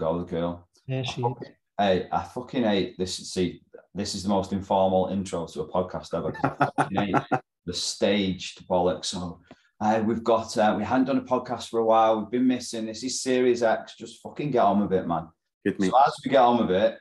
go, 0.00 0.18
the 0.18 0.24
girl. 0.24 0.68
Yeah, 0.86 1.02
she 1.02 1.22
is. 1.22 1.36
Hey, 1.78 2.08
I 2.12 2.22
fucking 2.22 2.64
hate 2.64 2.98
this. 2.98 3.16
See, 3.32 3.62
this 3.94 4.14
is 4.14 4.22
the 4.22 4.28
most 4.28 4.52
informal 4.52 5.06
intro 5.08 5.46
to 5.46 5.60
a 5.62 5.68
podcast 5.68 6.16
ever. 6.16 6.32
'cause 6.32 6.52
I 6.58 6.70
fucking 6.76 6.96
hate 6.96 7.40
the 7.66 7.72
staged 7.74 8.66
bollocks. 8.68 9.06
So 9.06 9.40
uh, 9.80 10.02
we've 10.04 10.24
got 10.24 10.56
uh, 10.58 10.74
we 10.76 10.84
hadn't 10.84 11.06
done 11.06 11.18
a 11.18 11.22
podcast 11.22 11.68
for 11.68 11.80
a 11.80 11.84
while. 11.84 12.20
We've 12.20 12.30
been 12.30 12.46
missing. 12.46 12.86
This 12.86 13.02
is 13.02 13.22
Series 13.22 13.62
X. 13.62 13.96
Just 13.96 14.20
fucking 14.22 14.50
get 14.50 14.62
on 14.64 14.80
with 14.80 14.92
it, 14.92 15.06
man. 15.06 15.28
Good 15.64 15.78
mate. 15.80 15.90
So 15.90 15.98
as 16.06 16.14
we 16.24 16.30
get 16.30 16.40
on 16.40 16.66
with 16.66 16.70
it, 16.70 16.98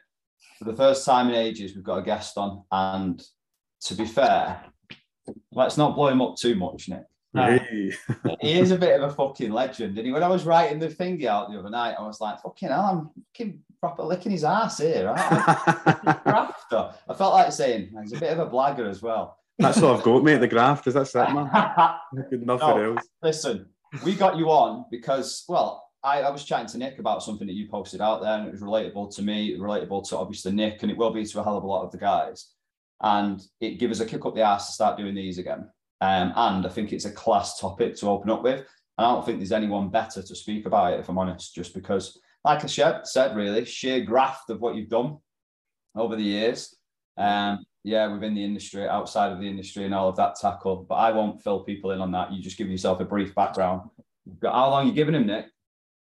for 0.58 0.66
the 0.66 0.76
first 0.76 1.06
time 1.06 1.30
in 1.30 1.36
ages, 1.36 1.76
we've 1.76 1.84
got 1.84 2.00
a 2.00 2.04
guest 2.04 2.38
on. 2.38 2.64
And 2.72 3.22
to 3.82 3.96
be 3.96 4.06
fair, 4.06 4.64
let's 5.52 5.78
not 5.78 5.96
blow 5.96 6.08
him 6.08 6.22
up 6.22 6.36
too 6.38 6.56
much, 6.56 6.90
Nick. 6.90 7.04
Hey. 7.34 7.92
He 8.42 8.60
is 8.60 8.72
a 8.72 8.78
bit 8.78 9.00
of 9.00 9.10
a 9.10 9.14
fucking 9.14 9.52
legend. 9.52 9.98
And 9.98 10.08
he, 10.08 10.12
when 10.12 10.24
I 10.24 10.28
was 10.28 10.46
writing 10.46 10.80
the 10.80 10.88
thingy 10.88 11.26
out 11.26 11.52
the 11.52 11.60
other 11.60 11.70
night, 11.70 11.96
I 12.00 12.02
was 12.02 12.20
like, 12.20 12.42
fucking 12.42 12.70
hell, 12.70 12.82
I'm 12.82 13.24
fucking 13.34 13.60
proper 13.80 14.04
licking 14.04 14.32
his 14.32 14.44
ass 14.44 14.80
here. 14.80 15.06
Right? 15.14 16.20
Grafter. 16.24 16.94
I 17.08 17.14
felt 17.14 17.34
like 17.34 17.52
saying 17.52 17.92
he's 18.02 18.14
a 18.14 18.20
bit 18.20 18.32
of 18.38 18.40
a 18.40 18.50
blagger 18.50 18.90
as 18.90 19.02
well. 19.02 19.38
That's 19.60 19.80
what 19.82 19.96
I've 19.98 20.04
got, 20.04 20.24
mate. 20.24 20.38
The 20.38 20.48
graft. 20.48 20.88
Is 20.88 20.94
that 20.94 21.08
it, 21.30 21.34
man? 21.34 21.50
Nothing 22.46 22.46
No. 22.46 22.94
else. 22.96 23.08
Listen, 23.22 23.68
we 24.06 24.16
got 24.16 24.38
you 24.38 24.50
on 24.50 24.86
because, 24.90 25.44
well, 25.50 25.86
I, 26.02 26.22
I 26.22 26.30
was 26.30 26.46
chatting 26.46 26.68
to 26.68 26.78
Nick 26.78 26.98
about 26.98 27.22
something 27.24 27.46
that 27.46 27.54
you 27.54 27.68
posted 27.68 28.00
out 28.00 28.22
there, 28.22 28.38
and 28.38 28.48
it 28.48 28.52
was 28.52 28.62
relatable 28.62 29.14
to 29.18 29.22
me, 29.22 29.58
relatable 29.58 30.08
to 30.10 30.18
obviously 30.18 30.54
Nick, 30.54 30.82
and 30.82 30.90
it 30.92 30.98
will 30.98 31.12
be 31.12 31.26
to 31.26 31.40
a 31.42 31.44
hell 31.44 31.58
of 31.58 31.64
a 31.64 31.68
lot 31.68 31.84
of 31.84 31.92
the 31.92 31.98
guys. 31.98 32.54
And 33.02 33.42
it 33.60 33.80
gave 33.80 33.92
us 33.92 34.00
a 34.00 34.06
kick 34.06 34.26
up 34.26 34.34
the 34.36 34.42
ass 34.42 34.68
to 34.68 34.74
start 34.74 34.98
doing 34.98 35.14
these 35.14 35.38
again. 35.38 35.70
Um, 36.02 36.32
and 36.36 36.66
I 36.66 36.70
think 36.70 36.94
it's 36.94 37.06
a 37.06 37.12
class 37.12 37.60
topic 37.60 37.96
to 37.98 38.10
open 38.10 38.30
up 38.30 38.44
with. 38.44 38.60
And 38.98 39.08
I 39.08 39.12
don't 39.14 39.26
think 39.26 39.40
there's 39.40 39.52
anyone 39.52 39.90
better 39.90 40.22
to 40.22 40.36
speak 40.36 40.66
about 40.66 40.94
it, 40.94 41.00
if 41.00 41.10
I'm 41.10 41.18
honest, 41.18 41.54
just 41.56 41.74
because, 41.74 42.20
like 42.44 42.64
I 42.64 42.68
said, 42.68 43.06
said 43.08 43.36
really, 43.36 43.66
sheer 43.66 44.02
graft 44.02 44.50
of 44.50 44.60
what 44.62 44.76
you've 44.76 44.90
done 44.90 45.18
over 45.96 46.16
the 46.16 46.24
years. 46.24 46.76
Um, 47.18 47.66
yeah, 47.84 48.08
within 48.12 48.36
the 48.36 48.44
industry, 48.44 48.88
outside 48.88 49.32
of 49.32 49.40
the 49.40 49.48
industry, 49.48 49.86
and 49.86 49.94
all 49.94 50.10
of 50.10 50.16
that 50.18 50.36
tackle. 50.40 50.86
But 50.88 50.96
I 50.96 51.12
won't 51.12 51.42
fill 51.42 51.62
people 51.64 51.92
in 51.92 52.02
on 52.02 52.12
that. 52.12 52.32
You 52.32 52.42
just 52.42 52.58
give 52.58 52.70
yourself 52.70 53.00
a 53.00 53.06
brief 53.06 53.34
background. 53.36 53.90
You've 54.26 54.40
got- 54.40 54.54
How 54.54 54.70
long 54.70 54.88
you 54.88 54.94
giving 54.94 55.16
him, 55.16 55.26
Nick? 55.28 55.46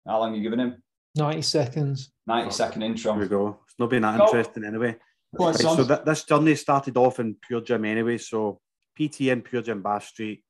How 0.07 0.19
long 0.21 0.35
you 0.35 0.43
giving 0.43 0.59
him? 0.59 0.83
90 1.17 1.43
seconds. 1.43 2.13
90 2.27 2.51
second 2.51 2.81
Here 2.83 2.89
we 2.91 2.93
intro. 2.97 3.29
go. 3.29 3.61
It's 3.67 3.79
not 3.79 3.91
been 3.91 4.03
that 4.03 4.19
Go. 4.19 4.25
interesting 4.27 4.65
anyway. 4.65 4.97
Go 5.37 5.45
on, 5.45 5.53
Right, 5.53 5.61
so 5.61 5.85
th- 5.87 6.01
this 6.05 6.25
journey 6.25 6.55
started 6.55 6.97
off 6.97 7.21
in 7.21 7.35
Pure 7.47 7.63
Gym 7.63 7.85
anyway. 7.85 8.19
So 8.19 8.61
PT 8.97 9.23
in 9.23 9.43
Pure 9.43 9.63
Gym 9.63 9.83
Bath 9.83 10.05
Street. 10.05 10.43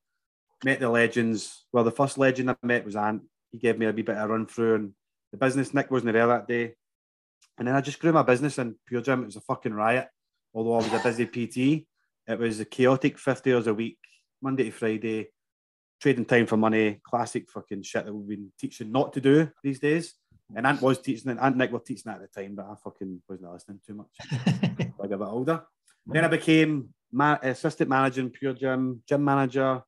Met 0.65 0.81
the 0.81 0.89
legends. 0.89 1.67
Well, 1.73 1.85
the 1.85 1.91
first 1.91 2.19
legend 2.19 2.51
I 2.51 2.57
met 2.63 2.85
was 2.85 2.97
Ant. 2.97 3.23
He 3.53 3.59
gave 3.59 3.79
me 3.79 3.87
a 3.87 3.93
wee 3.93 4.03
bit 4.03 4.17
of 4.17 4.29
a 4.31 4.33
run 4.33 4.47
through 4.47 4.75
and 4.75 4.93
the 5.33 5.39
business. 5.39 5.75
Nick 5.75 5.91
wasn't 5.91 6.13
there 6.13 6.27
that 6.27 6.49
day. 6.49 6.75
And 7.59 7.69
then 7.69 7.75
I 7.75 7.81
just 7.81 8.01
grew 8.01 8.13
my 8.13 8.23
business 8.23 8.59
in 8.59 8.77
Pure 8.87 9.03
Gym. 9.03 9.23
It 9.23 9.27
was 9.27 9.37
a 9.37 9.41
fucking 9.43 9.75
riot. 9.75 10.09
Although 10.55 10.75
I 10.75 10.77
was 10.79 10.93
a 10.93 11.03
busy 11.03 11.27
PT, 11.27 11.87
it 12.27 12.39
was 12.39 12.61
a 12.61 12.65
chaotic 12.65 13.19
50 13.19 13.55
hours 13.55 13.67
a 13.67 13.75
week, 13.75 13.99
Monday 14.43 14.65
to 14.65 14.71
Friday, 14.71 15.29
trading 16.01 16.25
time 16.25 16.47
for 16.47 16.57
money, 16.57 17.01
classic 17.05 17.51
fucking 17.51 17.83
shit 17.83 18.05
that 18.05 18.15
we've 18.15 18.39
been 18.39 18.53
teaching 18.59 18.91
not 18.91 19.13
to 19.13 19.21
do 19.21 19.51
these 19.63 19.79
days. 19.79 20.15
And 20.55 20.67
Ant 20.67 20.81
was 20.81 21.01
teaching 21.01 21.31
it, 21.31 21.39
Ant 21.41 21.57
Nick 21.57 21.73
were 21.73 21.81
teaching 21.81 22.13
at 22.13 22.21
the 22.21 22.29
time, 22.29 22.55
but 22.55 22.67
I 22.67 22.75
fucking 22.83 23.23
wasn't 23.29 23.53
listening 23.53 23.81
too 23.87 23.95
much. 23.95 24.07
I 25.03 25.07
got 25.07 25.13
a 25.13 25.19
bit 25.19 25.21
older. 25.21 25.63
Then 26.07 26.25
I 26.25 26.29
became 26.29 26.91
ma- 27.11 27.39
assistant 27.43 27.91
manager 27.91 28.21
in 28.21 28.31
Pure 28.31 28.55
Gym, 28.55 29.03
gym 29.09 29.25
manager. 29.25 29.83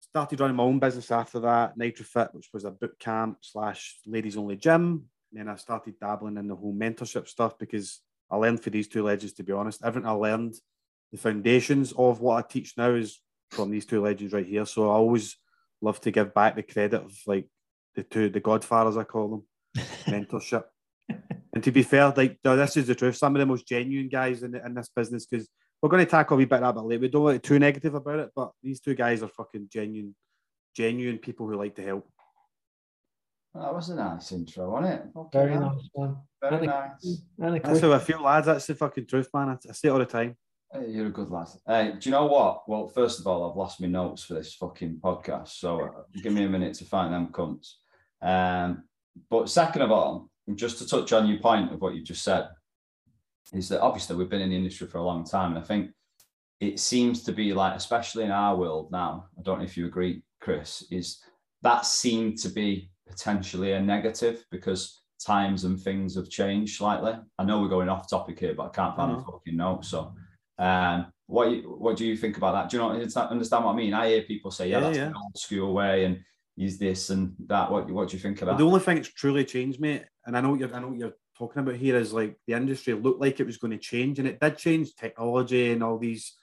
Started 0.00 0.40
running 0.40 0.56
my 0.56 0.62
own 0.62 0.78
business 0.78 1.10
after 1.10 1.40
that, 1.40 1.78
NitroFit, 1.78 2.34
which 2.34 2.48
was 2.52 2.64
a 2.64 2.70
boot 2.70 2.98
camp 2.98 3.38
slash 3.42 3.98
ladies 4.06 4.36
only 4.36 4.56
gym. 4.56 5.04
And 5.30 5.40
then 5.40 5.48
I 5.48 5.56
started 5.56 5.98
dabbling 6.00 6.38
in 6.38 6.48
the 6.48 6.56
whole 6.56 6.74
mentorship 6.74 7.28
stuff 7.28 7.58
because 7.58 8.00
I 8.30 8.36
learned 8.36 8.62
for 8.62 8.70
these 8.70 8.88
two 8.88 9.02
legends, 9.02 9.34
to 9.34 9.42
be 9.42 9.52
honest. 9.52 9.84
Everything 9.84 10.08
I 10.08 10.12
learned, 10.12 10.54
the 11.12 11.18
foundations 11.18 11.92
of 11.92 12.20
what 12.20 12.44
I 12.44 12.48
teach 12.48 12.74
now 12.78 12.94
is 12.94 13.20
from 13.50 13.70
these 13.70 13.84
two 13.84 14.00
legends 14.00 14.32
right 14.32 14.46
here. 14.46 14.64
So 14.64 14.90
I 14.90 14.94
always 14.94 15.36
love 15.82 16.00
to 16.00 16.10
give 16.10 16.32
back 16.32 16.56
the 16.56 16.62
credit 16.62 17.02
of 17.02 17.12
like 17.26 17.46
the 17.94 18.02
two, 18.02 18.30
the 18.30 18.40
godfathers, 18.40 18.96
I 18.96 19.04
call 19.04 19.28
them, 19.28 19.46
mentorship. 20.06 20.64
And 21.56 21.64
to 21.64 21.72
be 21.72 21.82
fair, 21.82 22.12
like 22.14 22.38
no, 22.44 22.54
this 22.54 22.76
is 22.76 22.86
the 22.86 22.94
truth. 22.94 23.16
Some 23.16 23.34
of 23.34 23.40
the 23.40 23.46
most 23.46 23.66
genuine 23.66 24.10
guys 24.10 24.42
in, 24.42 24.54
in 24.54 24.74
this 24.74 24.90
business, 24.94 25.24
because 25.24 25.48
we're 25.80 25.88
going 25.88 26.04
to 26.04 26.10
tackle 26.10 26.34
a 26.34 26.36
wee 26.36 26.44
bit 26.44 26.62
of 26.62 26.74
that 26.74 26.74
bit 26.78 26.86
later. 26.86 27.00
We 27.00 27.08
don't 27.08 27.22
want 27.22 27.36
to 27.36 27.40
be 27.40 27.48
too 27.48 27.58
negative 27.58 27.94
about 27.94 28.18
it, 28.18 28.30
but 28.36 28.50
these 28.62 28.78
two 28.78 28.94
guys 28.94 29.22
are 29.22 29.28
fucking 29.28 29.70
genuine, 29.72 30.14
genuine 30.76 31.16
people 31.16 31.46
who 31.48 31.56
like 31.56 31.74
to 31.76 31.82
help. 31.82 32.06
That 33.54 33.72
was 33.72 33.88
a 33.88 33.94
nice 33.94 34.32
intro, 34.32 34.68
wasn't 34.68 35.00
it? 35.00 35.06
Fucking 35.14 35.30
Very 35.32 35.52
hell. 35.54 35.72
nice 35.74 35.88
one. 35.94 36.16
Very 36.42 36.56
And 36.56 36.64
a- 36.64 36.66
nice. 36.66 37.22
And 37.40 37.56
a 37.56 37.60
That's 37.60 37.80
how 37.80 37.92
I 37.94 37.98
feel, 38.00 38.20
lads. 38.22 38.44
That's 38.48 38.66
the 38.66 38.74
fucking 38.74 39.06
truth, 39.06 39.30
man. 39.32 39.48
I, 39.48 39.52
I 39.66 39.72
say 39.72 39.88
it 39.88 39.92
all 39.92 39.98
the 39.98 40.04
time. 40.04 40.36
Hey, 40.70 40.90
you're 40.90 41.06
a 41.06 41.10
good 41.10 41.30
lad. 41.30 41.48
Hey, 41.66 41.94
do 41.98 42.06
you 42.06 42.10
know 42.10 42.26
what? 42.26 42.68
Well, 42.68 42.88
first 42.88 43.18
of 43.18 43.26
all, 43.26 43.48
I've 43.50 43.56
lost 43.56 43.80
my 43.80 43.86
notes 43.86 44.24
for 44.24 44.34
this 44.34 44.52
fucking 44.56 45.00
podcast, 45.02 45.48
so 45.48 45.80
uh, 45.80 45.90
give 46.22 46.34
me 46.34 46.44
a 46.44 46.50
minute 46.50 46.74
to 46.74 46.84
find 46.84 47.14
them 47.14 47.28
cunts. 47.28 47.76
Um, 48.20 48.82
but 49.30 49.48
second 49.48 49.80
of 49.80 49.90
all, 49.90 50.28
just 50.54 50.78
to 50.78 50.86
touch 50.86 51.12
on 51.12 51.26
your 51.26 51.38
point 51.40 51.72
of 51.72 51.80
what 51.80 51.94
you 51.94 52.02
just 52.02 52.22
said, 52.22 52.48
is 53.52 53.68
that 53.68 53.80
obviously 53.80 54.16
we've 54.16 54.28
been 54.28 54.40
in 54.42 54.50
the 54.50 54.56
industry 54.56 54.86
for 54.86 54.98
a 54.98 55.02
long 55.02 55.24
time, 55.24 55.50
and 55.54 55.58
I 55.58 55.66
think 55.66 55.90
it 56.60 56.78
seems 56.78 57.22
to 57.24 57.32
be 57.32 57.52
like, 57.52 57.74
especially 57.74 58.24
in 58.24 58.30
our 58.30 58.56
world 58.56 58.90
now, 58.92 59.26
I 59.38 59.42
don't 59.42 59.58
know 59.58 59.64
if 59.64 59.76
you 59.76 59.86
agree, 59.86 60.22
Chris, 60.40 60.84
is 60.90 61.22
that 61.62 61.84
seemed 61.84 62.38
to 62.38 62.48
be 62.48 62.90
potentially 63.08 63.72
a 63.72 63.80
negative 63.80 64.44
because 64.50 65.02
times 65.24 65.64
and 65.64 65.80
things 65.80 66.14
have 66.14 66.28
changed 66.28 66.76
slightly. 66.76 67.14
I 67.38 67.44
know 67.44 67.60
we're 67.60 67.68
going 67.68 67.88
off 67.88 68.08
topic 68.08 68.38
here, 68.38 68.54
but 68.54 68.66
I 68.66 68.68
can't 68.70 68.96
find 68.96 69.12
Mhm. 69.12 69.18
the 69.26 69.32
fucking 69.32 69.56
notes. 69.56 69.88
So, 69.88 70.14
um, 70.58 71.12
what 71.26 71.48
what 71.66 71.96
do 71.96 72.06
you 72.06 72.16
think 72.16 72.36
about 72.36 72.52
that? 72.52 72.70
Do 72.70 72.76
you 72.76 72.82
know 72.82 72.90
understand 72.90 73.64
what 73.64 73.72
I 73.72 73.76
mean? 73.76 73.94
I 73.94 74.08
hear 74.08 74.22
people 74.22 74.50
say, 74.50 74.68
"Yeah, 74.70 74.78
Yeah, 74.78 74.84
that's 74.84 74.96
yeah. 74.96 75.08
the 75.10 75.16
old 75.16 75.36
school 75.36 75.72
way," 75.74 76.04
and 76.04 76.24
use 76.56 76.78
this 76.78 77.10
and 77.10 77.34
that. 77.46 77.70
What 77.70 77.90
what 77.90 78.08
do 78.08 78.16
you 78.16 78.22
think 78.22 78.42
about? 78.42 78.58
The 78.58 78.66
only 78.66 78.80
thing 78.80 78.96
that's 78.96 79.08
truly 79.08 79.44
changed, 79.44 79.80
mate, 79.80 80.04
and 80.26 80.36
I 80.36 80.40
know 80.40 80.50
what 80.50 80.60
you're, 80.60 80.74
I 80.74 80.80
know 80.80 80.92
you're 80.92 81.16
talking 81.38 81.60
about 81.60 81.76
here 81.76 81.96
is 81.96 82.12
like 82.12 82.36
the 82.46 82.54
industry 82.54 82.94
looked 82.94 83.20
like 83.20 83.40
it 83.40 83.46
was 83.46 83.58
going 83.58 83.70
to 83.72 83.78
change, 83.78 84.18
and 84.18 84.28
it 84.28 84.40
did 84.40 84.58
change. 84.58 84.94
Technology 84.94 85.72
and 85.72 85.82
all 85.82 85.98
these 85.98 86.34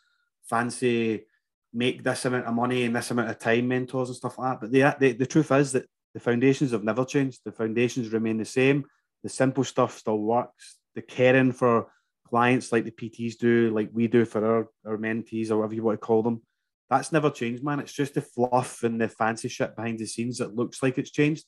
fancy 0.43 1.25
make 1.73 2.03
this 2.03 2.25
amount 2.25 2.45
of 2.45 2.53
money 2.53 2.83
and 2.83 2.95
this 2.95 3.11
amount 3.11 3.29
of 3.29 3.39
time 3.39 3.67
mentors 3.67 4.09
and 4.09 4.15
stuff 4.15 4.37
like 4.37 4.51
that. 4.51 4.61
But 4.61 4.71
the 4.71 4.95
the, 4.99 5.17
the 5.17 5.25
truth 5.25 5.51
is 5.51 5.73
that 5.73 5.85
the 6.13 6.19
foundations 6.19 6.71
have 6.71 6.83
never 6.83 7.05
changed. 7.05 7.41
The 7.43 7.51
foundations 7.51 8.13
remain 8.13 8.37
the 8.37 8.45
same. 8.45 8.85
The 9.23 9.29
simple 9.29 9.63
stuff 9.63 9.97
still 9.97 10.19
works. 10.19 10.77
The 10.95 11.01
caring 11.01 11.51
for 11.51 11.87
clients 12.27 12.71
like 12.71 12.85
the 12.85 12.91
PTs 12.91 13.37
do, 13.37 13.71
like 13.71 13.89
we 13.91 14.07
do 14.07 14.25
for 14.25 14.45
our, 14.45 14.91
our 14.91 14.97
mentees 14.97 15.49
or 15.49 15.57
whatever 15.57 15.75
you 15.75 15.83
want 15.83 15.99
to 15.99 16.05
call 16.05 16.23
them, 16.23 16.41
that's 16.89 17.11
never 17.11 17.29
changed, 17.29 17.63
man. 17.63 17.79
It's 17.79 17.93
just 17.93 18.13
the 18.13 18.21
fluff 18.21 18.83
and 18.83 19.01
the 19.01 19.09
fancy 19.09 19.49
shit 19.49 19.75
behind 19.75 19.99
the 19.99 20.05
scenes 20.05 20.37
that 20.37 20.55
looks 20.55 20.83
like 20.83 20.97
it's 20.97 21.11
changed. 21.11 21.45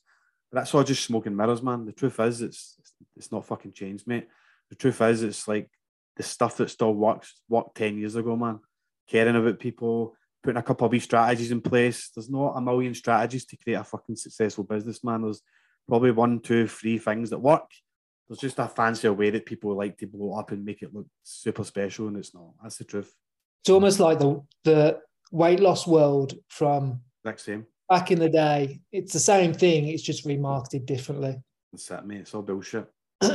That's 0.56 0.74
all 0.74 0.82
just 0.82 1.04
smoke 1.04 1.26
and 1.26 1.36
mirrors, 1.36 1.62
man. 1.62 1.84
The 1.84 1.92
truth 1.92 2.18
is, 2.20 2.40
it's 2.40 2.76
it's 3.14 3.30
not 3.30 3.44
fucking 3.44 3.72
changed, 3.72 4.06
mate. 4.06 4.26
The 4.70 4.74
truth 4.74 5.02
is, 5.02 5.22
it's 5.22 5.46
like 5.46 5.68
the 6.16 6.22
stuff 6.22 6.56
that 6.56 6.70
still 6.70 6.94
works 6.94 7.34
worked 7.46 7.76
ten 7.76 7.98
years 7.98 8.16
ago, 8.16 8.36
man. 8.36 8.60
Caring 9.06 9.36
about 9.36 9.58
people, 9.60 10.16
putting 10.42 10.56
a 10.56 10.62
couple 10.62 10.86
of 10.86 10.92
wee 10.92 10.98
strategies 10.98 11.50
in 11.50 11.60
place. 11.60 12.08
There's 12.08 12.30
not 12.30 12.54
a 12.56 12.62
million 12.62 12.94
strategies 12.94 13.44
to 13.44 13.56
create 13.58 13.76
a 13.76 13.84
fucking 13.84 14.16
successful 14.16 14.64
business, 14.64 15.04
man. 15.04 15.22
There's 15.22 15.42
probably 15.86 16.12
one, 16.12 16.40
two, 16.40 16.66
three 16.66 16.96
things 16.96 17.28
that 17.30 17.38
work. 17.38 17.70
There's 18.26 18.40
just 18.40 18.58
a 18.58 18.66
fancier 18.66 19.12
way 19.12 19.28
that 19.28 19.44
people 19.44 19.76
like 19.76 19.98
to 19.98 20.06
blow 20.06 20.38
up 20.38 20.52
and 20.52 20.64
make 20.64 20.80
it 20.80 20.94
look 20.94 21.06
super 21.22 21.64
special, 21.64 22.08
and 22.08 22.16
it's 22.16 22.34
not. 22.34 22.52
That's 22.62 22.78
the 22.78 22.84
truth. 22.84 23.14
it's 23.60 23.68
almost 23.68 24.00
like 24.00 24.20
the 24.20 24.40
the 24.64 25.00
weight 25.30 25.60
loss 25.60 25.86
world 25.86 26.32
from 26.48 27.02
Exact 27.22 27.40
same. 27.40 27.66
Back 27.88 28.10
in 28.10 28.18
the 28.18 28.28
day. 28.28 28.80
It's 28.92 29.12
the 29.12 29.18
same 29.20 29.52
thing. 29.52 29.88
It's 29.88 30.02
just 30.02 30.26
remarketed 30.26 30.86
differently. 30.86 31.36
That's 31.72 31.90
it, 31.90 32.04
mate. 32.06 32.20
It's 32.20 32.34
all 32.34 32.42
bullshit. 32.42 32.86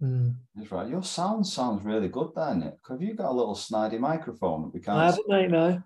Mm. 0.00 0.36
That's 0.54 0.70
right. 0.70 0.88
Your 0.88 1.02
sound 1.02 1.44
sounds 1.44 1.84
really 1.84 2.06
good 2.08 2.30
there, 2.36 2.54
Nick. 2.54 2.74
Have 2.88 3.02
you 3.02 3.14
got 3.14 3.30
a 3.30 3.32
little 3.32 3.56
snidey 3.56 3.98
microphone 3.98 4.62
that 4.62 4.72
we 4.72 4.80
I 4.80 4.84
can't? 4.84 5.00
haven't, 5.00 5.28
mate. 5.28 5.50
No. 5.50 5.82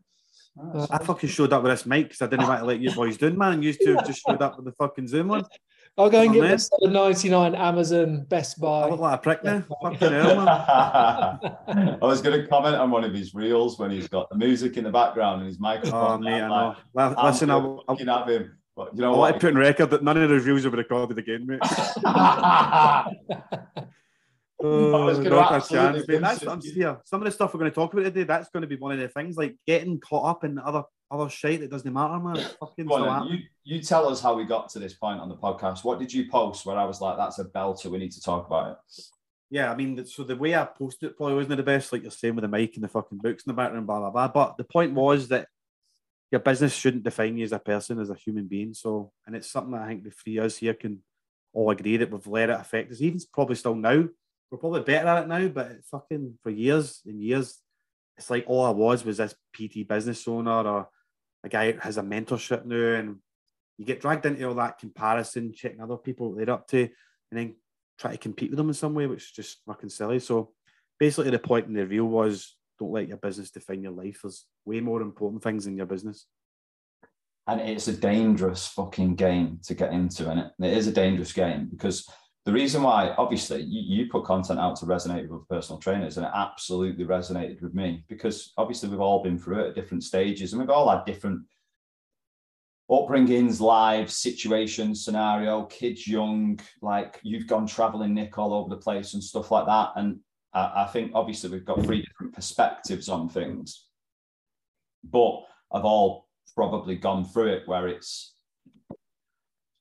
Oh, 0.63 0.87
I 0.91 0.99
fucking 0.99 1.31
showed 1.31 1.53
up 1.55 1.63
with 1.63 1.73
this 1.73 1.87
mic 1.87 2.09
because 2.09 2.21
I 2.21 2.27
didn't 2.27 2.47
want 2.47 2.61
to 2.61 2.67
let 2.67 2.79
you 2.81 2.93
boys 2.93 3.17
down, 3.17 3.39
man. 3.39 3.55
And 3.55 3.65
you 3.65 3.73
two 3.73 3.97
have 3.97 4.07
just 4.07 4.23
showed 4.27 4.43
up 4.43 4.57
with 4.57 4.67
the 4.67 4.73
fucking 4.73 5.09
Zoom 5.09 5.29
one. 5.29 5.45
I'll 5.99 6.09
go 6.09 6.23
and 6.23 6.31
Oh, 6.31 6.33
get 6.33 6.41
man. 6.41 6.50
this 6.53 6.71
at 6.83 6.91
99 6.91 7.55
Amazon 7.55 8.25
Best 8.25 8.56
oh, 8.62 8.67
I 8.67 8.81
Buy. 8.85 8.91
look 8.91 9.00
like 9.00 9.19
a 9.19 9.23
prick 9.23 9.44
now. 9.44 9.62
Fucking 9.83 9.99
hell, 10.12 10.37
man. 10.37 10.49
I 12.03 12.06
was 12.06 12.23
going 12.23 12.41
to 12.41 12.47
comment 12.49 12.77
on 12.77 12.91
one 12.91 13.05
of 13.05 13.12
his 13.12 13.35
reels 13.35 13.79
when 13.79 13.91
he's 13.91 14.09
got 14.09 14.31
the 14.31 14.37
music 14.37 14.79
in 14.79 14.85
the 14.85 14.91
background 14.91 15.41
and 15.43 15.49
his 15.49 15.59
Oh, 15.59 15.62
microphone. 15.62 16.23
mate, 16.25 16.41
I 16.41 16.44
I'm 16.44 16.49
know. 16.49 16.69
like, 16.69 16.77
Well, 16.94 17.15
I'm 17.19 17.27
Listen, 17.27 17.50
I, 17.50 17.61
good 17.61 17.79
looking 17.89 18.09
at 18.09 18.29
him. 18.29 18.56
But 18.75 18.94
you 18.97 19.03
know 19.03 19.12
oh, 19.15 19.19
want 19.19 19.33
to 19.33 19.35
what? 19.35 19.41
put 19.43 19.50
in 19.50 19.59
record 19.59 19.91
that 19.91 20.03
none 20.03 20.17
of 20.17 20.31
the 20.31 20.35
reviews 20.35 20.65
will 20.65 20.71
be 20.71 20.79
recorded 20.79 21.19
again, 21.19 21.47
mate. 21.47 21.61
Oh, 24.65 25.06
was 25.06 25.19
gonna 25.19 25.31
not 25.31 25.67
a 25.67 25.69
chance, 25.69 26.06
mate. 26.06 26.21
That's. 26.21 26.47
I'm 26.47 26.61
here. 26.61 26.97
Some 27.05 27.21
of 27.21 27.25
the 27.25 27.33
stuff 27.33 27.53
we're 27.53 27.59
going 27.59 27.73
to 27.73 27.75
talk 27.75 27.93
about 27.93 28.05
today, 28.05 28.23
that's 28.23 28.49
going 28.50 28.61
to 28.61 28.69
be 28.69 28.77
one 28.77 28.93
of 28.93 28.99
the 29.00 29.09
things, 29.09 29.37
like 29.37 29.56
getting 29.67 29.99
caught 29.99 30.31
up 30.31 30.44
in 30.44 30.55
the 30.55 30.65
other 30.65 30.85
other 31.12 31.29
shit 31.29 31.61
that 31.61 31.70
doesn't 31.70 31.93
matter, 31.93 32.19
man. 32.19 32.37
Fucking 32.37 32.87
on 32.87 32.93
still 32.93 32.99
then. 32.99 33.09
happening. 33.09 33.44
you, 33.64 33.76
you 33.76 33.82
tell 33.82 34.09
us 34.09 34.20
how 34.20 34.35
we 34.35 34.44
got 34.44 34.69
to 34.70 34.79
this 34.79 34.94
point 34.94 35.20
on 35.20 35.29
the 35.29 35.37
podcast. 35.37 35.85
What 35.85 35.99
did 35.99 36.12
you 36.12 36.31
post 36.31 36.64
where 36.64 36.76
I 36.76 36.85
was 36.85 37.00
like, 37.00 37.17
that's 37.17 37.38
a 37.38 37.44
belter, 37.44 37.87
we 37.87 37.99
need 37.99 38.12
to 38.12 38.23
talk 38.23 38.47
about 38.47 38.70
it? 38.70 39.03
Yeah, 39.50 39.70
I 39.70 39.76
mean, 39.76 40.05
so 40.06 40.25
the 40.25 40.35
way 40.35 40.55
I 40.55 40.64
posted 40.64 41.11
it 41.11 41.17
probably 41.19 41.35
wasn't 41.35 41.59
the 41.59 41.62
best, 41.62 41.93
like 41.93 42.03
you're 42.03 42.11
saying 42.11 42.35
with 42.35 42.43
the 42.43 42.49
mic 42.49 42.75
and 42.76 42.85
the 42.85 42.88
fucking 42.88 43.19
books 43.19 43.44
in 43.44 43.50
the 43.50 43.55
background, 43.55 43.87
blah 43.87 43.99
blah 44.00 44.11
blah. 44.11 44.29
But 44.29 44.56
the 44.56 44.64
point 44.64 44.94
was 44.94 45.29
that 45.29 45.47
your 46.31 46.41
business 46.41 46.75
shouldn't 46.75 47.05
define 47.05 47.37
you 47.37 47.44
as 47.44 47.53
a 47.53 47.58
person, 47.58 48.00
as 48.00 48.08
a 48.08 48.15
human 48.15 48.47
being. 48.47 48.73
So, 48.73 49.12
and 49.26 49.37
it's 49.37 49.50
something 49.50 49.73
that 49.73 49.82
I 49.82 49.88
think 49.88 50.05
the 50.05 50.11
three 50.11 50.38
of 50.38 50.47
us 50.47 50.56
here 50.56 50.73
can 50.73 51.03
all 51.53 51.70
agree 51.70 51.99
that 51.99 52.11
we've 52.11 52.26
let 52.26 52.49
it 52.49 52.58
affect 52.58 52.91
us. 52.91 53.03
Even 53.03 53.20
probably 53.31 53.56
still 53.56 53.75
now, 53.75 54.08
we're 54.50 54.58
probably 54.58 54.81
better 54.81 55.08
at 55.08 55.25
it 55.25 55.29
now. 55.29 55.47
But 55.49 55.73
it 55.73 55.85
fucking 55.91 56.38
for 56.43 56.49
years 56.49 57.03
and 57.05 57.23
years, 57.23 57.58
it's 58.17 58.31
like 58.31 58.44
all 58.47 58.65
I 58.65 58.70
was 58.70 59.05
was 59.05 59.19
this 59.19 59.35
PT 59.55 59.87
business 59.87 60.26
owner 60.26 60.67
or 60.67 60.88
a 61.44 61.49
guy 61.49 61.73
has 61.81 61.99
a 61.99 62.03
mentorship 62.03 62.65
now, 62.65 62.99
and 62.99 63.17
you 63.79 63.85
get 63.85 64.00
dragged 64.00 64.27
into 64.27 64.47
all 64.47 64.55
that 64.55 64.79
comparison, 64.79 65.53
checking 65.53 65.81
other 65.81 65.97
people 65.97 66.29
what 66.29 66.39
they're 66.39 66.55
up 66.55 66.69
to, 66.69 66.83
and 66.83 66.91
then 67.31 67.56
try 67.99 68.12
to 68.12 68.19
compete 68.19 68.50
with 68.50 68.56
them 68.59 68.69
in 68.69 68.75
some 68.75 68.94
way, 68.94 69.06
which 69.06 69.25
is 69.25 69.31
just 69.31 69.59
fucking 69.67 69.91
silly. 69.91 70.19
So 70.19 70.53
basically, 70.99 71.31
the 71.31 71.39
point 71.39 71.67
in 71.67 71.75
the 71.75 71.87
reel 71.87 72.05
was 72.05 72.56
don't 72.79 72.93
let 72.93 73.09
your 73.09 73.19
business 73.19 73.50
define 73.50 73.83
your 73.83 73.93
life. 73.93 74.21
There's 74.23 74.47
way 74.65 74.81
more 74.81 75.03
important 75.03 75.43
things 75.43 75.67
in 75.67 75.77
your 75.77 75.87
business. 75.87 76.27
and 77.47 77.61
it's 77.61 77.89
a 77.89 77.97
dangerous 77.97 78.69
fucking 78.69 79.17
game 79.17 79.59
to 79.65 79.75
get 79.75 79.93
into 79.93 80.31
and 80.31 80.41
it, 80.41 80.53
it 80.61 80.77
is 80.77 80.87
a 80.87 80.93
dangerous 80.93 81.33
game 81.33 81.69
because 81.71 82.09
the 82.44 82.53
reason 82.53 82.83
why 82.83 83.15
obviously 83.19 83.62
you, 83.62 84.05
you 84.05 84.11
put 84.11 84.25
content 84.25 84.59
out 84.59 84.77
to 84.77 84.87
resonate 84.87 85.29
with 85.29 85.49
personal 85.49 85.79
trainers 85.79 86.17
and 86.17 86.27
it 86.27 86.33
absolutely 86.35 87.05
resonated 87.05 87.62
with 87.62 87.75
me 87.75 88.05
because 88.09 88.53
obviously 88.56 88.89
we've 88.89 89.00
all 89.00 89.23
been 89.23 89.39
through 89.39 89.65
it 89.65 89.69
at 89.69 89.75
different 89.75 90.03
stages 90.03 90.53
and 90.53 90.61
we've 90.61 90.71
all 90.71 90.89
had 90.89 91.05
different 91.05 91.43
upbringings 92.91 93.61
lives 93.61 94.17
situations 94.17 95.05
scenario 95.05 95.65
kids 95.65 96.06
young 96.06 96.59
like 96.83 97.21
you've 97.23 97.47
gone 97.47 97.67
traveling 97.67 98.12
nick 98.12 98.37
all 98.39 98.53
over 98.53 98.69
the 98.69 98.77
place 98.77 99.15
and 99.15 99.23
stuff 99.23 99.50
like 99.50 99.67
that 99.67 99.91
and 99.97 100.19
I, 100.53 100.85
I 100.85 100.87
think 100.87 101.12
obviously 101.15 101.50
we've 101.50 101.65
got 101.65 101.83
three 101.85 102.03
different 102.03 102.35
perspectives 102.35 103.09
on 103.09 103.29
things 103.29 103.87
but 105.05 105.43
I've 105.73 105.85
all 105.85 106.29
probably 106.55 106.97
gone 106.97 107.25
through 107.25 107.53
it 107.55 107.69
where 107.69 107.89
it's 107.89 108.35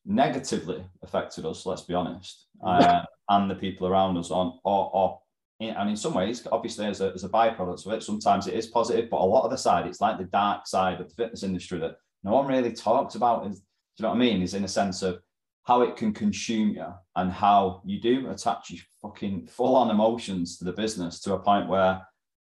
negatively 0.06 0.84
affected 1.04 1.46
us, 1.46 1.66
let's 1.66 1.84
be 1.84 1.94
honest, 1.94 2.48
uh, 2.66 3.04
and 3.30 3.50
the 3.50 3.56
people 3.56 3.88
around 3.88 4.18
us 4.18 4.32
on, 4.32 4.60
or, 4.64 4.90
or 4.94 5.20
and 5.60 5.90
in 5.92 5.96
some 5.96 6.16
ways, 6.16 6.46
obviously, 6.52 6.88
as 6.88 7.02
a, 7.02 7.12
as 7.14 7.24
a 7.24 7.30
byproduct 7.30 7.86
of 7.86 7.94
it, 7.94 8.02
sometimes 8.02 8.48
it 8.48 8.56
is 8.56 8.66
positive, 8.66 9.12
but 9.12 9.22
a 9.22 9.26
lot 9.26 9.44
of 9.44 9.52
the 9.52 9.58
side, 9.58 9.86
it's 9.86 10.02
like 10.02 10.18
the 10.18 10.24
dark 10.24 10.66
side 10.66 11.00
of 11.00 11.08
the 11.08 11.14
fitness 11.14 11.44
industry 11.44 11.80
that 11.80 11.98
no 12.24 12.32
one 12.32 12.48
really 12.48 12.74
talks 12.74 13.14
about. 13.14 13.46
Is, 13.46 13.60
do 13.60 13.66
you 13.98 14.04
know 14.04 14.10
what 14.10 14.16
I 14.16 14.20
mean? 14.20 14.42
Is 14.42 14.56
in 14.56 14.64
a 14.64 14.68
sense 14.68 15.04
of 15.04 15.22
how 15.64 15.82
it 15.82 15.96
can 15.96 16.14
consume 16.14 16.70
you 16.72 16.88
and 17.16 17.32
how 17.32 17.82
you 17.86 18.02
do 18.02 18.30
attach 18.30 18.72
your 18.72 18.82
fucking 19.02 19.46
full 19.46 19.76
on 19.76 19.92
emotions 19.92 20.58
to 20.58 20.66
the 20.66 20.72
business 20.72 21.20
to 21.22 21.36
a 21.36 21.40
point 21.40 21.70
where 21.70 22.02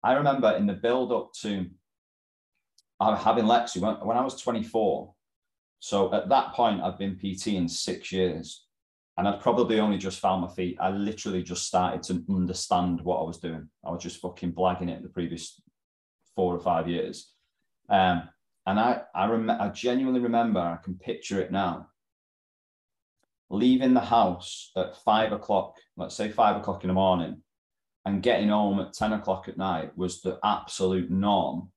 I 0.02 0.14
remember 0.14 0.50
in 0.52 0.66
the 0.66 0.72
build 0.72 1.12
up 1.12 1.32
to 1.42 1.66
having 3.00 3.44
Lexi 3.44 3.78
when, 3.78 3.94
when 3.96 4.16
I 4.16 4.22
was 4.22 4.40
24. 4.40 5.14
So 5.82 6.14
at 6.14 6.28
that 6.28 6.52
point, 6.52 6.80
I'd 6.80 6.96
been 6.96 7.18
PT 7.18 7.48
in 7.48 7.68
six 7.68 8.12
years 8.12 8.66
and 9.18 9.26
I'd 9.26 9.40
probably 9.40 9.80
only 9.80 9.98
just 9.98 10.20
found 10.20 10.42
my 10.42 10.48
feet. 10.48 10.76
I 10.80 10.90
literally 10.90 11.42
just 11.42 11.66
started 11.66 12.04
to 12.04 12.22
understand 12.32 13.00
what 13.00 13.18
I 13.18 13.24
was 13.24 13.38
doing. 13.38 13.68
I 13.84 13.90
was 13.90 14.00
just 14.00 14.20
fucking 14.20 14.52
blagging 14.52 14.88
it 14.90 15.02
the 15.02 15.08
previous 15.08 15.60
four 16.36 16.54
or 16.54 16.60
five 16.60 16.86
years. 16.86 17.32
Um, 17.88 18.28
and 18.64 18.78
I, 18.78 19.00
I, 19.12 19.26
rem- 19.26 19.50
I 19.50 19.70
genuinely 19.70 20.20
remember, 20.20 20.60
I 20.60 20.78
can 20.84 20.94
picture 20.94 21.40
it 21.40 21.50
now, 21.50 21.88
leaving 23.50 23.92
the 23.92 24.00
house 24.00 24.70
at 24.76 24.96
five 24.98 25.32
o'clock, 25.32 25.74
let's 25.96 26.14
say 26.14 26.30
five 26.30 26.56
o'clock 26.56 26.84
in 26.84 26.88
the 26.88 26.94
morning, 26.94 27.42
and 28.04 28.22
getting 28.22 28.50
home 28.50 28.78
at 28.78 28.92
10 28.92 29.14
o'clock 29.14 29.48
at 29.48 29.58
night 29.58 29.98
was 29.98 30.20
the 30.20 30.38
absolute 30.44 31.10
norm 31.10 31.72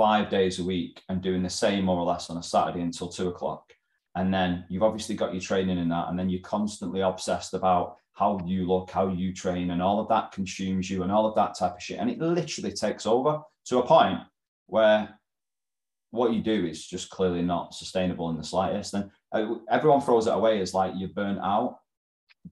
five 0.00 0.30
days 0.30 0.58
a 0.58 0.64
week 0.64 1.02
and 1.10 1.20
doing 1.20 1.42
the 1.42 1.50
same 1.50 1.84
more 1.84 1.98
or 1.98 2.06
less 2.06 2.30
on 2.30 2.38
a 2.38 2.42
Saturday 2.42 2.80
until 2.80 3.06
two 3.06 3.28
o'clock. 3.28 3.70
And 4.14 4.32
then 4.32 4.64
you've 4.70 4.82
obviously 4.82 5.14
got 5.14 5.34
your 5.34 5.42
training 5.42 5.76
in 5.76 5.90
that. 5.90 6.08
And 6.08 6.18
then 6.18 6.30
you're 6.30 6.40
constantly 6.40 7.02
obsessed 7.02 7.52
about 7.52 7.96
how 8.14 8.40
you 8.46 8.66
look, 8.66 8.90
how 8.90 9.08
you 9.08 9.34
train, 9.34 9.72
and 9.72 9.82
all 9.82 10.00
of 10.00 10.08
that 10.08 10.32
consumes 10.32 10.88
you 10.88 11.02
and 11.02 11.12
all 11.12 11.26
of 11.26 11.34
that 11.34 11.54
type 11.54 11.74
of 11.74 11.82
shit. 11.82 11.98
And 11.98 12.08
it 12.08 12.18
literally 12.18 12.72
takes 12.72 13.04
over 13.04 13.42
to 13.66 13.78
a 13.80 13.86
point 13.86 14.20
where 14.68 15.20
what 16.12 16.32
you 16.32 16.40
do 16.40 16.64
is 16.64 16.86
just 16.86 17.10
clearly 17.10 17.42
not 17.42 17.74
sustainable 17.74 18.30
in 18.30 18.38
the 18.38 18.42
slightest. 18.42 18.94
And 18.94 19.10
uh, 19.32 19.56
everyone 19.70 20.00
throws 20.00 20.26
it 20.26 20.32
away 20.32 20.62
as 20.62 20.72
like 20.72 20.94
you're 20.96 21.10
burnt 21.10 21.40
out, 21.40 21.76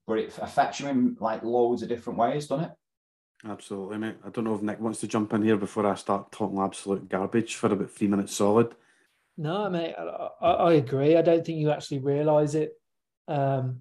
but 0.06 0.18
it 0.18 0.38
affects 0.42 0.80
you 0.80 0.88
in 0.88 1.16
like 1.18 1.42
loads 1.42 1.80
of 1.80 1.88
different 1.88 2.18
ways, 2.18 2.46
doesn't 2.46 2.66
it? 2.66 2.72
Absolutely, 3.44 3.98
mate. 3.98 4.16
I 4.24 4.30
don't 4.30 4.44
know 4.44 4.54
if 4.54 4.62
Nick 4.62 4.80
wants 4.80 5.00
to 5.00 5.06
jump 5.06 5.32
in 5.32 5.42
here 5.42 5.56
before 5.56 5.86
I 5.86 5.94
start 5.94 6.32
talking 6.32 6.58
absolute 6.58 7.08
garbage 7.08 7.54
for 7.54 7.72
about 7.72 7.90
three 7.90 8.08
minutes 8.08 8.34
solid. 8.34 8.74
No, 9.36 9.70
mate, 9.70 9.94
I, 9.96 10.46
I, 10.46 10.72
agree. 10.74 11.16
I 11.16 11.22
don't 11.22 11.46
think 11.46 11.58
you 11.58 11.70
actually 11.70 12.00
realise 12.00 12.54
it. 12.54 12.72
Um, 13.28 13.80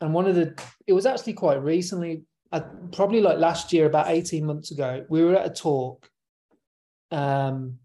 and 0.00 0.14
one 0.14 0.26
of 0.26 0.34
the, 0.34 0.58
it 0.86 0.94
was 0.94 1.04
actually 1.04 1.34
quite 1.34 1.62
recently, 1.62 2.22
I, 2.50 2.60
probably 2.92 3.20
like 3.20 3.38
last 3.38 3.74
year, 3.74 3.84
about 3.84 4.08
18 4.08 4.46
months 4.46 4.70
ago, 4.70 5.04
we 5.10 5.22
were 5.22 5.36
at 5.36 5.46
a 5.46 5.50
talk. 5.50 6.08
Um, 7.10 7.78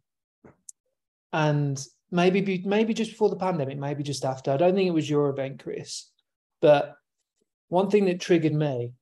and 1.33 1.77
maybe, 2.09 2.63
maybe 2.65 2.93
just 2.93 3.11
before 3.11 3.29
the 3.29 3.35
pandemic, 3.35 3.77
maybe 3.77 4.03
just 4.03 4.23
after. 4.23 4.51
I 4.51 4.57
don't 4.57 4.73
think 4.73 4.87
it 4.87 4.93
was 4.93 5.09
your 5.09 5.29
event, 5.29 5.61
Chris. 5.61 6.09
But 6.61 6.95
one 7.67 7.89
thing 7.89 8.05
that 8.05 8.21
triggered 8.21 8.53
me, 8.53 8.93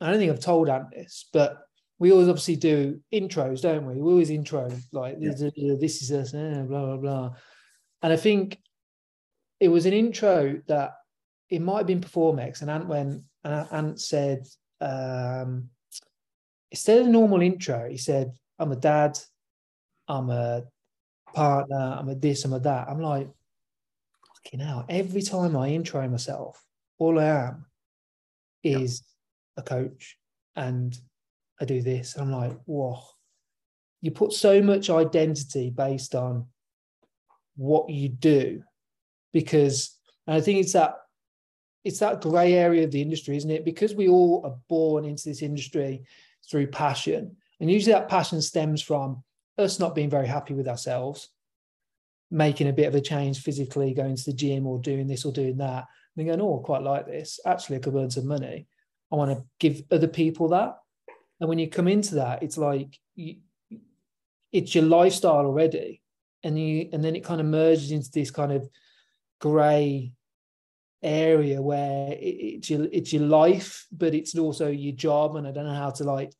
I 0.00 0.10
don't 0.10 0.18
think 0.18 0.32
I've 0.32 0.40
told 0.40 0.68
Ant 0.68 0.90
this, 0.90 1.28
but 1.32 1.58
we 1.98 2.12
always 2.12 2.28
obviously 2.28 2.56
do 2.56 3.00
intros, 3.12 3.62
don't 3.62 3.86
we? 3.86 3.94
We 3.94 4.10
always 4.10 4.30
intro 4.30 4.70
like 4.92 5.20
this, 5.20 5.40
this 5.80 6.02
is 6.02 6.12
us, 6.12 6.34
eh, 6.34 6.62
blah 6.62 6.84
blah 6.84 6.96
blah. 6.96 7.30
And 8.02 8.12
I 8.12 8.16
think 8.16 8.58
it 9.60 9.68
was 9.68 9.86
an 9.86 9.92
intro 9.92 10.60
that 10.66 10.92
it 11.48 11.62
might 11.62 11.78
have 11.78 11.86
been 11.86 12.00
Performex, 12.00 12.60
and 12.60 12.70
Ant 12.70 12.88
went 12.88 13.22
and 13.44 13.68
Ant 13.70 14.00
said 14.00 14.46
um, 14.80 15.70
instead 16.70 16.98
of 16.98 17.06
the 17.06 17.12
normal 17.12 17.40
intro, 17.40 17.88
he 17.88 17.96
said, 17.96 18.32
"I'm 18.58 18.72
a 18.72 18.76
dad, 18.76 19.18
I'm 20.08 20.30
a 20.30 20.64
partner, 21.32 21.96
I'm 21.98 22.08
a 22.08 22.14
this, 22.14 22.44
I'm 22.44 22.52
a 22.52 22.60
that." 22.60 22.88
I'm 22.88 23.00
like, 23.00 23.28
fucking 24.28 24.60
hell! 24.60 24.84
Every 24.88 25.22
time 25.22 25.56
I 25.56 25.68
intro 25.68 26.06
myself, 26.08 26.62
all 26.98 27.18
I 27.18 27.24
am 27.24 27.66
is 28.62 29.02
a 29.56 29.62
coach 29.62 30.16
and 30.56 30.98
I 31.60 31.64
do 31.64 31.82
this. 31.82 32.16
And 32.16 32.24
I'm 32.24 32.40
like, 32.40 32.58
whoa. 32.64 33.00
You 34.00 34.10
put 34.10 34.32
so 34.32 34.60
much 34.60 34.90
identity 34.90 35.70
based 35.70 36.14
on 36.14 36.46
what 37.56 37.88
you 37.88 38.08
do 38.08 38.62
because 39.32 39.96
and 40.26 40.36
I 40.36 40.40
think 40.40 40.60
it's 40.60 40.72
that 40.72 40.96
it's 41.84 41.98
that 41.98 42.22
grey 42.22 42.54
area 42.54 42.84
of 42.84 42.90
the 42.90 43.02
industry, 43.02 43.36
isn't 43.36 43.50
it? 43.50 43.64
Because 43.64 43.94
we 43.94 44.08
all 44.08 44.40
are 44.44 44.56
born 44.68 45.04
into 45.04 45.28
this 45.28 45.42
industry 45.42 46.02
through 46.50 46.68
passion. 46.68 47.36
And 47.60 47.70
usually 47.70 47.92
that 47.92 48.08
passion 48.08 48.40
stems 48.40 48.80
from 48.80 49.22
us 49.58 49.78
not 49.78 49.94
being 49.94 50.08
very 50.08 50.26
happy 50.26 50.54
with 50.54 50.66
ourselves, 50.66 51.28
making 52.30 52.68
a 52.68 52.72
bit 52.72 52.88
of 52.88 52.94
a 52.94 53.02
change 53.02 53.42
physically, 53.42 53.92
going 53.92 54.16
to 54.16 54.24
the 54.24 54.32
gym 54.32 54.66
or 54.66 54.78
doing 54.78 55.06
this 55.06 55.26
or 55.26 55.32
doing 55.32 55.58
that. 55.58 55.84
And 56.16 56.26
then 56.26 56.26
going, 56.26 56.40
oh, 56.40 56.60
I 56.60 56.64
quite 56.64 56.82
like 56.82 57.06
this. 57.06 57.38
Actually, 57.44 57.76
I 57.76 57.80
could 57.80 57.94
earn 57.94 58.10
some 58.10 58.26
money. 58.26 58.66
I 59.14 59.16
want 59.16 59.30
to 59.30 59.44
give 59.60 59.84
other 59.92 60.08
people 60.08 60.48
that. 60.48 60.76
And 61.38 61.48
when 61.48 61.60
you 61.60 61.68
come 61.68 61.86
into 61.86 62.16
that, 62.16 62.42
it's 62.42 62.58
like 62.58 62.98
you, 63.14 63.36
it's 64.52 64.74
your 64.74 64.82
lifestyle 64.82 65.46
already, 65.46 66.02
and 66.42 66.58
you 66.58 66.88
and 66.92 67.04
then 67.04 67.14
it 67.14 67.22
kind 67.22 67.40
of 67.40 67.46
merges 67.46 67.92
into 67.92 68.10
this 68.10 68.32
kind 68.32 68.50
of 68.50 68.68
grey 69.40 70.12
area 71.00 71.62
where 71.62 72.08
it, 72.10 72.16
it's 72.16 72.70
your 72.70 72.88
it's 72.90 73.12
your 73.12 73.22
life, 73.22 73.86
but 73.92 74.16
it's 74.16 74.36
also 74.36 74.68
your 74.68 74.96
job, 74.96 75.36
and 75.36 75.46
I 75.46 75.52
don't 75.52 75.66
know 75.66 75.74
how 75.74 75.90
to 75.90 76.02
like 76.02 76.32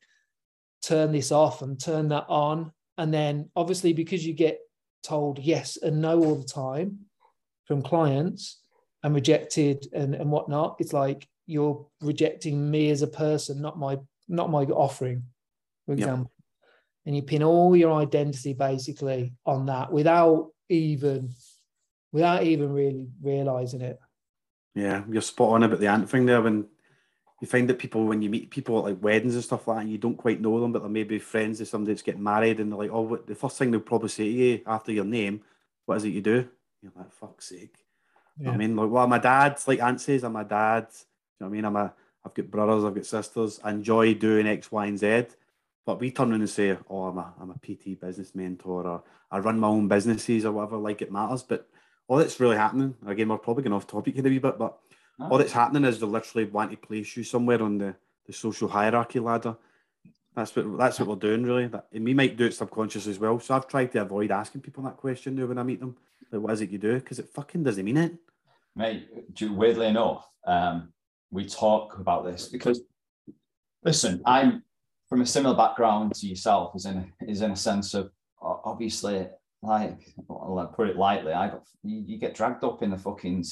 turn 0.82 1.12
this 1.12 1.30
off 1.30 1.62
and 1.62 1.80
turn 1.80 2.08
that 2.08 2.26
on. 2.28 2.72
And 2.98 3.14
then 3.14 3.50
obviously 3.54 3.92
because 3.92 4.26
you 4.26 4.34
get 4.34 4.58
told 5.04 5.38
yes 5.38 5.76
and 5.76 6.00
no 6.00 6.24
all 6.24 6.34
the 6.34 6.44
time 6.44 7.06
from 7.66 7.82
clients 7.82 8.60
and 9.04 9.14
rejected 9.14 9.86
and, 9.92 10.14
and 10.16 10.30
whatnot, 10.30 10.76
it's 10.80 10.92
like 10.92 11.28
you're 11.46 11.86
rejecting 12.00 12.70
me 12.70 12.90
as 12.90 13.02
a 13.02 13.06
person, 13.06 13.60
not 13.60 13.78
my 13.78 13.98
not 14.28 14.50
my 14.50 14.64
offering, 14.64 15.24
for 15.86 15.92
example. 15.92 16.32
And 17.06 17.14
you 17.14 17.22
pin 17.22 17.42
all 17.42 17.76
your 17.76 17.92
identity 17.92 18.54
basically 18.54 19.34
on 19.44 19.66
that 19.66 19.92
without 19.92 20.50
even 20.68 21.34
without 22.12 22.44
even 22.44 22.72
really 22.72 23.08
realizing 23.22 23.82
it. 23.82 23.98
Yeah, 24.74 25.04
you're 25.10 25.22
spot 25.22 25.50
on 25.50 25.62
about 25.62 25.80
the 25.80 25.88
ant 25.88 26.08
thing 26.08 26.26
there. 26.26 26.40
When 26.40 26.66
you 27.40 27.46
find 27.46 27.68
that 27.68 27.78
people 27.78 28.06
when 28.06 28.22
you 28.22 28.30
meet 28.30 28.50
people 28.50 28.78
at 28.78 28.84
like 28.84 29.02
weddings 29.02 29.34
and 29.34 29.44
stuff 29.44 29.68
like 29.68 29.76
that, 29.76 29.82
and 29.82 29.92
you 29.92 29.98
don't 29.98 30.16
quite 30.16 30.40
know 30.40 30.58
them, 30.60 30.72
but 30.72 30.80
they're 30.80 30.88
maybe 30.88 31.18
friends 31.18 31.60
of 31.60 31.68
somebody 31.68 31.92
that's 31.92 32.02
getting 32.02 32.22
married, 32.22 32.60
and 32.60 32.72
they're 32.72 32.78
like, 32.78 32.90
"Oh, 32.92 33.02
what, 33.02 33.26
the 33.26 33.34
first 33.34 33.58
thing 33.58 33.70
they'll 33.70 33.80
probably 33.80 34.08
say 34.08 34.24
to 34.24 34.30
you 34.30 34.60
after 34.66 34.92
your 34.92 35.04
name, 35.04 35.42
what 35.84 35.96
is 35.96 36.04
it 36.04 36.10
you 36.14 36.22
do?" 36.22 36.48
You're 36.80 36.92
like, 36.96 37.12
"Fuck's 37.12 37.50
sake." 37.50 37.84
Yeah. 38.38 38.50
I 38.50 38.56
mean, 38.56 38.74
like, 38.76 38.90
well, 38.90 39.06
my 39.06 39.18
dad's 39.18 39.68
like 39.68 39.80
Ant 39.80 40.00
says, 40.00 40.24
I'm 40.24 40.32
my 40.32 40.44
dad. 40.44 40.86
You 41.38 41.46
know 41.46 41.48
what 41.48 41.52
I 41.52 41.56
mean? 41.56 41.64
I'm 41.64 41.76
a, 41.76 41.94
I've 42.24 42.34
got 42.34 42.50
brothers, 42.50 42.84
I've 42.84 42.94
got 42.94 43.06
sisters. 43.06 43.60
I 43.62 43.70
enjoy 43.70 44.14
doing 44.14 44.46
X, 44.46 44.70
Y, 44.70 44.86
and 44.86 44.98
Z. 44.98 45.26
But 45.86 46.00
we 46.00 46.10
turn 46.10 46.30
around 46.30 46.40
and 46.40 46.50
say, 46.50 46.78
"Oh, 46.88 47.04
I'm 47.04 47.18
a, 47.18 47.34
I'm 47.38 47.50
a 47.50 47.58
PT 47.58 48.00
business 48.00 48.34
mentor, 48.34 48.86
or 48.86 49.02
I 49.30 49.38
run 49.38 49.60
my 49.60 49.68
own 49.68 49.88
businesses, 49.88 50.46
or 50.46 50.52
whatever." 50.52 50.78
Like 50.78 51.02
it 51.02 51.12
matters, 51.12 51.42
but 51.42 51.68
all 52.08 52.16
that's 52.18 52.40
really 52.40 52.56
happening. 52.56 52.94
Again, 53.06 53.28
we're 53.28 53.38
probably 53.38 53.64
going 53.64 53.74
off 53.74 53.86
topic 53.86 54.14
here 54.14 54.26
a 54.26 54.30
wee 54.30 54.38
bit, 54.38 54.58
but 54.58 54.78
oh. 55.20 55.28
all 55.28 55.38
that's 55.38 55.52
happening 55.52 55.84
is 55.84 56.00
they 56.00 56.06
literally 56.06 56.46
want 56.46 56.70
to 56.70 56.76
place 56.76 57.16
you 57.16 57.24
somewhere 57.24 57.62
on 57.62 57.78
the, 57.78 57.94
the 58.26 58.32
social 58.32 58.68
hierarchy 58.68 59.20
ladder. 59.20 59.56
That's 60.34 60.56
what 60.56 60.78
that's 60.78 60.98
what 60.98 61.08
we're 61.08 61.16
doing, 61.16 61.44
really. 61.44 61.70
And 61.92 62.04
we 62.04 62.14
might 62.14 62.36
do 62.36 62.46
it 62.46 62.54
subconsciously 62.54 63.12
as 63.12 63.18
well. 63.18 63.38
So 63.38 63.54
I've 63.54 63.68
tried 63.68 63.92
to 63.92 64.02
avoid 64.02 64.30
asking 64.30 64.62
people 64.62 64.84
that 64.84 64.96
question 64.96 65.34
now 65.34 65.46
when 65.46 65.58
I 65.58 65.62
meet 65.62 65.80
them. 65.80 65.96
Like, 66.32 66.40
what 66.40 66.52
is 66.54 66.62
it 66.62 66.70
you 66.70 66.78
do? 66.78 66.94
Because 66.94 67.18
it 67.18 67.28
fucking 67.28 67.62
doesn't 67.62 67.84
mean 67.84 67.98
it. 67.98 68.14
Mate, 68.74 69.08
weirdly 69.40 69.86
enough, 69.86 70.26
um, 70.46 70.92
we 71.34 71.44
talk 71.44 71.98
about 71.98 72.24
this 72.24 72.48
because 72.48 72.82
listen, 73.84 74.22
I'm 74.24 74.62
from 75.08 75.20
a 75.20 75.26
similar 75.26 75.56
background 75.56 76.14
to 76.14 76.26
yourself, 76.26 76.74
is 76.76 76.86
in 76.86 77.12
is 77.28 77.42
in 77.42 77.50
a 77.50 77.56
sense 77.56 77.92
of 77.92 78.10
obviously 78.40 79.26
like 79.62 80.14
I'll 80.30 80.72
put 80.76 80.88
it 80.88 80.96
lightly, 80.96 81.32
I 81.32 81.48
got 81.48 81.66
you, 81.82 82.04
you, 82.06 82.18
get 82.18 82.34
dragged 82.34 82.64
up 82.64 82.82
in 82.82 82.90
the 82.90 82.98
fucking 82.98 83.42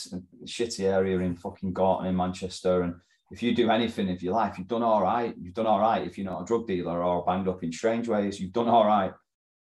shitty 0.44 0.84
area 0.84 1.18
in 1.18 1.36
fucking 1.36 1.72
Gorton 1.72 2.06
in 2.06 2.16
Manchester, 2.16 2.82
and 2.82 2.94
if 3.32 3.42
you 3.42 3.54
do 3.54 3.70
anything 3.70 4.10
of 4.10 4.22
your 4.22 4.34
life, 4.34 4.58
you've 4.58 4.68
done 4.68 4.82
all 4.82 5.02
right. 5.02 5.34
You've 5.40 5.54
done 5.54 5.66
all 5.66 5.80
right. 5.80 6.06
If 6.06 6.18
you're 6.18 6.30
not 6.30 6.42
a 6.42 6.44
drug 6.44 6.66
dealer 6.66 7.02
or 7.02 7.24
banged 7.24 7.48
up 7.48 7.64
in 7.64 7.72
Strangeways, 7.72 8.38
you've 8.38 8.52
done 8.52 8.68
all 8.68 8.86
right. 8.86 9.10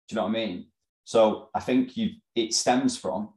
Do 0.07 0.15
you 0.15 0.15
know 0.15 0.23
what 0.23 0.29
I 0.29 0.45
mean? 0.45 0.67
So 1.03 1.49
I 1.53 1.59
think 1.59 1.95
you 1.95 2.09
it 2.35 2.53
stems 2.53 2.97
from 2.97 3.29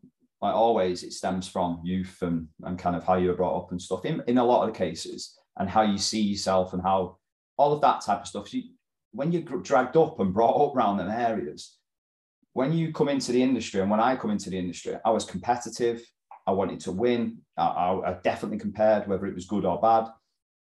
like 0.42 0.54
always 0.54 1.04
it 1.04 1.12
stems 1.12 1.46
from 1.46 1.80
youth 1.84 2.18
and, 2.20 2.48
and 2.64 2.78
kind 2.78 2.96
of 2.96 3.04
how 3.04 3.14
you 3.14 3.28
were 3.28 3.36
brought 3.36 3.56
up 3.56 3.70
and 3.70 3.80
stuff 3.80 4.04
in, 4.04 4.22
in 4.26 4.38
a 4.38 4.44
lot 4.44 4.66
of 4.66 4.72
the 4.72 4.78
cases 4.78 5.38
and 5.58 5.70
how 5.70 5.82
you 5.82 5.96
see 5.96 6.20
yourself 6.20 6.72
and 6.72 6.82
how 6.82 7.16
all 7.56 7.72
of 7.72 7.80
that 7.80 8.00
type 8.00 8.22
of 8.22 8.26
stuff. 8.26 8.52
You, 8.52 8.64
when 9.12 9.30
you're 9.30 9.42
dragged 9.42 9.96
up 9.96 10.18
and 10.18 10.34
brought 10.34 10.60
up 10.60 10.74
around 10.74 10.96
them 10.96 11.10
areas, 11.10 11.78
when 12.54 12.72
you 12.72 12.92
come 12.92 13.08
into 13.08 13.30
the 13.30 13.42
industry 13.42 13.80
and 13.80 13.90
when 13.90 14.00
I 14.00 14.16
come 14.16 14.30
into 14.30 14.50
the 14.50 14.58
industry, 14.58 14.96
I 15.04 15.10
was 15.10 15.24
competitive. 15.24 16.02
I 16.46 16.50
wanted 16.52 16.80
to 16.80 16.92
win. 16.92 17.38
I, 17.56 17.66
I, 17.66 18.10
I 18.10 18.16
definitely 18.24 18.58
compared 18.58 19.06
whether 19.06 19.26
it 19.26 19.34
was 19.34 19.46
good 19.46 19.64
or 19.64 19.80
bad. 19.80 20.08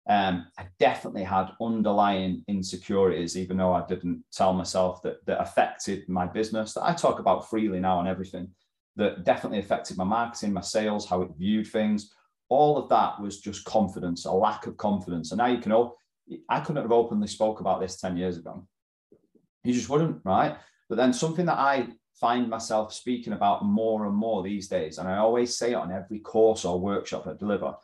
Um, 0.08 0.46
I 0.58 0.66
definitely 0.78 1.24
had 1.24 1.50
underlying 1.60 2.44
insecurities, 2.48 3.36
even 3.36 3.56
though 3.56 3.72
I 3.72 3.84
didn't 3.86 4.24
tell 4.32 4.52
myself 4.52 5.02
that 5.02 5.24
that 5.26 5.40
affected 5.40 6.08
my 6.08 6.26
business. 6.26 6.74
That 6.74 6.84
I 6.84 6.94
talk 6.94 7.18
about 7.18 7.48
freely 7.48 7.80
now 7.80 8.00
and 8.00 8.08
everything. 8.08 8.48
That 8.96 9.24
definitely 9.24 9.58
affected 9.58 9.96
my 9.96 10.04
marketing, 10.04 10.52
my 10.52 10.60
sales, 10.60 11.08
how 11.08 11.22
it 11.22 11.30
viewed 11.38 11.66
things. 11.66 12.12
All 12.50 12.76
of 12.76 12.90
that 12.90 13.18
was 13.20 13.40
just 13.40 13.64
confidence, 13.64 14.26
a 14.26 14.32
lack 14.32 14.66
of 14.66 14.76
confidence. 14.76 15.32
And 15.32 15.38
now 15.38 15.46
you 15.46 15.58
can 15.58 15.72
all. 15.72 15.96
I 16.48 16.60
couldn't 16.60 16.82
have 16.82 16.92
openly 16.92 17.26
spoke 17.26 17.60
about 17.60 17.80
this 17.80 17.98
ten 17.98 18.16
years 18.16 18.36
ago. 18.36 18.66
You 19.64 19.72
just 19.72 19.88
wouldn't, 19.88 20.20
right? 20.24 20.56
But 20.88 20.96
then 20.96 21.12
something 21.12 21.46
that 21.46 21.58
I 21.58 21.88
find 22.20 22.48
myself 22.48 22.92
speaking 22.92 23.32
about 23.32 23.64
more 23.64 24.04
and 24.04 24.14
more 24.14 24.42
these 24.42 24.68
days, 24.68 24.98
and 24.98 25.08
I 25.08 25.16
always 25.16 25.56
say 25.56 25.72
it 25.72 25.76
on 25.76 25.90
every 25.90 26.20
course 26.20 26.64
or 26.64 26.78
workshop 26.78 27.26
I 27.26 27.32
deliver, 27.32 27.74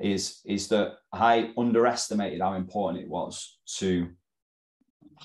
is, 0.00 0.40
is 0.46 0.68
that 0.68 0.94
I 1.12 1.52
underestimated 1.58 2.40
how 2.40 2.54
important 2.54 3.02
it 3.02 3.10
was 3.10 3.58
to 3.76 4.08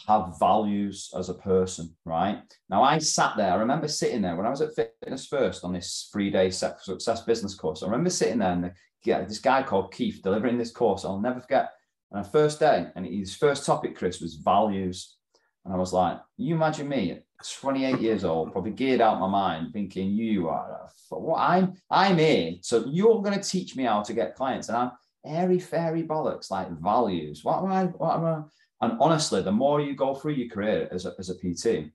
have 0.07 0.39
values 0.39 1.09
as 1.17 1.29
a 1.29 1.33
person, 1.33 1.95
right? 2.05 2.41
Now 2.69 2.83
I 2.83 2.97
sat 2.97 3.35
there, 3.37 3.51
I 3.51 3.55
remember 3.55 3.87
sitting 3.87 4.21
there 4.21 4.35
when 4.35 4.45
I 4.45 4.49
was 4.49 4.61
at 4.61 4.75
Fitness 4.75 5.27
First 5.27 5.63
on 5.63 5.73
this 5.73 6.09
three 6.11 6.29
day 6.29 6.49
success 6.49 7.21
business 7.21 7.55
course. 7.55 7.83
I 7.83 7.87
remember 7.87 8.09
sitting 8.09 8.39
there 8.39 8.51
and 8.51 8.63
the, 8.65 8.73
yeah, 9.05 9.23
this 9.23 9.39
guy 9.39 9.63
called 9.63 9.93
Keith 9.93 10.21
delivering 10.23 10.57
this 10.57 10.71
course. 10.71 11.05
I'll 11.05 11.19
never 11.19 11.41
forget. 11.41 11.71
And 12.11 12.25
first 12.25 12.59
day, 12.59 12.87
and 12.95 13.05
his 13.05 13.35
first 13.35 13.65
topic, 13.65 13.95
Chris, 13.95 14.21
was 14.21 14.35
values. 14.35 15.17
And 15.65 15.73
I 15.73 15.77
was 15.77 15.93
like, 15.93 16.19
you 16.37 16.55
imagine 16.55 16.87
me 16.87 17.11
at 17.11 17.23
28 17.59 17.99
years 17.99 18.23
old, 18.23 18.51
probably 18.51 18.71
geared 18.71 19.01
out 19.01 19.19
my 19.19 19.27
mind, 19.27 19.73
thinking 19.73 20.11
you 20.11 20.49
are 20.49 20.89
what 21.09 21.39
I'm 21.39 21.73
I'm 21.89 22.17
here. 22.17 22.55
So 22.61 22.85
you're 22.87 23.21
going 23.21 23.39
to 23.39 23.49
teach 23.49 23.75
me 23.75 23.83
how 23.83 24.01
to 24.03 24.13
get 24.13 24.35
clients. 24.35 24.69
And 24.69 24.77
I'm 24.77 24.91
airy 25.25 25.59
fairy 25.59 26.03
bollocks, 26.03 26.51
like 26.51 26.69
values. 26.79 27.43
What 27.43 27.63
am 27.63 27.71
I? 27.71 27.85
What 27.85 28.15
am 28.17 28.25
I? 28.25 28.41
And 28.81 28.97
honestly, 28.99 29.41
the 29.41 29.51
more 29.51 29.79
you 29.81 29.95
go 29.95 30.15
through 30.15 30.33
your 30.33 30.49
career 30.49 30.89
as 30.91 31.05
a, 31.05 31.13
as 31.17 31.29
a 31.29 31.35
PT 31.35 31.91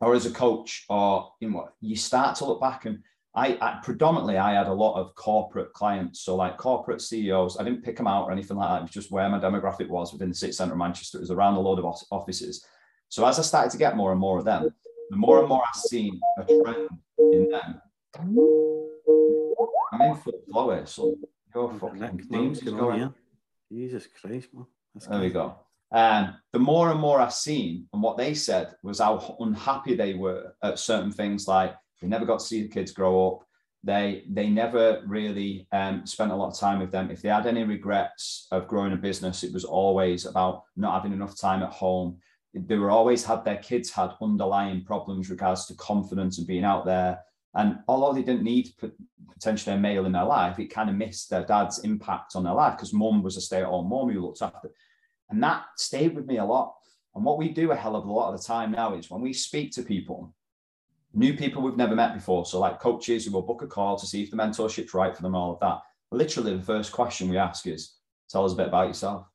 or 0.00 0.14
as 0.14 0.26
a 0.26 0.30
coach, 0.30 0.84
or 0.88 1.32
you 1.40 1.50
know, 1.50 1.68
you 1.80 1.96
start 1.96 2.36
to 2.36 2.44
look 2.44 2.60
back 2.60 2.84
and 2.84 2.98
I, 3.36 3.58
I, 3.60 3.80
predominantly 3.82 4.38
I 4.38 4.54
had 4.54 4.66
a 4.66 4.72
lot 4.72 4.98
of 4.98 5.14
corporate 5.14 5.74
clients, 5.74 6.20
so 6.20 6.36
like 6.36 6.56
corporate 6.56 7.02
CEOs. 7.02 7.58
I 7.60 7.64
didn't 7.64 7.84
pick 7.84 7.98
them 7.98 8.06
out 8.06 8.24
or 8.24 8.32
anything 8.32 8.56
like 8.56 8.70
that. 8.70 8.78
It 8.78 8.82
was 8.82 8.90
just 8.90 9.12
where 9.12 9.28
my 9.28 9.38
demographic 9.38 9.88
was 9.88 10.10
within 10.10 10.30
the 10.30 10.34
city 10.34 10.52
centre 10.52 10.72
of 10.72 10.78
Manchester. 10.78 11.18
It 11.18 11.20
was 11.20 11.30
around 11.30 11.54
a 11.54 11.60
load 11.60 11.78
of 11.78 11.84
offices. 12.10 12.64
So 13.10 13.26
as 13.26 13.38
I 13.38 13.42
started 13.42 13.72
to 13.72 13.78
get 13.78 13.94
more 13.94 14.10
and 14.10 14.20
more 14.20 14.38
of 14.38 14.46
them, 14.46 14.70
the 15.10 15.16
more 15.16 15.40
and 15.40 15.48
more 15.48 15.62
I 15.62 15.78
seen 15.78 16.18
a 16.38 16.44
trend 16.44 16.88
in 17.18 17.50
them. 17.50 17.82
I'm 19.92 20.00
in 20.00 20.14
full 20.16 20.40
flow 20.50 20.70
here, 20.70 20.86
so 20.86 21.14
your 21.54 21.74
fucking 21.74 22.52
is 22.52 22.60
going. 22.60 23.02
On, 23.02 23.14
Jesus 23.70 24.08
Christ, 24.18 24.48
man. 24.54 24.66
That's 24.94 25.06
there 25.06 25.18
crazy. 25.18 25.28
we 25.28 25.32
go. 25.34 25.58
Um, 25.92 26.34
the 26.52 26.58
more 26.58 26.90
and 26.90 27.00
more 27.00 27.20
I've 27.20 27.32
seen, 27.32 27.86
and 27.92 28.02
what 28.02 28.16
they 28.16 28.34
said 28.34 28.74
was 28.82 28.98
how 28.98 29.36
unhappy 29.40 29.94
they 29.94 30.14
were 30.14 30.54
at 30.62 30.78
certain 30.78 31.12
things 31.12 31.46
like 31.46 31.74
they 32.00 32.08
never 32.08 32.26
got 32.26 32.40
to 32.40 32.44
see 32.44 32.62
the 32.62 32.68
kids 32.68 32.92
grow 32.92 33.28
up. 33.28 33.46
They 33.84 34.24
they 34.28 34.48
never 34.48 35.02
really 35.06 35.68
um, 35.70 36.04
spent 36.06 36.32
a 36.32 36.36
lot 36.36 36.52
of 36.52 36.58
time 36.58 36.80
with 36.80 36.90
them. 36.90 37.10
If 37.10 37.22
they 37.22 37.28
had 37.28 37.46
any 37.46 37.62
regrets 37.62 38.48
of 38.50 38.66
growing 38.66 38.92
a 38.92 38.96
business, 38.96 39.44
it 39.44 39.52
was 39.52 39.64
always 39.64 40.26
about 40.26 40.64
not 40.76 40.94
having 40.94 41.12
enough 41.12 41.38
time 41.38 41.62
at 41.62 41.70
home. 41.70 42.18
They 42.52 42.76
were 42.76 42.90
always 42.90 43.24
had 43.24 43.44
their 43.44 43.58
kids 43.58 43.90
had 43.90 44.10
underlying 44.20 44.84
problems 44.84 45.30
regards 45.30 45.66
to 45.66 45.74
confidence 45.74 46.38
and 46.38 46.46
being 46.46 46.64
out 46.64 46.84
there. 46.84 47.20
And 47.54 47.78
although 47.86 48.12
they 48.12 48.22
didn't 48.22 48.42
need 48.44 48.70
potentially 49.32 49.76
a 49.76 49.78
male 49.78 50.06
in 50.06 50.12
their 50.12 50.24
life, 50.24 50.58
it 50.58 50.66
kind 50.66 50.90
of 50.90 50.96
missed 50.96 51.30
their 51.30 51.44
dad's 51.44 51.78
impact 51.80 52.34
on 52.34 52.44
their 52.44 52.54
life 52.54 52.76
because 52.76 52.92
mum 52.92 53.22
was 53.22 53.36
a 53.36 53.40
stay-at-home 53.40 53.88
mum 53.88 54.10
who 54.10 54.20
looked 54.20 54.42
after. 54.42 54.70
And 55.30 55.42
that 55.42 55.64
stayed 55.76 56.14
with 56.14 56.26
me 56.26 56.38
a 56.38 56.44
lot. 56.44 56.74
And 57.14 57.24
what 57.24 57.38
we 57.38 57.48
do 57.48 57.70
a 57.70 57.76
hell 57.76 57.96
of 57.96 58.04
a 58.04 58.12
lot 58.12 58.32
of 58.32 58.38
the 58.38 58.46
time 58.46 58.72
now 58.72 58.94
is 58.94 59.10
when 59.10 59.22
we 59.22 59.32
speak 59.32 59.72
to 59.72 59.82
people, 59.82 60.34
new 61.14 61.34
people 61.34 61.62
we've 61.62 61.76
never 61.76 61.96
met 61.96 62.14
before. 62.14 62.44
So, 62.44 62.60
like 62.60 62.78
coaches 62.78 63.24
who 63.24 63.32
will 63.32 63.42
book 63.42 63.62
a 63.62 63.66
call 63.66 63.96
to 63.96 64.06
see 64.06 64.22
if 64.22 64.30
the 64.30 64.36
mentorship's 64.36 64.94
right 64.94 65.16
for 65.16 65.22
them, 65.22 65.34
all 65.34 65.54
of 65.54 65.60
that. 65.60 65.80
Literally, 66.12 66.56
the 66.56 66.62
first 66.62 66.92
question 66.92 67.28
we 67.28 67.38
ask 67.38 67.66
is, 67.66 67.94
"Tell 68.28 68.44
us 68.44 68.52
a 68.52 68.56
bit 68.56 68.68
about 68.68 68.88
yourself." 68.88 69.26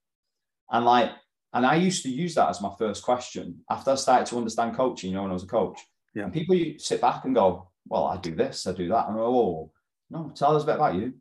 And 0.71 0.85
like, 0.85 1.11
and 1.53 1.65
I 1.65 1.75
used 1.75 2.03
to 2.03 2.09
use 2.09 2.35
that 2.35 2.49
as 2.49 2.61
my 2.61 2.73
first 2.77 3.03
question 3.03 3.63
after 3.69 3.91
I 3.91 3.95
started 3.95 4.27
to 4.27 4.37
understand 4.37 4.75
coaching. 4.75 5.09
You 5.09 5.17
know, 5.17 5.23
when 5.23 5.31
I 5.31 5.33
was 5.33 5.43
a 5.43 5.47
coach, 5.47 5.79
yeah. 6.13 6.23
and 6.23 6.33
people 6.33 6.55
sit 6.77 7.01
back 7.01 7.25
and 7.25 7.35
go, 7.35 7.71
"Well, 7.87 8.05
I 8.05 8.17
do 8.17 8.35
this, 8.35 8.67
I 8.67 8.73
do 8.73 8.87
that," 8.89 9.09
and 9.09 9.17
"Oh, 9.17 9.71
no, 10.09 10.31
tell 10.35 10.55
us 10.55 10.63
a 10.63 10.67
bit 10.67 10.75
about 10.75 10.95
you." 10.95 11.13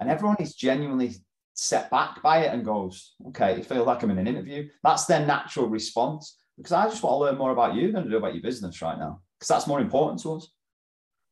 And 0.00 0.10
everyone 0.10 0.36
is 0.40 0.54
genuinely 0.54 1.14
set 1.60 1.90
back 1.90 2.22
by 2.22 2.38
it 2.38 2.54
and 2.54 2.64
goes, 2.64 3.14
"Okay, 3.28 3.52
it 3.52 3.66
feels 3.66 3.86
like 3.86 4.02
I'm 4.02 4.10
in 4.10 4.18
an 4.18 4.26
interview." 4.26 4.68
That's 4.82 5.04
their 5.04 5.26
natural 5.26 5.68
response 5.68 6.38
because 6.56 6.72
I 6.72 6.88
just 6.88 7.02
want 7.02 7.14
to 7.14 7.18
learn 7.18 7.38
more 7.38 7.50
about 7.50 7.74
you 7.74 7.92
than 7.92 8.04
to 8.04 8.10
do 8.10 8.16
about 8.16 8.34
your 8.34 8.42
business 8.42 8.80
right 8.80 8.98
now 8.98 9.20
because 9.38 9.48
that's 9.48 9.66
more 9.66 9.80
important 9.80 10.22
to 10.22 10.34
us. 10.36 10.48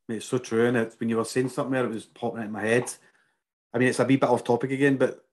It's 0.08 0.26
so 0.26 0.38
true, 0.38 0.66
and 0.66 0.76
it, 0.76 0.94
when 0.98 1.08
you 1.08 1.16
were 1.16 1.24
saying 1.24 1.48
something 1.48 1.72
there, 1.72 1.86
it 1.86 1.94
was 1.94 2.04
popping 2.04 2.42
in 2.42 2.52
my 2.52 2.60
head. 2.60 2.92
I 3.72 3.78
mean, 3.78 3.88
it's 3.88 4.00
a 4.00 4.04
wee 4.04 4.16
bit 4.16 4.28
off 4.28 4.44
topic 4.44 4.70
again, 4.70 4.96
but 4.96 5.24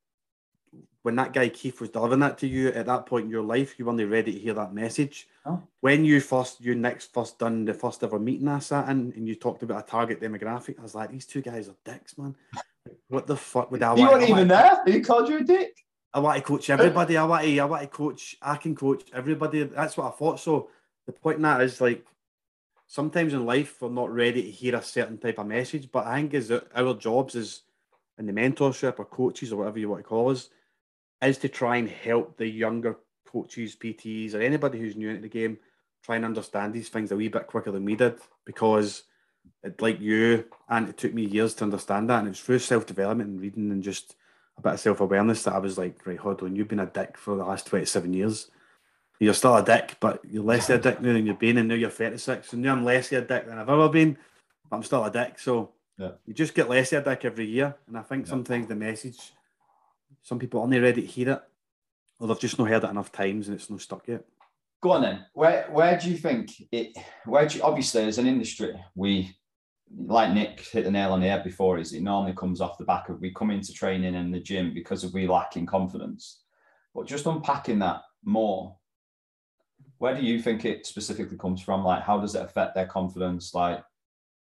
when 1.02 1.16
that 1.18 1.34
guy 1.34 1.50
Keith 1.50 1.80
was 1.82 1.90
delivering 1.90 2.22
that 2.22 2.38
to 2.40 2.48
you 2.48 2.70
at 2.70 2.86
that 2.86 3.06
point 3.06 3.26
in 3.26 3.32
your 3.32 3.44
life, 3.44 3.78
you 3.78 3.86
weren't 3.86 4.10
ready 4.10 4.34
to 4.34 4.40
hear 4.40 4.54
that 4.54 4.74
message. 4.74 5.28
Oh. 5.46 5.62
When 5.82 6.04
you 6.06 6.20
first, 6.20 6.62
you 6.62 6.74
next 6.74 7.14
first 7.14 7.38
done 7.38 7.66
the 7.66 7.74
first 7.74 8.04
ever 8.04 8.18
meeting 8.18 8.48
I 8.48 8.60
sat 8.60 8.90
in, 8.90 9.14
and 9.16 9.28
you 9.28 9.36
talked 9.36 9.62
about 9.62 9.84
a 9.84 9.88
target 9.88 10.22
demographic, 10.22 10.80
I 10.80 10.84
was 10.84 10.96
like, 10.96 11.12
these 11.12 11.26
two 11.26 11.42
guys 11.42 11.68
are 11.68 11.76
dicks, 11.84 12.18
man. 12.18 12.36
What 13.08 13.28
the 13.28 13.36
fuck 13.36 13.72
would 13.72 13.84
I? 13.84 13.90
Want? 13.90 14.00
You 14.00 14.08
weren't 14.08 14.30
even 14.30 14.48
there. 14.48 14.82
He 14.86 15.02
called 15.02 15.30
you 15.30 15.40
a 15.40 15.44
dick. 15.44 15.78
I 16.14 16.20
want 16.20 16.38
to 16.38 16.44
coach 16.44 16.70
everybody. 16.70 17.18
I 17.18 17.26
want 17.26 17.44
to. 17.44 17.60
I 17.60 17.66
want 17.66 17.82
to 17.84 17.88
coach. 17.88 18.36
I 18.42 18.56
can 18.58 18.76
coach 18.76 19.04
everybody. 19.14 19.64
That's 19.64 19.98
what 19.98 20.08
I 20.08 20.12
thought. 20.12 20.40
So 20.40 20.70
the 21.06 21.12
point 21.12 21.38
in 21.38 21.44
that 21.44 21.62
is 21.62 21.82
like 21.82 22.06
sometimes 22.88 23.34
in 23.34 23.46
life 23.46 23.82
we're 23.82 23.90
not 23.90 24.14
ready 24.14 24.44
to 24.44 24.52
hear 24.52 24.76
a 24.76 24.82
certain 24.82 25.18
type 25.18 25.40
of 25.40 25.48
message, 25.48 25.90
but 25.92 26.06
I 26.06 26.18
think 26.18 26.34
is 26.34 26.48
that 26.50 26.68
our 26.76 26.94
jobs 26.94 27.36
is 27.36 27.62
in 28.18 28.26
the 28.28 28.34
mentorship 28.34 29.00
or 29.00 29.06
coaches 29.06 29.52
or 29.52 29.58
whatever 29.58 29.80
you 29.80 29.90
want 29.90 30.04
to 30.04 30.08
call 30.08 30.32
us, 30.32 30.50
is 31.22 31.38
to 31.40 31.50
try 31.50 31.78
and 31.78 31.90
help 31.90 32.38
the 32.38 32.48
younger 32.48 32.98
coaches, 33.28 33.76
PTs, 33.76 34.34
or 34.34 34.42
anybody 34.42 34.80
who's 34.80 34.96
new 34.96 35.10
into 35.10 35.22
the 35.22 35.28
game 35.28 35.58
try 36.06 36.16
and 36.16 36.26
understand 36.26 36.74
these 36.74 36.90
things 36.90 37.12
a 37.12 37.16
wee 37.16 37.28
bit 37.28 37.48
quicker 37.48 37.72
than 37.72 37.84
we 37.84 37.96
did 37.96 38.16
because 38.46 39.04
like 39.80 40.00
you 40.00 40.46
and 40.70 40.90
it 40.90 40.98
took 40.98 41.14
me 41.14 41.26
years 41.26 41.54
to 41.56 41.64
understand 41.64 42.10
that 42.10 42.20
and 42.20 42.28
it 42.28 42.32
was 42.32 42.40
through 42.40 42.60
self-development 42.60 43.30
and 43.30 43.42
reading 43.42 43.72
and 43.72 43.84
just 43.84 44.16
a 44.58 44.62
bit 44.62 44.74
of 44.74 44.80
self 44.80 45.00
awareness 45.00 45.44
that 45.44 45.54
I 45.54 45.60
was 45.60 45.78
like, 45.78 46.06
right, 46.06 46.18
hold 46.18 46.42
on, 46.44 46.56
you've 46.56 46.68
been 46.68 46.80
a 46.80 46.86
dick 46.86 47.18
for 47.18 47.36
the 47.36 47.44
last 47.44 47.68
27 47.68 48.14
years. 48.14 48.52
You're 49.20 49.34
still 49.34 49.56
a 49.56 49.64
dick, 49.64 49.96
but 50.00 50.22
you're 50.30 50.44
less 50.44 50.70
of 50.70 50.80
a 50.80 50.84
dick 50.84 51.02
now 51.02 51.14
than 51.14 51.26
you've 51.26 51.40
been, 51.40 51.58
and 51.58 51.70
now 51.70 51.76
you're 51.76 51.90
36. 51.90 52.52
And 52.52 52.62
now 52.62 52.74
I'm 52.74 52.84
less 52.84 53.12
of 53.12 53.24
a 53.24 53.28
dick 53.28 53.48
than 53.48 53.58
I've 53.58 53.70
ever 53.70 53.88
been, 53.88 54.18
but 54.70 54.76
I'm 54.76 54.84
still 54.84 55.06
a 55.06 55.12
dick. 55.12 55.40
So 55.40 55.72
yeah. 55.98 56.12
you 56.26 56.34
just 56.34 56.54
get 56.54 56.70
less 56.70 56.92
of 56.92 57.08
a 57.08 57.10
dick 57.10 57.24
every 57.24 57.46
year. 57.46 57.76
And 57.88 57.98
I 57.98 58.02
think 58.02 58.26
yeah. 58.26 58.30
sometimes 58.32 58.68
the 58.68 58.76
message, 58.76 59.34
some 60.22 60.38
people 60.38 60.60
aren't 60.62 60.74
ready 60.74 61.02
to 61.02 61.08
hear 61.08 61.30
it, 61.32 61.42
or 62.20 62.28
they've 62.28 62.40
just 62.40 62.60
not 62.60 62.68
heard 62.68 62.84
it 62.84 62.90
enough 62.90 63.12
times 63.12 63.48
and 63.48 63.56
it's 63.56 63.70
not 63.70 63.82
stuck 63.82 64.06
yet. 64.08 64.26
Go 64.86 64.92
on 64.92 65.02
then. 65.02 65.26
Where 65.34 65.66
where 65.72 65.98
do 65.98 66.12
you 66.12 66.16
think 66.16 66.52
it? 66.72 66.96
Where 67.26 67.48
do 67.48 67.58
you, 67.58 67.64
obviously 67.64 68.04
as 68.04 68.20
an 68.20 68.28
industry 68.28 68.72
we 68.94 69.36
like 69.98 70.32
Nick 70.32 70.60
hit 70.60 70.84
the 70.84 70.92
nail 70.92 71.12
on 71.12 71.22
the 71.22 71.28
head 71.28 71.44
before, 71.44 71.80
is 71.80 71.92
it 71.92 72.04
normally 72.04 72.36
comes 72.36 72.62
off 72.62 72.78
the 72.78 72.86
back 72.86 73.10
of 73.10 73.20
we 73.20 73.34
come 73.34 73.50
into 73.50 73.74
training 73.74 74.14
in 74.14 74.30
the 74.30 74.40
gym 74.40 74.76
because 74.76 75.04
of 75.04 75.12
we 75.12 75.26
lacking 75.26 75.66
confidence. 75.66 76.44
But 76.94 77.08
just 77.08 77.26
unpacking 77.26 77.80
that 77.80 78.02
more, 78.24 78.78
where 79.98 80.16
do 80.16 80.22
you 80.22 80.40
think 80.40 80.66
it 80.66 80.86
specifically 80.86 81.40
comes 81.40 81.64
from? 81.64 81.84
Like, 81.84 82.04
how 82.04 82.20
does 82.20 82.36
it 82.36 82.44
affect 82.44 82.76
their 82.76 82.86
confidence? 82.86 83.56
Like, 83.56 83.84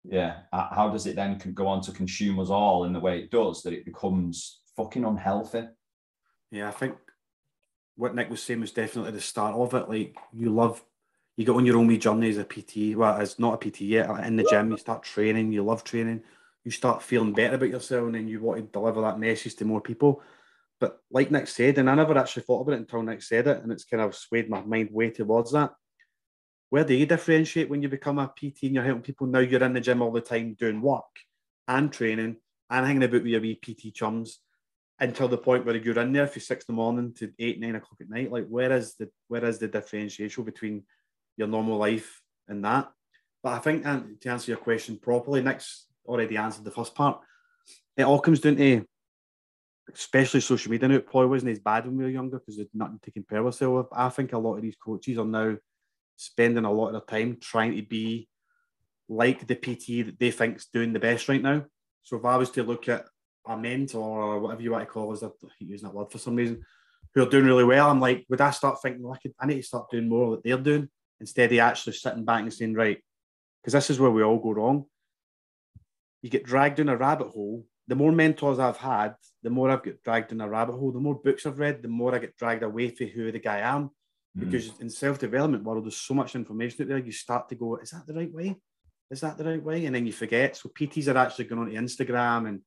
yeah, 0.04 0.42
how 0.54 0.92
does 0.92 1.08
it 1.08 1.16
then 1.16 1.40
go 1.56 1.66
on 1.66 1.82
to 1.82 1.92
consume 1.92 2.40
us 2.40 2.52
all 2.52 2.84
in 2.84 2.94
the 2.94 3.00
way 3.00 3.18
it 3.18 3.32
does 3.32 3.64
that 3.64 3.74
it 3.74 3.84
becomes 3.84 4.62
fucking 4.78 5.06
unhealthy? 5.06 5.64
Yeah, 6.52 6.68
I 6.68 6.72
think 6.72 6.98
what 7.96 8.16
Nick 8.16 8.30
was 8.30 8.44
saying 8.44 8.62
was 8.62 8.72
definitely 8.72 9.12
the 9.12 9.22
start 9.22 9.56
of 9.56 9.74
it. 9.74 9.90
Like, 9.90 10.18
you 10.34 10.50
love 10.50 10.84
you 11.38 11.46
get 11.46 11.56
on 11.56 11.66
your 11.66 11.78
own 11.78 11.88
wee 11.88 11.98
journey 11.98 12.30
as 12.30 12.38
a 12.38 12.46
PT. 12.46 12.96
Well, 12.96 13.16
as 13.16 13.40
not 13.40 13.54
a 13.54 13.70
PT 13.70 13.82
yet, 13.82 14.10
in 14.26 14.38
the 14.38 14.48
gym, 14.50 14.72
you 14.72 14.78
start 14.78 15.04
training, 15.04 15.52
you 15.52 15.64
love 15.64 15.84
training, 15.84 16.24
you 16.64 16.72
start 16.72 17.04
feeling 17.04 17.34
better 17.34 17.56
about 17.56 17.70
yourself, 17.70 18.06
and 18.06 18.16
then 18.16 18.28
you 18.28 18.40
want 18.40 18.60
to 18.60 18.72
deliver 18.72 19.02
that 19.02 19.20
message 19.20 19.56
to 19.56 19.66
more 19.66 19.82
people. 19.82 20.22
But 20.80 21.02
like 21.12 21.32
Nick 21.32 21.48
said, 21.48 21.78
and 21.78 21.90
I 21.90 21.96
never 21.96 22.18
actually 22.18 22.44
thought 22.44 22.62
about 22.62 22.74
it 22.74 22.80
until 22.80 23.04
Nick 23.04 23.22
said 23.22 23.48
it, 23.48 23.62
and 23.62 23.72
it's 23.72 23.84
kind 23.84 24.02
of 24.02 24.16
swayed 24.16 24.50
my 24.50 24.62
mind 24.62 24.90
way 24.92 25.10
towards 25.10 25.52
that. 25.52 25.74
Where 26.70 26.86
do 26.86 26.94
you 26.94 27.06
differentiate 27.06 27.70
when 27.70 27.82
you 27.82 27.90
become 27.90 28.18
a 28.18 28.28
PT 28.28 28.64
and 28.64 28.76
you're 28.76 28.84
helping 28.84 29.04
people? 29.04 29.28
Now 29.28 29.40
you're 29.40 29.64
in 29.64 29.74
the 29.74 29.82
gym 29.82 30.02
all 30.02 30.12
the 30.12 30.22
time 30.22 30.56
doing 30.58 30.82
work 30.82 31.04
and 31.68 31.92
training 31.92 32.38
and 32.70 32.86
hanging 32.86 33.04
about 33.04 33.24
with 33.24 33.32
your 33.32 33.42
wee 33.42 33.56
PT 33.56 33.94
chums 33.94 34.40
until 35.00 35.28
the 35.28 35.38
point 35.38 35.66
where 35.66 35.76
you're 35.76 36.00
in 36.00 36.14
there 36.14 36.28
from 36.28 36.42
six 36.42 36.66
in 36.66 36.74
the 36.74 36.78
morning 36.78 37.14
to 37.14 37.32
eight, 37.40 37.60
nine 37.60 37.76
o'clock 37.76 38.00
at 38.02 38.10
night. 38.10 38.32
Like 38.32 38.48
where 38.48 38.72
is 38.72 38.96
the 38.96 39.10
where 39.28 39.44
is 39.46 39.60
the 39.60 39.68
differentiation 39.68 40.44
between 40.44 40.84
your 41.38 41.48
normal 41.48 41.78
life 41.78 42.22
and 42.48 42.64
that. 42.64 42.92
But 43.44 43.54
I 43.54 43.60
think 43.60 43.86
um, 43.86 44.18
to 44.22 44.30
answer 44.30 44.52
your 44.52 44.58
question 44.58 44.98
properly, 44.98 45.42
Nick's 45.42 45.88
already 46.06 46.38
answered 46.38 46.64
the 46.64 46.72
first 46.72 46.96
part. 46.96 47.20
It 47.98 48.04
all 48.04 48.20
comes 48.20 48.40
down 48.40 48.56
to, 48.56 48.86
especially 49.94 50.40
social 50.40 50.72
media 50.72 50.88
now. 50.88 50.96
It 50.96 51.08
probably 51.08 51.30
wasn't 51.30 51.52
as 51.52 51.60
bad 51.60 51.86
when 51.86 51.98
we 51.98 52.04
were 52.06 52.10
younger 52.10 52.40
because 52.40 52.56
there's 52.56 52.70
nothing 52.74 53.00
to 53.04 53.12
compare 53.12 53.46
ourselves 53.46 53.90
with. 53.90 53.98
I 53.98 54.10
think 54.10 54.34
a 54.34 54.38
lot 54.38 54.56
of 54.56 54.62
these 54.62 54.78
coaches 54.78 55.18
are 55.18 55.26
now 55.26 55.58
spending 56.16 56.66
a 56.66 56.72
lot 56.72 56.88
of 56.88 56.94
their 56.94 57.02
time 57.02 57.38
trying 57.40 57.76
to 57.76 57.82
be 57.82 58.28
like 59.08 59.46
the 59.46 59.56
PT 59.56 60.06
that 60.06 60.16
they 60.20 60.32
think's 60.32 60.66
doing 60.66 60.94
the 60.94 61.00
best 61.00 61.28
right 61.30 61.42
now. 61.42 61.66
So 62.02 62.18
if 62.18 62.26
I 62.26 62.38
was 62.38 62.50
to 62.52 62.64
look 62.64 62.90
at 62.90 63.06
a 63.48 63.58
mentor 63.58 64.24
or 64.24 64.40
whatever 64.40 64.62
you 64.62 64.72
want 64.72 64.84
to 64.84 64.92
call 64.92 65.14
us, 65.14 65.24
I 65.24 65.28
keep 65.58 65.70
using 65.70 65.88
that 65.88 65.96
word 65.96 66.12
for 66.12 66.18
some 66.18 66.36
reason, 66.36 66.64
who 67.14 67.24
are 67.24 67.30
doing 67.30 67.46
really 67.46 67.64
well, 67.64 67.90
I'm 67.90 68.00
like, 68.00 68.26
would 68.30 68.42
I 68.42 68.52
start 68.52 68.82
thinking, 68.82 69.04
well, 69.04 69.14
I, 69.14 69.18
could, 69.18 69.34
I 69.40 69.46
need 69.46 69.58
to 69.58 69.64
start 69.64 69.90
doing 69.90 70.10
more 70.10 70.24
of 70.24 70.30
what 70.32 70.44
they're 70.44 70.58
doing? 70.58 70.90
instead 71.20 71.52
of 71.52 71.60
actually 71.60 71.94
sitting 71.94 72.26
back 72.26 72.42
and 72.42 72.54
saying, 72.54 72.74
right, 72.74 73.02
because 73.62 73.74
this 73.74 73.90
is 73.90 74.00
where 74.00 74.12
we 74.12 74.24
all 74.24 74.38
go 74.38 74.52
wrong. 74.52 74.86
You 76.22 76.30
get 76.30 76.46
dragged 76.46 76.80
in 76.80 76.90
a 76.90 76.98
rabbit 76.98 77.30
hole. 77.30 77.66
The 77.88 77.96
more 77.96 78.12
mentors 78.12 78.60
I've 78.60 78.78
had, 78.78 79.16
the 79.44 79.50
more 79.50 79.70
I've 79.70 79.84
got 79.84 80.02
dragged 80.04 80.32
in 80.32 80.42
a 80.42 80.50
rabbit 80.50 80.74
hole. 80.74 80.92
The 80.92 81.00
more 81.00 81.16
books 81.16 81.46
I've 81.46 81.60
read, 81.60 81.82
the 81.82 81.88
more 81.88 82.16
I 82.16 82.20
get 82.20 82.36
dragged 82.36 82.64
away 82.64 82.90
from 82.90 83.08
who 83.08 83.32
the 83.32 83.40
guy 83.40 83.60
am. 83.60 83.92
Mm. 84.38 84.40
Because 84.40 84.72
in 84.80 84.90
self-development 84.90 85.64
world, 85.64 85.86
there's 85.86 85.98
so 85.98 86.16
much 86.16 86.36
information 86.36 86.82
out 86.82 86.88
there. 86.88 86.98
You 86.98 87.12
start 87.12 87.48
to 87.50 87.56
go, 87.56 87.78
is 87.78 87.92
that 87.92 88.08
the 88.08 88.14
right 88.14 88.34
way? 88.34 88.56
Is 89.12 89.22
that 89.22 89.38
the 89.38 89.46
right 89.46 89.62
way? 89.62 89.86
And 89.86 89.96
then 89.96 90.08
you 90.08 90.14
forget. 90.14 90.58
So 90.58 90.70
PTs 90.70 91.14
are 91.14 91.18
actually 91.18 91.46
going 91.46 91.62
on 91.62 91.70
to 91.70 91.76
Instagram 91.76 92.48
and 92.48 92.62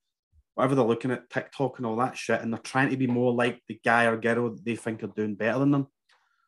whatever 0.59 0.75
they're 0.75 0.85
looking 0.85 1.12
at, 1.12 1.31
TikTok 1.31 1.79
and 1.79 1.87
all 1.87 1.94
that 1.94 2.16
shit, 2.16 2.40
and 2.40 2.53
they're 2.53 2.59
trying 2.59 2.90
to 2.90 2.97
be 2.97 3.07
more 3.07 3.33
like 3.33 3.62
the 3.68 3.79
guy 3.85 4.07
or 4.07 4.16
girl 4.16 4.51
that 4.51 4.64
they 4.64 4.75
think 4.75 5.05
are 5.05 5.07
doing 5.07 5.37
better 5.37 5.61
than 5.61 5.71
them. 5.71 5.87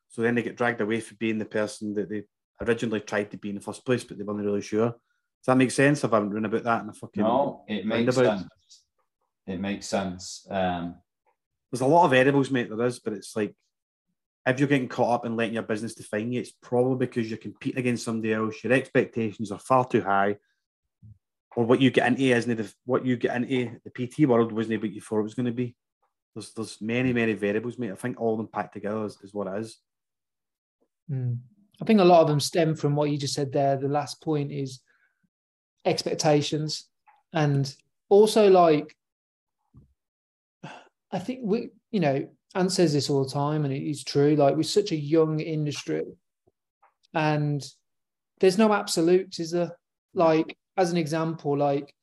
So 0.09 0.20
then 0.20 0.35
they 0.35 0.42
get 0.42 0.57
dragged 0.57 0.81
away 0.81 0.99
from 0.99 1.16
being 1.20 1.38
the 1.38 1.44
person 1.44 1.94
that 1.94 2.11
they 2.11 2.25
originally 2.61 3.03
tried 3.03 3.31
to 3.31 3.37
be 3.37 3.51
in 3.51 3.55
the 3.55 3.61
first 3.61 3.87
place, 3.87 4.03
but 4.03 4.18
they 4.18 4.25
weren't 4.25 4.44
really 4.44 4.62
sure. 4.62 4.88
Does 4.88 5.46
that 5.46 5.57
make 5.57 5.70
sense? 5.70 6.03
If 6.03 6.12
I 6.12 6.16
haven't 6.16 6.31
written 6.31 6.46
about 6.46 6.64
that 6.64 6.83
in 6.83 6.88
a 6.88 6.92
fucking 6.92 7.23
no, 7.23 7.62
it 7.68 7.87
makes 7.87 8.16
sense. 8.16 8.49
It 9.46 9.61
makes 9.61 9.87
sense. 9.87 10.44
Um, 10.51 10.96
There's 11.70 11.83
a 11.83 11.87
lot 11.87 12.07
of 12.07 12.11
variables, 12.11 12.51
mate. 12.51 12.68
There 12.68 12.85
is, 12.87 12.99
but 12.99 13.12
it's 13.12 13.37
like 13.37 13.55
if 14.44 14.59
you're 14.59 14.66
getting 14.68 14.88
caught 14.88 15.14
up 15.14 15.25
in 15.25 15.37
letting 15.37 15.55
your 15.55 15.62
business 15.62 15.94
define 15.94 16.33
you, 16.33 16.40
it's 16.40 16.51
probably 16.61 17.07
because 17.07 17.31
you're 17.31 17.38
competing 17.38 17.79
against 17.79 18.05
somebody 18.05 18.35
else. 18.35 18.57
Your 18.64 18.73
expectations 18.73 19.53
are 19.53 19.61
far 19.61 19.87
too 19.87 20.03
high, 20.03 20.38
or 21.57 21.65
what 21.65 21.81
you 21.81 21.91
get 21.91 22.07
into 22.07 22.23
isn't 22.23 22.57
the, 22.57 22.73
what 22.85 23.05
you 23.05 23.17
get 23.17 23.37
into 23.37 23.79
the 23.85 23.91
PT 23.91 24.29
world 24.29 24.53
wasn't 24.53 24.83
what 24.83 24.93
you 24.93 25.01
thought 25.01 25.21
it 25.21 25.25
was 25.25 25.35
going 25.35 25.47
to 25.47 25.53
be. 25.53 25.75
There's 26.35 26.53
there's 26.53 26.81
many 26.81 27.13
many 27.13 27.33
variables, 27.33 27.79
mate. 27.79 27.93
I 27.93 27.97
think 27.97 28.21
all 28.21 28.33
of 28.33 28.39
them 28.39 28.49
packed 28.49 28.75
together 28.75 29.05
is, 29.05 29.19
is 29.23 29.35
what 29.35 29.49
it 29.49 29.61
is. 29.61 29.79
Mm. 31.11 31.39
I 31.83 31.85
think 31.85 32.01
a 32.01 32.05
lot 32.05 32.21
of 32.21 32.29
them 32.29 32.41
stem 32.41 32.77
from 32.77 32.95
what 32.95 33.11
you 33.11 33.19
just 33.19 33.35
said 33.35 33.53
there. 33.53 33.77
The 33.77 33.89
last 33.89 34.23
point 34.23 34.53
is 34.53 34.81
expectations, 35.85 36.89
and 37.33 37.75
also 38.09 38.49
like 38.49 38.95
I 41.13 41.19
think 41.19 41.41
we, 41.43 41.71
you 41.91 42.01
know, 42.01 42.29
Ant 42.55 42.73
says 42.73 42.93
this 42.93 43.11
all 43.11 43.25
the 43.25 43.31
time, 43.31 43.65
and 43.65 43.75
it 43.75 43.83
is 43.83 44.05
true. 44.05 44.37
Like 44.37 44.57
we're 44.57 44.63
such 44.63 44.93
a 44.93 44.97
young 44.97 45.41
industry, 45.41 46.05
and 47.15 47.65
there's 48.39 48.59
no 48.59 48.73
absolutes, 48.73 49.41
is 49.41 49.51
there? 49.51 49.77
Like 50.15 50.57
as 50.77 50.91
an 50.91 50.97
example, 50.97 51.57
like 51.57 51.95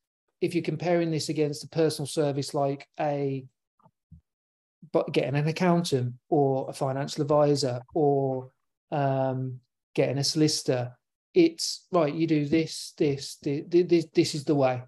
if 0.41 0.53
you're 0.53 0.63
comparing 0.63 1.11
this 1.11 1.29
against 1.29 1.63
a 1.63 1.69
personal 1.69 2.07
service 2.07 2.53
like 2.53 2.87
a 2.99 3.45
but 4.91 5.11
getting 5.11 5.35
an 5.35 5.47
accountant 5.47 6.13
or 6.29 6.69
a 6.69 6.73
financial 6.73 7.21
advisor 7.21 7.81
or 7.93 8.51
um, 8.91 9.59
getting 9.95 10.17
a 10.17 10.23
solicitor. 10.23 10.95
It's 11.33 11.85
right. 11.91 12.13
You 12.13 12.25
do 12.27 12.45
this, 12.45 12.93
this, 12.97 13.37
this, 13.43 13.63
this. 13.67 14.05
This 14.13 14.35
is 14.35 14.43
the 14.43 14.55
way. 14.55 14.81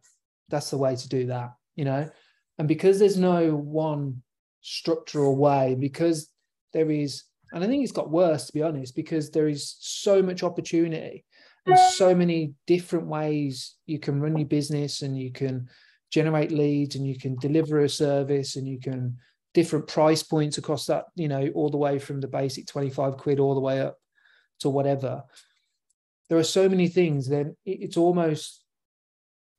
That's 0.50 0.70
the 0.70 0.78
way 0.78 0.96
to 0.96 1.10
do 1.10 1.28
that. 1.28 1.54
You 1.76 1.86
know, 1.86 2.10
and 2.58 2.68
because 2.68 3.00
there's 3.00 3.18
no 3.18 3.52
one 3.56 4.22
structural 4.62 5.36
way, 5.36 5.76
because 5.80 6.30
there 6.74 6.92
is, 6.92 7.24
and 7.52 7.63
I 7.63 7.68
think 7.68 7.84
it's 7.84 7.92
got 7.92 8.12
worse 8.12 8.48
to 8.48 8.54
be 8.54 8.62
honest, 8.62 8.96
because 8.96 9.32
there 9.32 9.48
is 9.48 9.76
so 9.80 10.22
much 10.22 10.44
opportunity 10.44 11.26
and 11.65 11.78
so 11.78 12.15
many 12.15 12.54
different 12.67 13.08
ways 13.08 13.76
you 13.86 14.00
can 14.00 14.19
run 14.19 14.38
your 14.38 14.48
business 14.48 15.02
and 15.02 15.17
you 15.17 15.32
can 15.32 15.69
generate 16.12 16.52
leads 16.52 16.95
and 16.95 17.06
you 17.06 17.17
can 17.17 17.36
deliver 17.38 17.80
a 17.80 17.89
service 17.89 18.56
and 18.56 18.67
you 18.67 18.80
can 18.80 19.17
different 19.54 19.88
price 19.88 20.24
points 20.24 20.58
across 20.58 20.86
that, 20.86 21.06
you 21.15 21.28
know, 21.28 21.50
all 21.56 21.69
the 21.69 21.78
way 21.78 22.00
from 22.00 22.22
the 22.22 22.28
basic 22.28 22.67
25 22.67 23.17
quid 23.17 23.39
all 23.39 23.56
the 23.56 23.60
way 23.60 23.82
up 23.82 23.98
to 24.60 24.69
whatever. 24.69 25.24
There 26.30 26.38
are 26.38 26.43
so 26.43 26.69
many 26.69 26.88
things, 26.88 27.28
then 27.28 27.56
it's 27.65 27.98
almost 27.98 28.63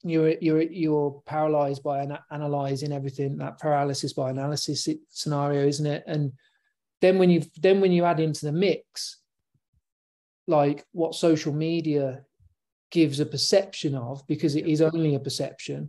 you're 0.02 0.34
you're 0.40 0.62
you're 0.62 1.22
paralyzed 1.26 1.82
by 1.82 2.02
an, 2.02 2.16
analyzing 2.30 2.92
everything 2.92 3.36
that 3.36 3.58
paralysis 3.58 4.12
by 4.12 4.30
analysis 4.30 4.88
scenario 5.10 5.66
isn't 5.66 5.86
it 5.86 6.02
and 6.06 6.32
then 7.02 7.18
when 7.18 7.28
you 7.28 7.42
then 7.60 7.80
when 7.80 7.92
you 7.92 8.04
add 8.04 8.20
into 8.20 8.46
the 8.46 8.52
mix 8.52 9.19
like 10.50 10.84
what 10.92 11.14
social 11.14 11.52
media 11.52 12.24
gives 12.90 13.20
a 13.20 13.26
perception 13.26 13.94
of 13.94 14.26
because 14.26 14.56
it 14.56 14.66
is 14.66 14.82
only 14.82 15.14
a 15.14 15.20
perception 15.20 15.88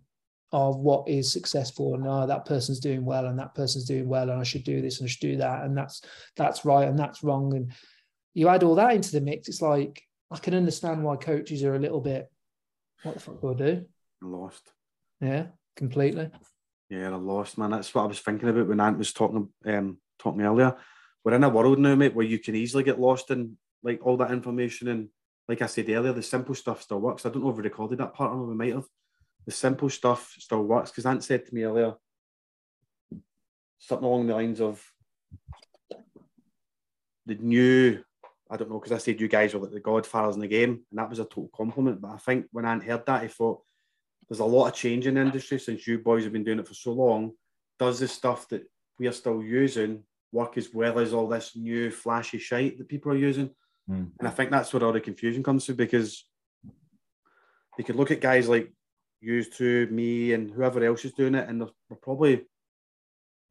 of 0.54 0.78
what 0.78 1.08
is 1.08 1.32
successful 1.32 1.96
and 1.96 2.06
oh, 2.08 2.28
that 2.28 2.46
person's 2.46 2.80
doing 2.80 3.04
well 3.04 3.26
and 3.26 3.40
that 3.40 3.56
person's 3.56 3.86
doing 3.86 4.08
well 4.08 4.30
and 4.30 4.40
I 4.40 4.44
should 4.44 4.64
do 4.64 4.82
this 4.82 5.00
and 5.00 5.08
I 5.08 5.10
should 5.10 5.22
do 5.22 5.38
that 5.38 5.64
and 5.64 5.76
that's 5.76 6.04
that's 6.36 6.64
right 6.64 6.88
and 6.88 7.00
that's 7.00 7.24
wrong. 7.24 7.56
And 7.56 7.72
you 8.34 8.50
add 8.50 8.64
all 8.64 8.76
that 8.76 8.94
into 8.94 9.12
the 9.12 9.22
mix 9.22 9.48
it's 9.48 9.62
like 9.62 10.02
I 10.30 10.38
can 10.38 10.54
understand 10.54 11.04
why 11.04 11.16
coaches 11.16 11.64
are 11.64 11.76
a 11.76 11.80
little 11.80 12.02
bit 12.02 12.30
what 13.04 13.16
the 13.16 13.20
fuck 13.20 13.42
do 13.42 13.52
I 13.52 13.54
do? 13.54 13.86
Lost. 14.22 14.72
Yeah 15.22 15.48
completely. 15.76 16.30
Yeah 16.90 17.08
I'm 17.08 17.26
lost 17.26 17.58
man. 17.58 17.72
That's 17.72 17.94
what 17.96 18.04
I 18.04 18.08
was 18.08 18.20
thinking 18.20 18.50
about 18.50 18.68
when 18.68 18.80
Ant 18.80 18.98
was 18.98 19.14
talking 19.14 19.50
um 19.66 19.98
talking 20.20 20.42
earlier. 20.42 20.76
We're 21.24 21.34
in 21.34 21.44
a 21.44 21.50
world 21.50 21.80
now 21.80 21.96
mate 21.96 22.14
where 22.14 22.26
you 22.26 22.40
can 22.40 22.56
easily 22.56 22.84
get 22.84 23.00
lost 23.00 23.32
in 23.32 23.58
like 23.84 24.06
all 24.06 24.18
that 24.18 24.32
information 24.32 24.88
and 24.88 25.10
like 25.48 25.62
I 25.62 25.66
said 25.66 25.90
earlier 25.90 26.14
the 26.14 26.24
simple 26.24 26.56
stuff 26.56 26.82
still 26.82 27.00
works 27.00 27.26
I 27.26 27.30
don't 27.30 27.44
know 27.44 27.50
if 27.50 27.58
we 27.58 27.64
recorded 27.64 28.00
that 28.00 28.14
part 28.14 28.32
or 28.32 28.46
we 28.46 28.56
might 28.56 28.74
have 28.74 28.86
the 29.46 29.52
simple 29.52 29.90
stuff 29.90 30.36
still 30.40 30.64
works. 30.64 30.92
Because 30.92 31.06
Ant 31.06 31.24
said 31.24 31.46
to 31.46 31.56
me 31.56 31.64
earlier 31.64 31.94
something 33.80 34.06
along 34.06 34.28
the 34.28 34.36
lines 34.36 34.62
of 34.62 34.84
the 37.26 37.36
new, 37.36 38.04
I 38.50 38.58
don't 38.58 38.70
know, 38.70 38.80
because 38.80 38.92
I 38.92 38.98
said 38.98 39.20
you 39.20 39.28
guys 39.28 39.54
were 39.54 39.62
like 39.62 39.72
the 39.72 39.80
godfathers 39.80 40.36
in 40.36 40.42
the 40.42 40.48
game, 40.48 40.82
and 40.90 41.00
that 41.00 41.10
was 41.10 41.20
a 41.20 41.26
total 41.26 41.50
compliment. 41.56 42.02
But 42.02 42.12
I 42.12 42.18
think 42.18 42.46
when 42.52 42.66
Ant 42.66 42.84
heard 42.84 43.06
that, 43.06 43.24
he 43.24 43.28
thought 43.28 43.62
there's 44.30 44.40
a 44.40 44.46
lot 44.46 44.68
of 44.68 44.76
change 44.76 45.08
in 45.08 45.16
the 45.16 45.22
industry 45.22 45.60
since 45.60 45.88
you 45.88 46.00
boys 46.00 46.24
have 46.24 46.34
been 46.34 46.44
doing 46.44 46.60
it 46.60 46.68
for 46.68 46.74
so 46.74 46.94
long. 46.94 47.34
does 47.80 48.00
the 48.00 48.08
stuff 48.08 48.48
that 48.50 48.64
we 49.00 49.08
are 49.08 49.12
still 49.12 49.44
using 49.44 50.04
work 50.32 50.58
as 50.58 50.74
well 50.74 51.00
as 51.00 51.14
all 51.14 51.28
this 51.28 51.56
new 51.56 51.92
flashy 51.92 52.38
shite 52.38 52.78
that 52.78 52.88
people 52.88 53.12
are 53.12 53.18
using? 53.18 53.50
Mm. 53.92 54.12
And 54.20 54.28
I 54.28 54.32
think 54.32 54.52
that's 54.52 54.74
where 54.74 54.84
all 54.84 54.94
the 54.94 55.02
confusion 55.02 55.44
comes 55.44 55.66
to 55.66 55.74
because 55.74 56.26
you 57.78 57.84
could 57.84 57.96
look 57.96 58.12
at 58.12 58.22
guys 58.22 58.48
like 58.48 58.72
used 59.20 59.58
to 59.58 59.88
me 59.88 60.34
and 60.34 60.50
whoever 60.50 60.84
else 60.84 61.06
is 61.06 61.14
doing 61.14 61.36
it, 61.36 61.48
and 61.48 61.62
they're, 61.62 61.70
they're 61.90 61.98
probably 62.02 62.46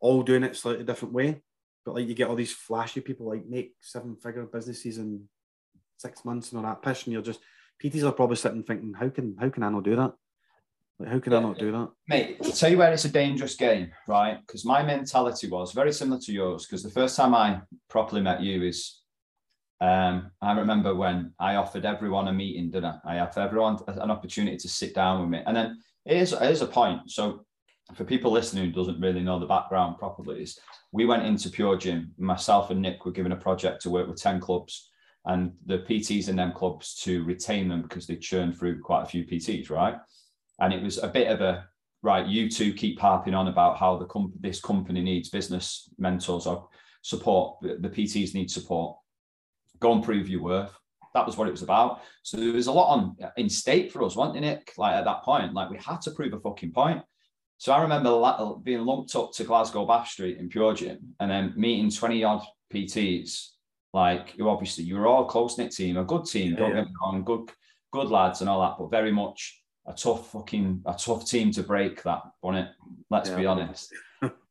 all 0.00 0.22
doing 0.22 0.42
it 0.42 0.56
slightly 0.56 0.84
different 0.84 1.14
way. 1.14 1.42
But 1.84 1.94
like 1.94 2.08
you 2.08 2.14
get 2.14 2.28
all 2.28 2.36
these 2.36 2.52
flashy 2.52 3.00
people 3.00 3.26
like 3.26 3.46
make 3.46 3.74
seven 3.80 4.16
figure 4.16 4.44
businesses 4.44 4.98
in 4.98 5.28
six 5.96 6.24
months 6.24 6.50
and 6.50 6.58
all 6.58 6.70
that 6.70 6.82
pish, 6.82 7.04
and 7.04 7.12
you're 7.12 7.22
just 7.22 7.40
PTs 7.82 8.04
are 8.04 8.12
probably 8.12 8.36
sitting 8.36 8.62
thinking, 8.62 8.94
how 8.94 9.08
can 9.08 9.36
how 9.38 9.48
can 9.48 9.62
I 9.62 9.70
not 9.70 9.84
do 9.84 9.96
that? 9.96 10.12
Like 10.98 11.08
how 11.08 11.18
can 11.18 11.32
I 11.32 11.40
not 11.40 11.58
do 11.58 11.72
that? 11.72 11.88
Mate, 12.08 12.36
I'll 12.44 12.50
tell 12.50 12.70
you 12.70 12.78
where 12.78 12.92
it's 12.92 13.06
a 13.06 13.10
dangerous 13.10 13.56
game, 13.56 13.90
right? 14.06 14.38
Because 14.46 14.66
my 14.66 14.82
mentality 14.82 15.48
was 15.48 15.72
very 15.72 15.92
similar 15.92 16.20
to 16.20 16.32
yours. 16.32 16.66
Because 16.66 16.82
the 16.82 16.90
first 16.90 17.16
time 17.16 17.34
I 17.34 17.62
properly 17.88 18.20
met 18.20 18.42
you 18.42 18.62
is, 18.62 18.99
um, 19.80 20.30
I 20.42 20.52
remember 20.52 20.94
when 20.94 21.32
I 21.38 21.56
offered 21.56 21.86
everyone 21.86 22.28
a 22.28 22.32
meeting, 22.32 22.70
didn't 22.70 22.96
I? 23.04 23.18
I 23.18 23.30
everyone 23.36 23.78
an 23.86 24.10
opportunity 24.10 24.56
to 24.58 24.68
sit 24.68 24.94
down 24.94 25.20
with 25.20 25.30
me. 25.30 25.42
And 25.46 25.56
then 25.56 25.78
here's, 26.04 26.38
here's 26.38 26.62
a 26.62 26.66
point. 26.66 27.10
So 27.10 27.46
for 27.94 28.04
people 28.04 28.30
listening 28.30 28.66
who 28.66 28.72
doesn't 28.72 29.00
really 29.00 29.22
know 29.22 29.38
the 29.38 29.46
background 29.46 29.98
properly, 29.98 30.42
is 30.42 30.58
we 30.92 31.06
went 31.06 31.24
into 31.24 31.48
Pure 31.48 31.78
Gym. 31.78 32.12
Myself 32.18 32.70
and 32.70 32.82
Nick 32.82 33.04
were 33.04 33.12
given 33.12 33.32
a 33.32 33.36
project 33.36 33.82
to 33.82 33.90
work 33.90 34.06
with 34.06 34.20
10 34.20 34.40
clubs 34.40 34.90
and 35.26 35.52
the 35.66 35.78
PTs 35.78 36.28
in 36.28 36.36
them 36.36 36.52
clubs 36.52 36.94
to 37.02 37.24
retain 37.24 37.68
them 37.68 37.82
because 37.82 38.06
they 38.06 38.16
churned 38.16 38.58
through 38.58 38.80
quite 38.80 39.02
a 39.02 39.06
few 39.06 39.24
PTs, 39.24 39.70
right? 39.70 39.96
And 40.60 40.72
it 40.72 40.82
was 40.82 40.98
a 40.98 41.08
bit 41.08 41.28
of 41.28 41.40
a 41.40 41.66
right. 42.02 42.26
You 42.26 42.50
two 42.50 42.72
keep 42.72 42.98
harping 42.98 43.34
on 43.34 43.48
about 43.48 43.76
how 43.78 43.98
the 43.98 44.06
comp- 44.06 44.40
this 44.40 44.60
company 44.60 45.02
needs 45.02 45.28
business 45.28 45.90
mentors 45.98 46.46
or 46.46 46.68
support. 47.02 47.58
The 47.60 47.88
PTs 47.88 48.34
need 48.34 48.50
support. 48.50 48.96
Go 49.80 49.92
and 49.92 50.04
prove 50.04 50.28
your 50.28 50.42
worth. 50.42 50.72
That 51.14 51.26
was 51.26 51.36
what 51.36 51.48
it 51.48 51.52
was 51.52 51.62
about. 51.62 52.02
So 52.22 52.36
there 52.36 52.52
was 52.52 52.68
a 52.68 52.72
lot 52.72 52.92
on 52.96 53.16
uh, 53.22 53.30
in 53.36 53.48
state 53.48 53.90
for 53.92 54.02
us, 54.04 54.14
wasn't 54.14 54.44
it? 54.44 54.70
Like 54.78 54.94
at 54.94 55.04
that 55.04 55.22
point, 55.24 55.54
like 55.54 55.70
we 55.70 55.78
had 55.78 56.00
to 56.02 56.12
prove 56.12 56.32
a 56.32 56.40
fucking 56.40 56.72
point. 56.72 57.02
So 57.58 57.72
I 57.72 57.82
remember 57.82 58.10
la- 58.10 58.30
uh, 58.38 58.54
being 58.54 58.84
lumped 58.86 59.14
up 59.16 59.32
to 59.32 59.44
Glasgow 59.44 59.84
Bath 59.86 60.08
Street 60.08 60.38
in 60.38 60.48
Pure 60.48 60.74
Gym 60.74 60.98
and 61.18 61.30
then 61.30 61.52
meeting 61.56 61.90
20 61.90 62.22
odd 62.24 62.42
PTs. 62.72 63.48
Like 63.92 64.34
you 64.36 64.48
obviously 64.48 64.84
you 64.84 64.96
were 64.96 65.08
all 65.08 65.24
close 65.24 65.58
knit 65.58 65.72
team, 65.72 65.96
a 65.96 66.04
good 66.04 66.24
team, 66.26 66.54
don't 66.54 66.70
Yeah. 66.70 66.76
get 66.82 66.86
me 66.86 66.92
wrong, 67.02 67.24
good 67.24 67.50
good 67.92 68.08
lads 68.08 68.40
and 68.40 68.48
all 68.48 68.60
that, 68.60 68.76
but 68.78 68.90
very 68.90 69.10
much 69.10 69.60
a 69.86 69.92
tough 69.92 70.30
fucking 70.30 70.82
a 70.86 70.94
tough 70.94 71.26
team 71.26 71.50
to 71.52 71.64
break 71.64 72.02
that 72.04 72.22
on 72.42 72.54
it. 72.54 72.68
Let's 73.10 73.30
be 73.30 73.46
honest. 73.46 73.92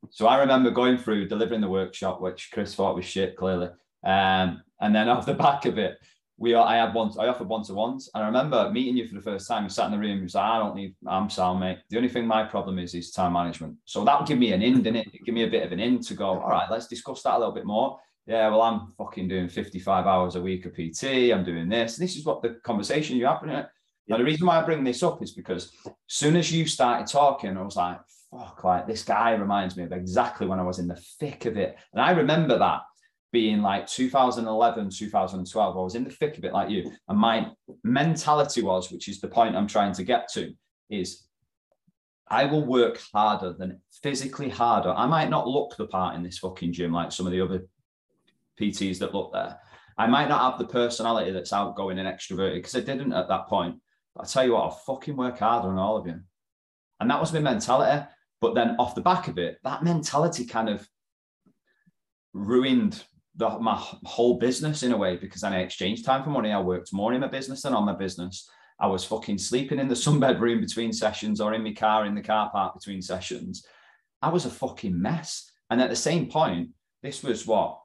so 0.09 0.27
I 0.27 0.39
remember 0.39 0.71
going 0.71 0.97
through 0.97 1.29
delivering 1.29 1.61
the 1.61 1.69
workshop, 1.69 2.19
which 2.19 2.49
Chris 2.51 2.75
thought 2.75 2.95
was 2.97 3.05
shit 3.05 3.37
clearly. 3.37 3.69
Um, 4.03 4.63
and 4.81 4.95
then 4.95 5.09
off 5.09 5.25
the 5.25 5.33
back 5.33 5.65
of 5.65 5.77
it, 5.77 5.97
we 6.37 6.55
I 6.55 6.77
had 6.77 6.93
one 6.93 7.11
I 7.19 7.27
offered 7.27 7.49
one 7.49 7.63
to 7.65 7.73
ones. 7.73 8.09
And 8.13 8.23
I 8.23 8.27
remember 8.27 8.71
meeting 8.71 8.97
you 8.97 9.07
for 9.07 9.15
the 9.15 9.21
first 9.21 9.47
time. 9.47 9.63
You 9.63 9.69
sat 9.69 9.85
in 9.87 9.91
the 9.91 9.97
room, 9.97 10.17
you 10.17 10.23
was 10.23 10.35
like, 10.35 10.45
I 10.45 10.59
don't 10.59 10.75
need 10.75 10.95
I'm 11.05 11.29
sound, 11.29 11.59
mate. 11.59 11.79
The 11.89 11.97
only 11.97 12.09
thing 12.09 12.25
my 12.25 12.43
problem 12.43 12.79
is 12.79 12.95
is 12.95 13.11
time 13.11 13.33
management. 13.33 13.75
So 13.85 14.03
that 14.05 14.19
would 14.19 14.27
give 14.27 14.39
me 14.39 14.53
an 14.53 14.61
in, 14.61 14.81
didn't 14.81 15.07
it? 15.07 15.25
Give 15.25 15.35
me 15.35 15.43
a 15.43 15.49
bit 15.49 15.63
of 15.63 15.71
an 15.71 15.79
in 15.79 15.99
to 16.03 16.13
go, 16.13 16.39
all 16.39 16.49
right, 16.49 16.71
let's 16.71 16.87
discuss 16.87 17.23
that 17.23 17.35
a 17.35 17.39
little 17.39 17.53
bit 17.53 17.65
more. 17.65 17.99
Yeah, 18.25 18.49
well, 18.49 18.61
I'm 18.61 18.93
fucking 18.97 19.27
doing 19.27 19.49
55 19.49 20.05
hours 20.05 20.35
a 20.35 20.41
week 20.41 20.65
of 20.65 20.73
PT. 20.73 21.33
I'm 21.33 21.43
doing 21.43 21.67
this. 21.67 21.97
This 21.97 22.15
is 22.15 22.25
what 22.25 22.41
the 22.41 22.59
conversation 22.63 23.17
you're 23.17 23.29
having. 23.29 23.49
Now, 23.49 24.17
the 24.17 24.23
reason 24.23 24.47
why 24.47 24.59
I 24.59 24.65
bring 24.65 24.83
this 24.83 25.03
up 25.03 25.21
is 25.23 25.31
because 25.31 25.71
as 25.85 25.93
soon 26.07 26.35
as 26.35 26.51
you 26.51 26.65
started 26.65 27.07
talking, 27.07 27.57
I 27.57 27.61
was 27.61 27.75
like, 27.75 27.99
fuck, 28.31 28.63
like 28.63 28.87
this 28.87 29.03
guy 29.03 29.33
reminds 29.33 29.75
me 29.75 29.83
of 29.83 29.91
exactly 29.91 30.47
when 30.47 30.59
I 30.59 30.63
was 30.63 30.79
in 30.79 30.87
the 30.87 31.01
thick 31.19 31.45
of 31.45 31.57
it. 31.57 31.77
And 31.91 32.01
I 32.01 32.11
remember 32.11 32.57
that 32.59 32.81
being 33.31 33.61
like 33.61 33.87
2011, 33.87 34.89
2012. 34.89 35.77
I 35.77 35.79
was 35.79 35.95
in 35.95 36.03
the 36.03 36.09
thick 36.09 36.37
of 36.37 36.45
it 36.45 36.53
like 36.53 36.69
you. 36.69 36.91
And 37.07 37.19
my 37.19 37.51
mentality 37.83 38.61
was, 38.61 38.91
which 38.91 39.07
is 39.07 39.21
the 39.21 39.27
point 39.27 39.55
I'm 39.55 39.67
trying 39.67 39.93
to 39.93 40.03
get 40.03 40.29
to, 40.33 40.51
is 40.89 41.27
I 42.27 42.45
will 42.45 42.65
work 42.65 42.99
harder 43.13 43.53
than 43.53 43.81
physically 44.03 44.49
harder. 44.49 44.91
I 44.91 45.05
might 45.05 45.29
not 45.29 45.47
look 45.47 45.75
the 45.77 45.87
part 45.87 46.15
in 46.15 46.23
this 46.23 46.39
fucking 46.39 46.73
gym 46.73 46.91
like 46.91 47.11
some 47.11 47.25
of 47.25 47.31
the 47.31 47.41
other 47.41 47.65
PTs 48.59 48.99
that 48.99 49.13
look 49.13 49.31
there. 49.33 49.57
I 49.97 50.07
might 50.07 50.29
not 50.29 50.49
have 50.49 50.59
the 50.59 50.71
personality 50.71 51.31
that's 51.31 51.53
outgoing 51.53 51.99
and 51.99 52.07
extroverted 52.07 52.55
because 52.55 52.75
I 52.75 52.81
didn't 52.81 53.13
at 53.13 53.27
that 53.27 53.47
point. 53.47 53.75
But 54.15 54.23
I 54.23 54.27
tell 54.27 54.45
you 54.45 54.53
what, 54.53 54.63
I'll 54.63 54.71
fucking 54.71 55.17
work 55.17 55.39
harder 55.39 55.67
than 55.67 55.77
all 55.77 55.97
of 55.97 56.07
you. 56.07 56.19
And 56.99 57.09
that 57.09 57.19
was 57.19 57.33
my 57.33 57.39
mentality. 57.39 58.07
But 58.41 58.55
then 58.55 58.75
off 58.79 58.95
the 58.95 59.01
back 59.01 59.27
of 59.27 59.37
it, 59.37 59.57
that 59.63 59.83
mentality 59.83 60.45
kind 60.45 60.69
of 60.69 60.87
ruined 62.33 63.03
the, 63.39 63.57
my 63.59 63.75
whole 64.03 64.37
business 64.37 64.83
in 64.83 64.91
a 64.91 64.97
way 64.97 65.15
because 65.15 65.41
then 65.41 65.53
I 65.53 65.61
exchanged 65.61 66.03
time 66.03 66.23
for 66.23 66.29
money. 66.29 66.51
I 66.51 66.59
worked 66.59 66.93
more 66.93 67.13
in 67.13 67.21
my 67.21 67.27
business 67.27 67.61
than 67.61 67.73
on 67.73 67.85
my 67.85 67.95
business. 67.95 68.49
I 68.81 68.87
was 68.87 69.05
fucking 69.05 69.37
sleeping 69.37 69.79
in 69.79 69.87
the 69.87 69.95
sunbed 69.95 70.39
room 70.41 70.59
between 70.59 70.91
sessions 70.91 71.39
or 71.39 71.53
in 71.53 71.63
my 71.63 71.73
car 71.73 72.05
in 72.05 72.15
the 72.15 72.21
car 72.21 72.51
park 72.51 72.75
between 72.75 73.01
sessions. 73.01 73.65
I 74.21 74.29
was 74.29 74.45
a 74.45 74.49
fucking 74.49 75.01
mess. 75.01 75.51
And 75.69 75.81
at 75.81 75.89
the 75.89 75.95
same 75.95 76.29
point, 76.29 76.71
this 77.01 77.23
was 77.23 77.47
what? 77.47 77.79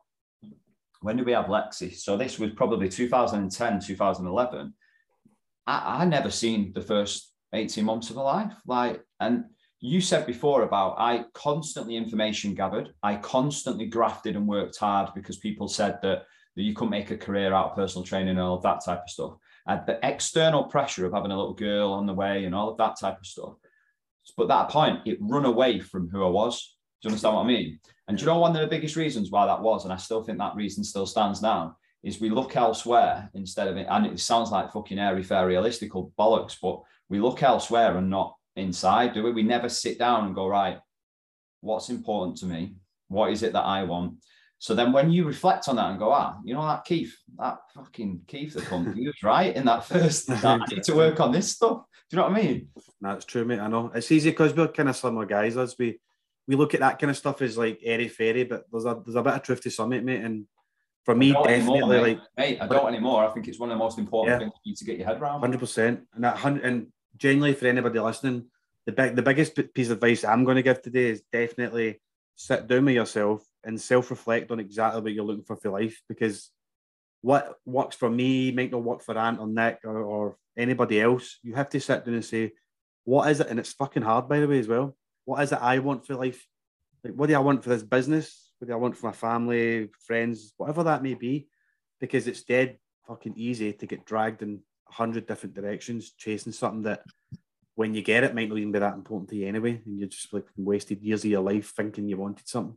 When 1.03 1.17
did 1.17 1.27
we 1.27 1.33
have 1.33 1.47
Lexi? 1.47 1.95
So 1.95 2.17
this 2.17 2.39
was 2.39 2.51
probably 2.51 2.89
2010, 2.89 3.81
2011. 3.81 4.75
I, 5.69 6.03
I 6.03 6.05
never 6.05 6.31
seen 6.31 6.73
the 6.75 6.81
first 6.81 7.33
18 7.53 7.85
months 7.85 8.11
of 8.11 8.17
a 8.17 8.23
life. 8.23 8.53
Like, 8.67 9.03
and 9.21 9.45
you 9.85 10.01
said 10.01 10.25
before 10.25 10.63
about 10.63 10.95
I 10.97 11.27
constantly 11.35 11.95
information 11.95 12.55
gathered, 12.55 12.95
I 13.03 13.17
constantly 13.17 13.85
grafted 13.85 14.35
and 14.35 14.49
worked 14.49 14.79
hard 14.79 15.11
because 15.15 15.37
people 15.37 15.69
said 15.69 15.99
that, 16.03 16.23
that 16.57 16.63
you 16.63 16.73
couldn't 16.73 16.89
make 16.91 17.11
a 17.11 17.19
career 17.19 17.53
out 17.53 17.71
of 17.71 17.77
personal 17.77 18.03
training 18.03 18.31
and 18.31 18.41
all 18.41 18.57
of 18.57 18.63
that 18.63 18.83
type 18.83 19.03
of 19.03 19.11
stuff. 19.11 19.35
The 19.67 19.99
external 20.03 20.65
pressure 20.65 21.05
of 21.05 21.13
having 21.13 21.33
a 21.33 21.37
little 21.37 21.53
girl 21.53 21.93
on 21.93 22.07
the 22.07 22.15
way 22.15 22.47
and 22.47 22.55
all 22.55 22.71
of 22.71 22.79
that 22.79 22.99
type 22.99 23.19
of 23.19 23.27
stuff. 23.27 23.57
But 24.39 24.49
that 24.49 24.71
point, 24.71 25.01
it 25.05 25.19
run 25.21 25.45
away 25.45 25.81
from 25.81 26.09
who 26.09 26.25
I 26.25 26.31
was. 26.31 26.77
Do 27.03 27.09
you 27.09 27.11
understand 27.11 27.35
what 27.35 27.43
I 27.43 27.49
mean? 27.49 27.79
And 28.09 28.17
do 28.17 28.23
you 28.23 28.27
know 28.27 28.39
one 28.39 28.57
of 28.57 28.63
the 28.63 28.67
biggest 28.67 28.97
reasons 28.97 29.31
why 29.31 29.45
that 29.45 29.61
was, 29.61 29.85
and 29.85 29.93
I 29.93 29.97
still 29.97 30.23
think 30.23 30.39
that 30.39 30.57
reason 30.57 30.83
still 30.83 31.05
stands 31.05 31.43
now, 31.43 31.77
is 32.03 32.23
we 32.23 32.31
look 32.31 32.57
elsewhere 32.57 33.29
instead 33.35 33.69
of 33.69 33.77
it. 33.77 33.87
And 33.91 34.07
it 34.07 34.19
sounds 34.19 34.51
like 34.51 34.73
fucking 34.73 34.99
airy 34.99 35.23
fairy 35.23 35.49
realistical 35.49 36.11
bollocks, 36.19 36.57
but 36.63 36.81
we 37.11 37.21
look 37.21 37.43
elsewhere 37.43 37.99
and 37.99 38.09
not 38.09 38.35
inside, 38.57 39.15
do 39.15 39.23
we? 39.23 39.33
We 39.33 39.43
never 39.43 39.69
sit 39.69 39.99
down 39.99 40.27
and 40.27 40.35
go, 40.35 40.47
right, 40.47 40.79
what's 41.61 41.91
important 41.91 42.37
to 42.39 42.47
me? 42.47 42.75
What 43.09 43.31
is 43.33 43.43
it 43.43 43.53
that 43.53 43.65
I 43.65 43.83
want? 43.85 44.15
So 44.59 44.75
then 44.75 44.93
when 44.93 45.11
you 45.11 45.25
reflect 45.25 45.69
on 45.69 45.77
that 45.77 45.91
and 45.91 45.99
go, 45.99 46.11
ah, 46.13 46.37
you 46.45 46.55
know 46.55 46.67
that 46.67 46.85
Keith, 46.85 47.15
that 47.39 47.59
fucking 47.75 48.23
Keith 48.27 48.55
the 48.55 48.93
he 48.95 49.07
was 49.07 49.23
right 49.23 49.55
in 49.55 49.67
that 49.67 49.85
first, 49.85 50.31
I 50.45 50.59
need 50.71 50.85
to 50.85 50.95
work 50.95 51.21
on 51.21 51.33
this 51.33 51.51
stuff. 51.51 51.83
Do 52.11 52.17
you 52.17 52.23
know 52.23 52.29
what 52.29 52.39
I 52.39 52.43
mean? 52.43 52.69
That's 53.01 53.25
true, 53.25 53.45
mate. 53.45 53.61
I 53.61 53.67
know 53.69 53.91
it's 53.95 54.11
easy 54.11 54.31
because 54.31 54.55
we're 54.55 54.69
kind 54.69 54.89
of 54.89 54.97
similar 54.97 55.27
guys. 55.27 55.57
As 55.57 55.77
we 55.79 56.01
we 56.47 56.57
look 56.57 56.75
at 56.75 56.81
that 56.81 56.99
kind 56.99 57.11
of 57.11 57.17
stuff 57.17 57.43
as 57.43 57.59
like 57.59 57.81
airy 57.83 58.09
fairy, 58.09 58.45
but 58.45 58.65
there's 58.71 58.85
a 58.87 59.01
there's 59.05 59.17
a 59.17 59.23
bit 59.23 59.35
of 59.35 59.43
truth 59.43 59.61
to 59.63 59.71
some 59.71 59.93
it, 59.93 60.05
mate. 60.05 60.23
And 60.23 60.47
for 61.05 61.15
me, 61.15 61.33
definitely 61.33 61.55
anymore, 61.55 61.87
like 61.89 62.03
mate. 62.03 62.19
mate, 62.39 62.59
I 62.63 62.67
don't 62.67 62.89
anymore. 62.89 63.25
I 63.25 63.33
think 63.33 63.49
it's 63.49 63.59
one 63.59 63.71
of 63.71 63.77
the 63.77 63.85
most 63.85 63.99
important 63.99 64.33
Yeah. 64.35 64.39
things 64.39 64.53
you 64.65 64.75
to 64.77 64.85
get 64.85 64.99
your 64.99 65.07
head 65.09 65.21
around. 65.21 65.41
hundred 65.41 65.61
percent. 65.61 66.07
And 66.15 66.25
that 66.25 66.37
hundred 66.39 66.65
and 66.65 66.87
genuinely 67.17 67.55
for 67.55 67.67
anybody 67.67 67.99
listening, 67.99 68.47
the 68.87 68.93
big 68.93 69.17
the 69.17 69.23
biggest 69.23 69.59
piece 69.75 69.89
of 69.89 69.99
advice 69.99 70.25
I'm 70.25 70.45
going 70.45 70.57
to 70.57 70.63
give 70.63 70.83
today 70.83 71.11
is 71.11 71.23
definitely 71.33 72.01
sit 72.37 72.67
down 72.67 72.85
with 72.85 72.95
yourself 72.95 73.45
and 73.65 73.81
self 73.81 74.11
reflect 74.11 74.51
on 74.51 74.61
exactly 74.61 75.01
what 75.01 75.13
you're 75.13 75.25
looking 75.25 75.45
for 75.45 75.57
for 75.57 75.71
life 75.71 76.03
because 76.09 76.51
what 77.23 77.55
works 77.65 77.97
for 77.97 78.11
me 78.11 78.53
might 78.53 78.71
not 78.71 78.83
work 78.83 79.03
for 79.03 79.17
Ant 79.17 79.41
or 79.41 79.47
Nick 79.47 79.79
or, 79.85 79.97
or 79.97 80.37
anybody 80.59 81.01
else. 81.01 81.39
You 81.43 81.55
have 81.55 81.71
to 81.71 81.81
sit 81.81 82.05
down 82.05 82.15
and 82.15 82.25
say, 82.25 82.53
what 83.05 83.31
is 83.31 83.41
it? 83.41 83.49
And 83.49 83.59
it's 83.59 83.73
fucking 83.73 84.03
hard, 84.03 84.29
by 84.29 84.41
the 84.41 84.49
way, 84.49 84.59
as 84.59 84.69
well. 84.69 84.95
What 85.25 85.43
is 85.43 85.53
it 85.53 85.59
I 85.61 85.79
want 85.79 86.07
for 86.07 86.17
life? 86.17 86.47
Like, 87.03 87.15
what 87.15 87.29
do 87.29 87.35
I 87.35 87.39
want 87.39 87.63
for 87.63 87.71
this 87.71 87.83
business? 87.83 88.51
What 88.59 88.69
do 88.69 88.75
I 88.75 88.77
want 88.77 88.97
for 88.97 89.07
my 89.07 89.13
family, 89.13 89.89
friends, 90.07 90.53
whatever 90.59 90.83
that 90.85 91.03
may 91.03 91.15
be? 91.15 91.49
Because 91.99 92.27
it's 92.27 92.43
dead 92.43 92.79
fucking 93.07 93.35
easy 93.37 93.73
to 93.73 93.87
get 93.87 94.05
dragged 94.05 94.43
in 94.43 94.55
a 94.55 94.59
hundred 94.95 95.27
different 95.27 95.55
directions, 95.55 96.13
chasing 96.13 96.53
something 96.53 96.83
that 96.83 97.03
when 97.75 97.95
you 97.95 98.03
get 98.03 98.23
it 98.23 98.35
might 98.35 98.49
not 98.49 98.59
even 98.59 98.73
be 98.73 98.79
that 98.79 98.95
important 98.95 99.29
to 99.31 99.37
you 99.37 99.49
anyway. 99.49 99.81
And 99.85 99.99
you're 99.99 100.09
just 100.09 100.33
like 100.33 100.47
wasted 100.57 101.03
years 101.03 101.25
of 101.25 101.31
your 101.31 101.43
life 101.43 101.73
thinking 101.77 102.09
you 102.09 102.17
wanted 102.17 102.49
something. 102.49 102.77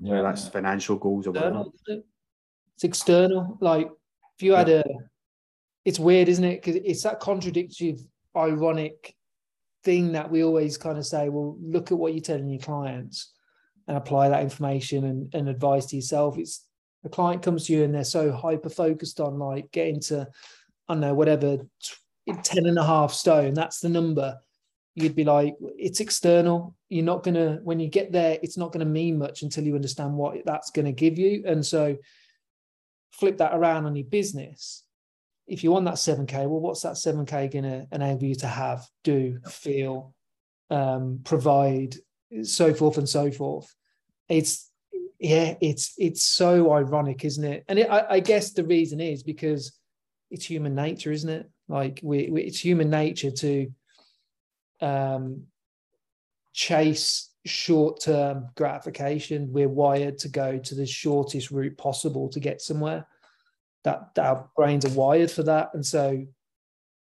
Yeah, 0.00 0.22
that's 0.22 0.48
financial 0.48 0.96
goals 0.96 1.26
or 1.26 1.32
whatever. 1.32 1.48
external, 1.48 1.72
isn't 1.86 1.98
it? 1.98 2.06
It's 2.74 2.84
external. 2.84 3.58
Like 3.60 3.90
if 4.36 4.42
you 4.42 4.54
had 4.54 4.68
a, 4.68 4.84
it's 5.84 5.98
weird, 5.98 6.28
isn't 6.28 6.44
it? 6.44 6.62
Because 6.62 6.76
it's 6.84 7.02
that 7.04 7.20
contradictory, 7.20 7.98
ironic 8.36 9.14
thing 9.84 10.12
that 10.12 10.30
we 10.30 10.44
always 10.44 10.76
kind 10.76 10.98
of 10.98 11.06
say. 11.06 11.28
Well, 11.28 11.56
look 11.62 11.92
at 11.92 11.98
what 11.98 12.12
you're 12.12 12.22
telling 12.22 12.50
your 12.50 12.60
clients, 12.60 13.32
and 13.86 13.96
apply 13.96 14.28
that 14.28 14.42
information 14.42 15.04
and, 15.04 15.34
and 15.34 15.48
advice 15.48 15.86
to 15.86 15.96
yourself. 15.96 16.38
It's 16.38 16.66
a 17.04 17.08
client 17.08 17.42
comes 17.42 17.66
to 17.66 17.72
you 17.72 17.84
and 17.84 17.94
they're 17.94 18.04
so 18.04 18.32
hyper 18.32 18.70
focused 18.70 19.20
on 19.20 19.38
like 19.38 19.70
getting 19.72 20.00
to, 20.00 20.26
I 20.88 20.94
don't 20.94 21.00
know, 21.00 21.14
whatever, 21.14 21.58
t- 21.80 22.34
10 22.42 22.66
and 22.66 22.78
a 22.78 22.84
half 22.84 23.12
stone. 23.12 23.54
That's 23.54 23.80
the 23.80 23.88
number. 23.88 24.38
you'd 24.94 25.16
be 25.16 25.24
like, 25.24 25.56
it's 25.76 26.00
external. 26.00 26.74
You're 26.88 27.04
not 27.04 27.22
going 27.22 27.34
to, 27.34 27.60
when 27.64 27.80
you 27.80 27.88
get 27.88 28.12
there, 28.12 28.38
it's 28.42 28.56
not 28.56 28.72
going 28.72 28.86
to 28.86 28.90
mean 28.90 29.18
much 29.18 29.42
until 29.42 29.64
you 29.64 29.74
understand 29.74 30.14
what 30.14 30.36
that's 30.44 30.70
going 30.70 30.86
to 30.86 30.92
give 30.92 31.18
you. 31.18 31.42
And 31.46 31.64
so 31.64 31.96
flip 33.12 33.38
that 33.38 33.54
around 33.54 33.86
on 33.86 33.96
your 33.96 34.06
business. 34.06 34.84
If 35.46 35.62
you 35.62 35.72
want 35.72 35.84
that 35.86 35.94
7K, 35.94 36.48
well, 36.48 36.60
what's 36.60 36.82
that 36.82 36.94
7K 36.94 37.52
going 37.52 37.64
to 37.64 37.86
enable 37.92 38.24
you 38.24 38.34
to 38.36 38.46
have, 38.46 38.86
do, 39.02 39.40
feel, 39.48 40.14
um, 40.70 41.20
provide, 41.24 41.96
so 42.42 42.72
forth 42.72 42.96
and 42.96 43.08
so 43.08 43.30
forth? 43.30 43.74
It's, 44.28 44.70
yeah, 45.18 45.54
it's 45.60 45.94
it's 45.96 46.22
so 46.22 46.72
ironic, 46.72 47.24
isn't 47.24 47.44
it? 47.44 47.64
And 47.68 47.78
it, 47.78 47.90
I, 47.90 48.06
I 48.10 48.20
guess 48.20 48.52
the 48.52 48.64
reason 48.64 49.00
is 49.00 49.22
because 49.22 49.78
it's 50.30 50.44
human 50.44 50.74
nature, 50.74 51.12
isn't 51.12 51.30
it? 51.30 51.50
Like 51.68 52.00
we, 52.02 52.28
we 52.30 52.42
it's 52.42 52.58
human 52.58 52.90
nature 52.90 53.30
to 53.30 53.72
um, 54.80 55.44
chase 56.52 57.30
short-term 57.46 58.48
gratification. 58.54 59.52
We're 59.52 59.68
wired 59.68 60.18
to 60.18 60.28
go 60.28 60.58
to 60.58 60.74
the 60.74 60.86
shortest 60.86 61.50
route 61.50 61.76
possible 61.76 62.28
to 62.30 62.40
get 62.40 62.60
somewhere. 62.60 63.06
That, 63.84 64.14
that 64.14 64.24
our 64.24 64.48
brains 64.56 64.86
are 64.86 64.98
wired 64.98 65.30
for 65.30 65.42
that, 65.42 65.70
and 65.74 65.84
so 65.84 66.26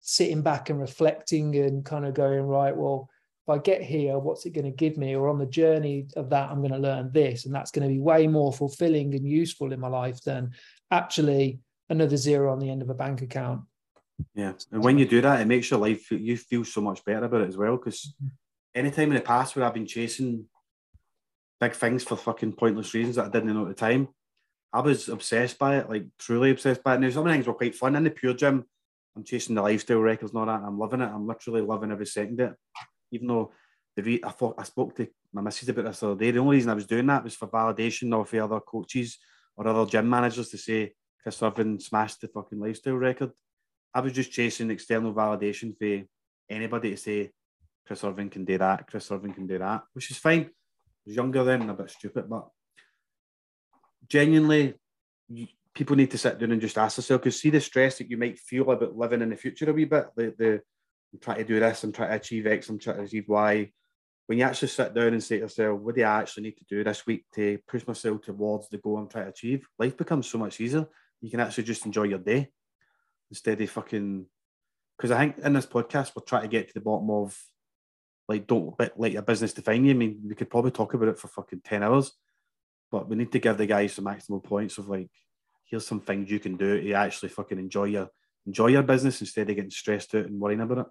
sitting 0.02 0.42
back 0.42 0.70
and 0.70 0.80
reflecting 0.80 1.56
and 1.56 1.84
kind 1.84 2.06
of 2.06 2.14
going 2.14 2.44
right, 2.44 2.76
well, 2.76 3.10
if 3.46 3.50
I 3.50 3.58
get 3.58 3.82
here, 3.82 4.20
what's 4.20 4.46
it 4.46 4.54
going 4.54 4.66
to 4.66 4.72
give 4.72 4.96
me? 4.96 5.16
Or 5.16 5.28
on 5.30 5.40
the 5.40 5.46
journey 5.48 6.08
of 6.16 6.30
that, 6.30 6.50
I'm 6.50 6.60
going 6.60 6.72
to 6.72 6.78
learn 6.78 7.12
this, 7.12 7.46
and 7.46 7.54
that's 7.54 7.72
going 7.72 7.88
to 7.88 7.94
be 7.94 8.00
way 8.00 8.28
more 8.28 8.54
fulfilling 8.54 9.16
and 9.16 9.28
useful 9.28 9.74
in 9.74 9.80
my 9.80 9.88
life 9.88 10.22
than 10.22 10.52
actually 10.92 11.60
another 11.90 12.18
zero 12.18 12.52
on 12.52 12.60
the 12.60 12.70
end 12.70 12.82
of 12.82 12.90
a 12.90 12.94
bank 12.94 13.22
account. 13.22 13.62
Yeah, 14.36 14.54
and 14.72 14.84
when 14.84 14.98
you 14.98 15.08
do 15.08 15.22
that, 15.22 15.42
it 15.42 15.48
makes 15.48 15.70
your 15.72 15.80
life 15.80 16.12
you 16.12 16.38
feel 16.38 16.66
so 16.66 16.82
much 16.82 17.04
better 17.06 17.26
about 17.26 17.42
it 17.42 17.50
as 17.50 17.58
well. 17.58 17.78
Because 17.78 18.14
anytime 18.76 19.10
in 19.10 19.16
the 19.16 19.22
past 19.22 19.56
where 19.56 19.66
I've 19.66 19.74
been 19.74 19.86
chasing 19.86 20.46
big 21.60 21.74
things 21.74 22.04
for 22.04 22.18
fucking 22.18 22.54
pointless 22.54 22.94
reasons 22.94 23.16
that 23.16 23.26
I 23.26 23.30
didn't 23.30 23.54
know 23.54 23.64
at 23.64 23.70
the 23.70 23.74
time, 23.74 24.10
I 24.72 24.82
was 24.82 25.10
obsessed 25.10 25.58
by 25.58 25.78
it, 25.78 25.90
like 25.90 26.06
truly 26.20 26.52
obsessed 26.52 26.84
by 26.84 26.96
it. 26.96 27.02
Now 27.02 27.10
some 27.10 27.26
things 27.26 27.48
were 27.48 27.54
quite 27.54 27.76
fun 27.76 27.96
in 27.96 28.04
the 28.04 28.12
pure 28.12 28.34
gym. 28.34 28.66
I'm 29.16 29.24
chasing 29.24 29.56
the 29.56 29.62
lifestyle 29.62 30.00
records 30.00 30.32
and 30.32 30.40
all 30.40 30.46
that, 30.46 30.62
I'm 30.66 30.78
loving 30.78 31.02
it. 31.02 31.10
I'm 31.10 31.28
literally 31.28 31.62
loving 31.62 31.92
every 31.92 32.06
second 32.06 32.40
of 32.40 32.52
it. 32.52 32.58
Even 33.12 33.28
though 33.28 33.52
the 33.96 34.04
re- 34.04 34.22
I 34.24 34.30
thought 34.30 34.56
I 34.58 34.64
spoke 34.64 34.96
to 34.98 35.08
my 35.34 35.42
missus 35.42 35.70
about 35.70 35.86
this 35.86 36.00
the 36.00 36.12
other 36.12 36.20
day. 36.20 36.32
The 36.32 36.40
only 36.40 36.58
reason 36.58 36.70
I 36.70 36.76
was 36.76 36.86
doing 36.86 37.08
that 37.08 37.24
was 37.24 37.36
for 37.36 37.48
validation 37.48 38.16
or 38.16 38.26
for 38.26 38.42
other 38.42 38.60
coaches 38.60 39.18
or 39.56 39.68
other 39.68 39.90
gym 39.90 40.10
managers 40.10 40.50
to 40.50 40.58
say 40.58 40.94
Chris 41.22 41.42
Irvine 41.42 41.80
smashed 41.80 42.22
the 42.22 42.28
fucking 42.28 42.60
lifestyle 42.60 42.96
record. 42.96 43.32
I 43.94 44.02
was 44.02 44.14
just 44.14 44.32
chasing 44.32 44.72
external 44.72 45.14
validation 45.14 45.78
for 45.78 46.08
anybody 46.50 46.92
to 46.92 46.98
say 46.98 47.32
Chris 47.86 48.04
Irvine 48.04 48.30
can 48.30 48.46
do 48.46 48.58
that, 48.58 48.88
Chris 48.88 49.12
Irvine 49.12 49.34
can 49.34 49.48
do 49.48 49.58
that, 49.58 49.84
which 49.94 50.12
is 50.12 50.18
fine. 50.18 50.42
I 50.42 50.50
was 51.06 51.16
younger 51.16 51.44
then 51.44 51.62
and 51.62 51.72
a 51.72 51.74
bit 51.74 51.90
stupid, 51.90 52.30
but 52.30 52.48
genuinely, 54.08 54.76
people 55.74 55.96
need 55.96 56.12
to 56.12 56.18
sit 56.18 56.38
down 56.40 56.52
and 56.52 56.62
just 56.62 56.78
ask 56.78 56.98
themselves 56.98 57.24
because 57.24 57.40
see 57.40 57.50
the 57.50 57.62
stress 57.62 57.98
that 57.98 58.10
you 58.10 58.18
might 58.18 58.40
feel 58.40 58.70
about 58.70 58.98
living 58.98 59.22
in 59.22 59.30
the 59.30 59.36
future 59.36 59.70
a 59.70 59.74
wee 59.74 59.86
bit. 59.86 60.08
The 60.16 60.34
the 60.38 60.62
I'm 61.14 61.20
trying 61.20 61.38
to 61.38 61.44
do 61.44 61.60
this, 61.60 61.84
I'm 61.84 61.92
trying 61.92 62.10
to 62.10 62.16
achieve 62.16 62.46
X, 62.46 62.70
I'm 62.70 62.80
trying 62.80 62.98
to 62.98 63.04
achieve 63.04 63.28
Y. 63.28 63.72
When 64.28 64.38
you 64.38 64.44
actually 64.44 64.68
sit 64.68 64.94
down 64.94 65.08
and 65.08 65.24
say 65.24 65.38
to 65.38 65.44
yourself, 65.44 65.80
what 65.80 65.96
do 65.96 66.04
I 66.04 66.20
actually 66.20 66.44
need 66.44 66.58
to 66.58 66.66
do 66.70 66.84
this 66.84 67.04
week 67.08 67.26
to 67.34 67.58
push 67.68 67.88
myself 67.88 68.22
towards 68.22 68.70
the 68.70 68.78
goal 68.78 68.98
I'm 68.98 69.08
trying 69.08 69.26
to 69.26 69.32
achieve? 69.32 69.68
Life 69.80 69.98
becomes 69.98 70.28
so 70.28 70.38
much 70.38 70.62
easier. 70.62 70.88
You 71.22 71.30
can 71.30 71.40
actually 71.40 71.66
just 71.66 71.86
enjoy 71.86 72.04
your 72.04 72.20
day 72.20 72.50
instead 73.30 73.62
of 73.62 73.70
fucking. 73.70 74.26
Because 74.98 75.12
I 75.12 75.20
think 75.20 75.38
in 75.40 75.54
this 75.54 75.66
podcast 75.66 76.12
we're 76.16 76.24
trying 76.24 76.42
to 76.44 76.48
get 76.50 76.68
to 76.68 76.74
the 76.74 76.82
bottom 76.82 77.10
of 77.10 77.38
like 78.28 78.48
don't 78.48 78.76
let 78.98 79.12
your 79.12 79.22
business 79.22 79.54
define 79.54 79.86
you. 79.86 79.92
I 79.92 79.96
mean, 79.96 80.20
we 80.28 80.36
could 80.36 80.50
probably 80.50 80.72
talk 80.72 80.94
about 80.94 81.10
it 81.10 81.20
for 81.20 81.28
fucking 81.30 81.62
ten 81.64 81.84
hours, 81.84 82.12
but 82.92 83.10
we 83.10 83.16
need 83.16 83.32
to 83.32 83.40
give 83.40 83.58
the 83.58 83.66
guys 83.66 83.94
some 83.94 84.06
maximal 84.06 84.44
points 84.44 84.78
of 84.78 84.90
like, 84.90 85.10
here's 85.66 85.88
some 85.88 86.02
things 86.02 86.30
you 86.30 86.40
can 86.40 86.58
do 86.58 86.82
to 86.82 86.92
actually 86.94 87.30
fucking 87.30 87.60
enjoy 87.60 87.86
your 87.86 88.10
enjoy 88.46 88.68
your 88.68 88.84
business 88.84 89.22
instead 89.22 89.50
of 89.50 89.56
getting 89.56 89.72
stressed 89.72 90.16
out 90.16 90.26
and 90.26 90.40
worrying 90.40 90.62
about 90.62 90.80
it. 90.80 90.86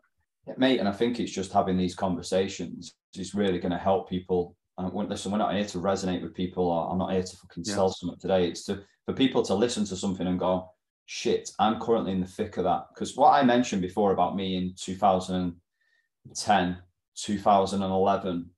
Yeah, 0.46 0.54
mate, 0.56 0.78
and 0.78 0.88
I 0.88 0.92
think 0.92 1.20
it's 1.20 1.32
just 1.32 1.52
having 1.52 1.76
these 1.76 1.94
conversations 1.94 2.94
is 3.14 3.34
really 3.34 3.58
going 3.58 3.72
to 3.72 3.78
help 3.78 4.08
people. 4.08 4.56
And 4.78 4.92
listen, 5.08 5.32
we're 5.32 5.38
not 5.38 5.54
here 5.54 5.64
to 5.64 5.78
resonate 5.78 6.22
with 6.22 6.34
people, 6.34 6.70
or 6.70 6.90
I'm 6.90 6.98
not 6.98 7.12
here 7.12 7.22
to 7.22 7.36
fucking 7.36 7.64
yeah. 7.66 7.74
sell 7.74 7.90
something 7.90 8.18
today. 8.20 8.48
It's 8.48 8.64
to 8.64 8.82
for 9.09 9.14
people 9.14 9.42
to 9.42 9.55
listen 9.55 9.87
to 9.87 9.97
something 9.97 10.27
and 10.27 10.38
go, 10.38 10.71
shit, 11.07 11.51
I'm 11.59 11.81
currently 11.81 12.12
in 12.12 12.21
the 12.21 12.27
thick 12.27 12.59
of 12.59 12.64
that. 12.64 12.88
Because 12.92 13.16
what 13.16 13.31
I 13.31 13.42
mentioned 13.42 13.81
before 13.81 14.12
about 14.12 14.37
me 14.37 14.59
in 14.59 14.75
2010, 14.79 16.79
2011 17.16 18.51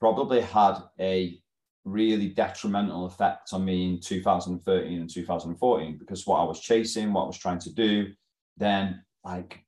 probably 0.00 0.40
had 0.40 0.78
a 0.98 1.38
really 1.84 2.30
detrimental 2.30 3.04
effect 3.04 3.52
on 3.52 3.66
me 3.66 3.90
in 3.90 4.00
2013 4.00 5.00
and 5.00 5.10
2014 5.10 5.98
because 5.98 6.26
what 6.26 6.38
I 6.38 6.44
was 6.44 6.60
chasing, 6.60 7.12
what 7.12 7.24
I 7.24 7.26
was 7.26 7.36
trying 7.36 7.58
to 7.58 7.74
do, 7.74 8.06
then 8.56 9.04
like 9.22 9.66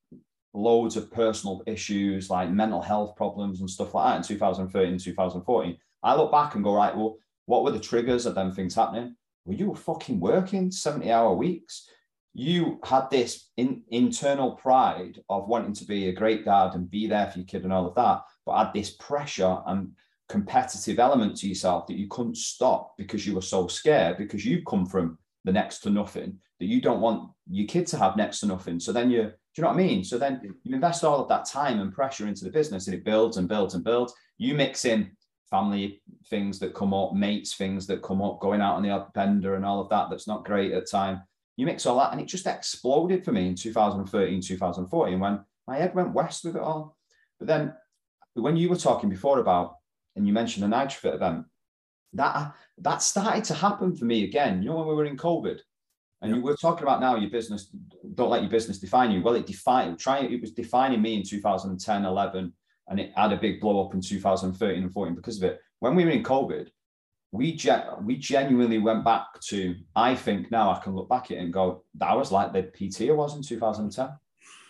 loads 0.54 0.96
of 0.96 1.12
personal 1.12 1.62
issues 1.66 2.30
like 2.30 2.48
mental 2.48 2.80
health 2.80 3.16
problems 3.16 3.60
and 3.60 3.68
stuff 3.68 3.92
like 3.92 4.14
that 4.14 4.16
in 4.16 4.38
2013 4.38 4.92
and 4.92 4.98
2014. 4.98 5.76
I 6.02 6.14
look 6.14 6.32
back 6.32 6.54
and 6.54 6.64
go, 6.64 6.74
right, 6.74 6.96
well, 6.96 7.18
what 7.44 7.64
were 7.64 7.72
the 7.72 7.78
triggers 7.78 8.24
of 8.24 8.34
them 8.34 8.50
things 8.50 8.74
happening? 8.74 9.16
Well, 9.44 9.56
you 9.56 9.70
were 9.70 9.76
fucking 9.76 10.20
working 10.20 10.70
70 10.70 11.10
hour 11.10 11.34
weeks. 11.34 11.88
You 12.32 12.78
had 12.84 13.10
this 13.10 13.50
in, 13.56 13.82
internal 13.90 14.52
pride 14.52 15.20
of 15.28 15.48
wanting 15.48 15.74
to 15.74 15.84
be 15.84 16.08
a 16.08 16.12
great 16.12 16.44
dad 16.44 16.74
and 16.74 16.90
be 16.90 17.06
there 17.06 17.28
for 17.30 17.38
your 17.38 17.46
kid 17.46 17.64
and 17.64 17.72
all 17.72 17.86
of 17.86 17.94
that, 17.96 18.22
but 18.46 18.58
had 18.58 18.72
this 18.72 18.90
pressure 18.90 19.58
and 19.66 19.90
competitive 20.28 21.00
element 21.00 21.36
to 21.36 21.48
yourself 21.48 21.86
that 21.88 21.98
you 21.98 22.06
couldn't 22.08 22.36
stop 22.36 22.96
because 22.96 23.26
you 23.26 23.34
were 23.34 23.42
so 23.42 23.66
scared 23.66 24.16
because 24.16 24.46
you 24.46 24.62
come 24.62 24.86
from 24.86 25.18
the 25.44 25.52
next 25.52 25.80
to 25.80 25.90
nothing 25.90 26.38
that 26.60 26.66
you 26.66 26.80
don't 26.80 27.00
want 27.00 27.30
your 27.50 27.66
kid 27.66 27.86
to 27.88 27.96
have 27.96 28.16
next 28.16 28.40
to 28.40 28.46
nothing. 28.46 28.78
So 28.78 28.92
then 28.92 29.10
you, 29.10 29.22
do 29.22 29.32
you 29.56 29.62
know 29.62 29.70
what 29.70 29.74
I 29.74 29.82
mean? 29.82 30.04
So 30.04 30.18
then 30.18 30.40
you 30.62 30.74
invest 30.74 31.02
all 31.02 31.20
of 31.20 31.28
that 31.28 31.46
time 31.46 31.80
and 31.80 31.92
pressure 31.92 32.28
into 32.28 32.44
the 32.44 32.50
business 32.50 32.86
and 32.86 32.94
it 32.94 33.04
builds 33.04 33.38
and 33.38 33.48
builds 33.48 33.74
and 33.74 33.82
builds. 33.82 34.14
You 34.38 34.54
mix 34.54 34.84
in 34.84 35.10
family 35.50 36.00
things 36.28 36.58
that 36.60 36.74
come 36.74 36.94
up, 36.94 37.14
mates 37.14 37.54
things 37.54 37.86
that 37.88 38.02
come 38.02 38.22
up, 38.22 38.40
going 38.40 38.60
out 38.60 38.76
on 38.76 38.82
the 38.82 38.90
odd 38.90 39.12
bender 39.12 39.56
and 39.56 39.64
all 39.64 39.80
of 39.80 39.88
that. 39.88 40.08
That's 40.08 40.26
not 40.26 40.44
great 40.44 40.72
at 40.72 40.84
the 40.84 40.90
time. 40.90 41.22
You 41.56 41.66
mix 41.66 41.84
all 41.84 41.98
that, 41.98 42.12
and 42.12 42.20
it 42.20 42.26
just 42.26 42.46
exploded 42.46 43.24
for 43.24 43.32
me 43.32 43.48
in 43.48 43.54
2013, 43.54 44.40
2014 44.40 45.20
when 45.20 45.44
my 45.66 45.76
head 45.76 45.94
went 45.94 46.14
west 46.14 46.44
with 46.44 46.56
it 46.56 46.62
all. 46.62 46.96
But 47.38 47.48
then 47.48 47.74
when 48.34 48.56
you 48.56 48.68
were 48.68 48.76
talking 48.76 49.10
before 49.10 49.40
about, 49.40 49.76
and 50.16 50.26
you 50.26 50.32
mentioned 50.32 50.64
the 50.64 50.74
NitroFit 50.74 51.14
event, 51.14 51.44
that 52.14 52.54
that 52.78 53.02
started 53.02 53.44
to 53.44 53.54
happen 53.54 53.94
for 53.94 54.04
me 54.04 54.24
again. 54.24 54.62
You 54.62 54.70
know, 54.70 54.76
when 54.76 54.88
we 54.88 54.94
were 54.94 55.04
in 55.04 55.16
COVID, 55.16 55.58
and 56.22 56.34
you 56.34 56.42
were 56.42 56.56
talking 56.56 56.82
about 56.82 57.00
now 57.00 57.16
your 57.16 57.30
business, 57.30 57.70
don't 58.14 58.30
let 58.30 58.42
your 58.42 58.50
business 58.50 58.78
define 58.78 59.10
you. 59.10 59.22
Well, 59.22 59.36
it 59.36 59.46
defined, 59.46 59.98
trying, 59.98 60.30
it 60.30 60.40
was 60.40 60.52
defining 60.52 61.00
me 61.00 61.14
in 61.14 61.22
2010, 61.22 62.04
11, 62.04 62.52
and 62.90 62.98
it 62.98 63.12
had 63.16 63.32
a 63.32 63.36
big 63.36 63.60
blow 63.60 63.86
up 63.86 63.94
in 63.94 64.00
2013 64.00 64.82
and 64.82 64.92
14 64.92 65.14
because 65.14 65.38
of 65.38 65.44
it. 65.44 65.60
When 65.78 65.94
we 65.94 66.04
were 66.04 66.10
in 66.10 66.24
COVID, 66.24 66.68
we 67.32 67.58
we 68.02 68.16
genuinely 68.16 68.78
went 68.78 69.04
back 69.04 69.40
to. 69.48 69.76
I 69.94 70.16
think 70.16 70.50
now 70.50 70.72
I 70.72 70.80
can 70.80 70.94
look 70.94 71.08
back 71.08 71.30
at 71.30 71.38
it 71.38 71.40
and 71.40 71.52
go, 71.52 71.84
that 71.94 72.16
was 72.16 72.32
like 72.32 72.52
the 72.52 72.64
PT 72.64 73.14
was 73.14 73.36
in 73.36 73.42
2010, 73.42 74.08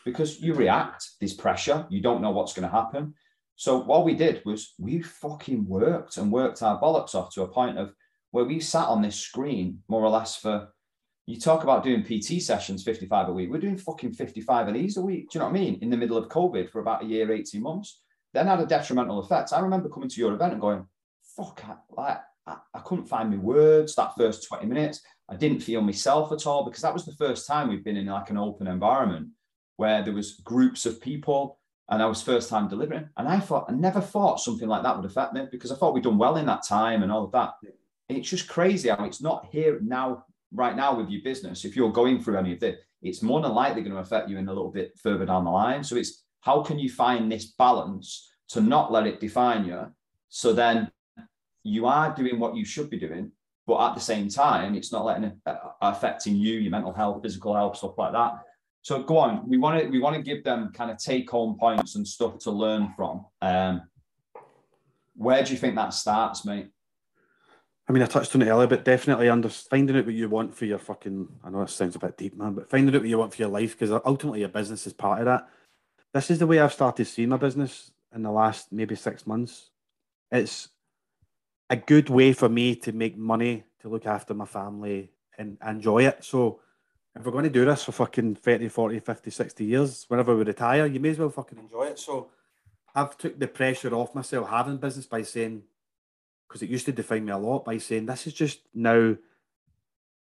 because 0.04 0.40
you 0.40 0.52
react. 0.54 1.12
There's 1.18 1.32
pressure. 1.32 1.86
You 1.88 2.02
don't 2.02 2.20
know 2.20 2.30
what's 2.30 2.52
going 2.52 2.68
to 2.68 2.74
happen. 2.74 3.14
So 3.56 3.78
what 3.78 4.04
we 4.04 4.14
did 4.14 4.42
was 4.44 4.74
we 4.78 5.00
fucking 5.00 5.66
worked 5.66 6.18
and 6.18 6.30
worked 6.30 6.62
our 6.62 6.80
bollocks 6.80 7.14
off 7.14 7.32
to 7.34 7.42
a 7.42 7.48
point 7.48 7.78
of 7.78 7.92
where 8.30 8.44
we 8.44 8.60
sat 8.60 8.86
on 8.86 9.02
this 9.02 9.16
screen 9.16 9.82
more 9.88 10.02
or 10.02 10.10
less 10.10 10.36
for. 10.36 10.68
You 11.26 11.38
talk 11.38 11.62
about 11.62 11.84
doing 11.84 12.02
PT 12.02 12.42
sessions 12.42 12.82
55 12.82 13.28
a 13.28 13.32
week. 13.32 13.50
We're 13.50 13.60
doing 13.60 13.78
fucking 13.78 14.14
55 14.14 14.68
of 14.68 14.74
these 14.74 14.96
a 14.96 15.02
week. 15.02 15.30
Do 15.30 15.38
you 15.38 15.40
know 15.40 15.46
what 15.46 15.56
I 15.56 15.60
mean? 15.60 15.78
In 15.80 15.88
the 15.88 15.96
middle 15.96 16.16
of 16.16 16.28
COVID 16.28 16.70
for 16.70 16.80
about 16.80 17.04
a 17.04 17.06
year, 17.06 17.30
18 17.30 17.62
months 17.62 18.00
then 18.32 18.46
had 18.46 18.60
a 18.60 18.66
detrimental 18.66 19.20
effect. 19.20 19.52
I 19.52 19.60
remember 19.60 19.88
coming 19.88 20.08
to 20.08 20.20
your 20.20 20.34
event 20.34 20.52
and 20.52 20.60
going, 20.60 20.86
fuck, 21.36 21.62
I, 21.66 21.74
like, 21.90 22.20
I, 22.46 22.56
I 22.74 22.78
couldn't 22.80 23.06
find 23.06 23.30
my 23.30 23.36
words 23.36 23.94
that 23.94 24.14
first 24.16 24.46
20 24.48 24.66
minutes. 24.66 25.00
I 25.28 25.36
didn't 25.36 25.60
feel 25.60 25.80
myself 25.80 26.32
at 26.32 26.46
all 26.46 26.64
because 26.64 26.82
that 26.82 26.92
was 26.92 27.04
the 27.04 27.14
first 27.14 27.46
time 27.46 27.68
we've 27.68 27.84
been 27.84 27.96
in 27.96 28.06
like 28.06 28.30
an 28.30 28.38
open 28.38 28.66
environment 28.66 29.28
where 29.76 30.02
there 30.02 30.12
was 30.12 30.40
groups 30.44 30.86
of 30.86 31.00
people 31.00 31.58
and 31.88 32.02
I 32.02 32.06
was 32.06 32.22
first 32.22 32.48
time 32.48 32.68
delivering. 32.68 33.08
And 33.16 33.28
I 33.28 33.40
thought, 33.40 33.66
I 33.68 33.72
never 33.72 34.00
thought 34.00 34.40
something 34.40 34.68
like 34.68 34.82
that 34.82 34.96
would 34.96 35.04
affect 35.04 35.34
me 35.34 35.46
because 35.50 35.72
I 35.72 35.76
thought 35.76 35.94
we'd 35.94 36.04
done 36.04 36.18
well 36.18 36.36
in 36.36 36.46
that 36.46 36.64
time 36.66 37.02
and 37.02 37.10
all 37.10 37.24
of 37.24 37.32
that. 37.32 37.54
it's 38.08 38.28
just 38.28 38.48
crazy 38.48 38.88
how 38.88 39.04
it's 39.04 39.20
not 39.20 39.48
here 39.50 39.80
now, 39.82 40.24
right 40.52 40.76
now 40.76 40.96
with 40.96 41.10
your 41.10 41.22
business. 41.22 41.64
If 41.64 41.76
you're 41.76 41.92
going 41.92 42.22
through 42.22 42.38
any 42.38 42.52
of 42.52 42.60
this, 42.60 42.76
it's 43.02 43.22
more 43.22 43.40
than 43.40 43.52
likely 43.52 43.82
going 43.82 43.94
to 43.94 44.00
affect 44.00 44.28
you 44.28 44.38
in 44.38 44.48
a 44.48 44.52
little 44.52 44.70
bit 44.70 44.98
further 45.02 45.26
down 45.26 45.44
the 45.44 45.50
line. 45.50 45.82
So 45.82 45.96
it's 45.96 46.22
how 46.40 46.62
can 46.62 46.78
you 46.78 46.90
find 46.90 47.30
this 47.30 47.46
balance 47.46 48.30
to 48.48 48.60
not 48.60 48.92
let 48.92 49.06
it 49.06 49.20
define 49.20 49.64
you? 49.64 49.86
So 50.28 50.52
then 50.52 50.90
you 51.62 51.86
are 51.86 52.14
doing 52.14 52.38
what 52.38 52.56
you 52.56 52.64
should 52.64 52.90
be 52.90 52.98
doing, 52.98 53.32
but 53.66 53.80
at 53.88 53.94
the 53.94 54.00
same 54.00 54.28
time, 54.28 54.74
it's 54.74 54.92
not 54.92 55.04
letting 55.04 55.24
it 55.24 55.34
uh, 55.46 55.56
affecting 55.82 56.36
you, 56.36 56.54
your 56.54 56.70
mental 56.70 56.92
health, 56.92 57.22
physical 57.22 57.54
health, 57.54 57.76
stuff 57.76 57.98
like 57.98 58.12
that. 58.12 58.40
So 58.82 59.02
go 59.02 59.18
on. 59.18 59.48
We 59.48 59.58
want 59.58 59.82
to 59.82 59.88
we 59.88 59.98
want 59.98 60.16
to 60.16 60.22
give 60.22 60.42
them 60.42 60.72
kind 60.72 60.90
of 60.90 60.98
take 60.98 61.30
home 61.30 61.58
points 61.58 61.96
and 61.96 62.06
stuff 62.06 62.38
to 62.40 62.50
learn 62.50 62.92
from. 62.96 63.26
Um, 63.42 63.82
where 65.14 65.42
do 65.42 65.52
you 65.52 65.58
think 65.58 65.74
that 65.74 65.92
starts, 65.92 66.46
mate? 66.46 66.68
I 67.86 67.92
mean, 67.92 68.02
I 68.02 68.06
touched 68.06 68.34
on 68.34 68.42
it 68.42 68.48
earlier, 68.48 68.68
but 68.68 68.84
definitely 68.84 69.28
under 69.28 69.48
finding 69.48 69.96
out 69.96 70.06
what 70.06 70.14
you 70.14 70.28
want 70.28 70.54
for 70.56 70.64
your 70.64 70.78
fucking. 70.78 71.28
I 71.44 71.50
know 71.50 71.62
it 71.62 71.70
sounds 71.70 71.96
a 71.96 71.98
bit 71.98 72.16
deep, 72.16 72.36
man, 72.36 72.54
but 72.54 72.70
finding 72.70 72.94
out 72.94 73.02
what 73.02 73.08
you 73.08 73.18
want 73.18 73.34
for 73.34 73.42
your 73.42 73.50
life 73.50 73.78
because 73.78 73.90
ultimately 74.06 74.40
your 74.40 74.48
business 74.48 74.86
is 74.86 74.92
part 74.92 75.18
of 75.18 75.26
that. 75.26 75.48
This 76.12 76.30
is 76.30 76.38
the 76.38 76.46
way 76.46 76.58
I've 76.58 76.72
started 76.72 77.04
seeing 77.04 77.28
my 77.28 77.36
business 77.36 77.92
in 78.14 78.22
the 78.22 78.30
last 78.32 78.72
maybe 78.72 78.96
six 78.96 79.26
months. 79.26 79.70
It's 80.30 80.68
a 81.68 81.76
good 81.76 82.10
way 82.10 82.32
for 82.32 82.48
me 82.48 82.74
to 82.76 82.92
make 82.92 83.16
money, 83.16 83.64
to 83.80 83.88
look 83.88 84.06
after 84.06 84.34
my 84.34 84.44
family 84.44 85.12
and 85.38 85.56
enjoy 85.66 86.06
it. 86.06 86.24
So 86.24 86.60
if 87.14 87.24
we're 87.24 87.32
going 87.32 87.44
to 87.44 87.50
do 87.50 87.64
this 87.64 87.84
for 87.84 87.92
fucking 87.92 88.36
30, 88.36 88.68
40, 88.68 88.98
50, 88.98 89.30
60 89.30 89.64
years, 89.64 90.04
whenever 90.08 90.36
we 90.36 90.42
retire, 90.42 90.86
you 90.86 90.98
may 90.98 91.10
as 91.10 91.18
well 91.18 91.30
fucking 91.30 91.58
enjoy 91.58 91.84
it. 91.84 91.98
So 91.98 92.30
I've 92.94 93.16
took 93.16 93.38
the 93.38 93.46
pressure 93.46 93.94
off 93.94 94.14
myself 94.14 94.48
having 94.48 94.78
business 94.78 95.06
by 95.06 95.22
saying, 95.22 95.62
because 96.48 96.62
it 96.62 96.70
used 96.70 96.86
to 96.86 96.92
define 96.92 97.24
me 97.24 97.32
a 97.32 97.38
lot 97.38 97.64
by 97.64 97.78
saying 97.78 98.06
this 98.06 98.26
is 98.26 98.32
just 98.32 98.62
now 98.74 99.16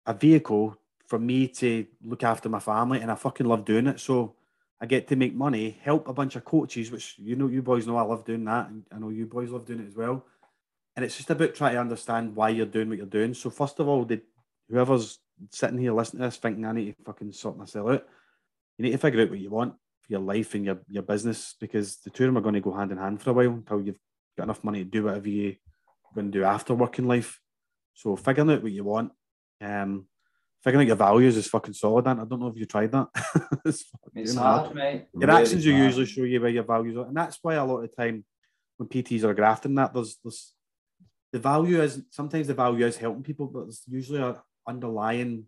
a 0.06 0.14
vehicle 0.14 0.76
for 1.06 1.20
me 1.20 1.46
to 1.46 1.86
look 2.02 2.24
after 2.24 2.48
my 2.48 2.58
family 2.58 3.00
and 3.00 3.12
I 3.12 3.14
fucking 3.14 3.46
love 3.46 3.64
doing 3.64 3.86
it. 3.86 4.00
So 4.00 4.34
I 4.80 4.86
get 4.86 5.08
to 5.08 5.16
make 5.16 5.34
money, 5.34 5.78
help 5.82 6.06
a 6.08 6.12
bunch 6.12 6.36
of 6.36 6.44
coaches, 6.44 6.90
which 6.90 7.16
you 7.18 7.34
know 7.34 7.48
you 7.48 7.62
boys 7.62 7.86
know 7.86 7.96
I 7.96 8.02
love 8.02 8.24
doing 8.24 8.44
that, 8.44 8.68
and 8.68 8.84
I 8.92 8.98
know 8.98 9.08
you 9.08 9.26
boys 9.26 9.50
love 9.50 9.66
doing 9.66 9.80
it 9.80 9.88
as 9.88 9.96
well. 9.96 10.24
And 10.94 11.04
it's 11.04 11.16
just 11.16 11.30
about 11.30 11.54
trying 11.54 11.74
to 11.74 11.80
understand 11.80 12.34
why 12.34 12.50
you're 12.50 12.66
doing 12.66 12.88
what 12.88 12.98
you're 12.98 13.06
doing. 13.06 13.34
So 13.34 13.50
first 13.50 13.78
of 13.80 13.88
all, 13.88 14.04
the 14.04 14.20
whoever's 14.68 15.18
sitting 15.50 15.78
here 15.78 15.92
listening 15.92 16.22
to 16.22 16.28
this 16.28 16.36
thinking 16.36 16.64
I 16.64 16.72
need 16.72 16.96
to 16.96 17.04
fucking 17.04 17.32
sort 17.32 17.56
myself 17.56 17.88
out, 17.88 18.06
you 18.76 18.84
need 18.84 18.92
to 18.92 18.98
figure 18.98 19.22
out 19.22 19.30
what 19.30 19.38
you 19.38 19.50
want 19.50 19.74
for 20.02 20.12
your 20.12 20.20
life 20.20 20.54
and 20.54 20.64
your, 20.64 20.78
your 20.88 21.02
business 21.02 21.54
because 21.60 21.96
the 21.98 22.10
two 22.10 22.24
of 22.24 22.28
them 22.28 22.38
are 22.38 22.42
going 22.42 22.54
to 22.54 22.60
go 22.60 22.72
hand 22.72 22.92
in 22.92 22.98
hand 22.98 23.20
for 23.20 23.30
a 23.30 23.32
while 23.32 23.46
until 23.46 23.80
you've 23.80 23.98
got 24.36 24.44
enough 24.44 24.64
money 24.64 24.84
to 24.84 24.90
do 24.90 25.04
whatever 25.04 25.28
you're 25.28 25.54
going 26.14 26.30
to 26.30 26.38
do 26.38 26.44
after 26.44 26.74
working 26.74 27.06
life. 27.06 27.40
So 27.94 28.16
figuring 28.16 28.50
out 28.50 28.62
what 28.62 28.72
you 28.72 28.84
want, 28.84 29.12
um, 29.60 30.06
figuring 30.62 30.86
out 30.86 30.88
your 30.88 30.96
values 30.96 31.36
is 31.36 31.46
fucking 31.46 31.74
solid. 31.74 32.06
And 32.06 32.20
I 32.20 32.24
don't 32.24 32.40
know 32.40 32.48
if 32.48 32.56
you 32.56 32.66
tried 32.66 32.92
that. 32.92 33.08
it's, 33.64 33.84
it's 34.14 34.34
hard, 34.34 34.66
hard, 34.66 34.76
mate. 34.76 35.06
Your 35.14 35.28
really 35.28 35.42
actions 35.42 35.66
will 35.66 35.74
usually 35.74 36.06
show 36.06 36.22
you 36.22 36.40
where 36.40 36.50
your 36.50 36.64
values 36.64 36.96
are, 36.96 37.06
and 37.06 37.16
that's 37.16 37.38
why 37.42 37.54
a 37.54 37.64
lot 37.64 37.82
of 37.82 37.90
the 37.90 37.96
time 37.96 38.24
when 38.76 38.88
PTs 38.88 39.24
are 39.24 39.34
grafting 39.34 39.74
that, 39.74 39.92
there's 39.92 40.18
there's 40.22 40.54
the 41.32 41.38
value 41.38 41.82
is 41.82 42.02
sometimes 42.10 42.46
the 42.46 42.54
value 42.54 42.86
is 42.86 42.96
helping 42.96 43.22
people, 43.22 43.46
but 43.46 43.64
there's 43.64 43.82
usually 43.86 44.20
a 44.20 44.42
underlying 44.66 45.44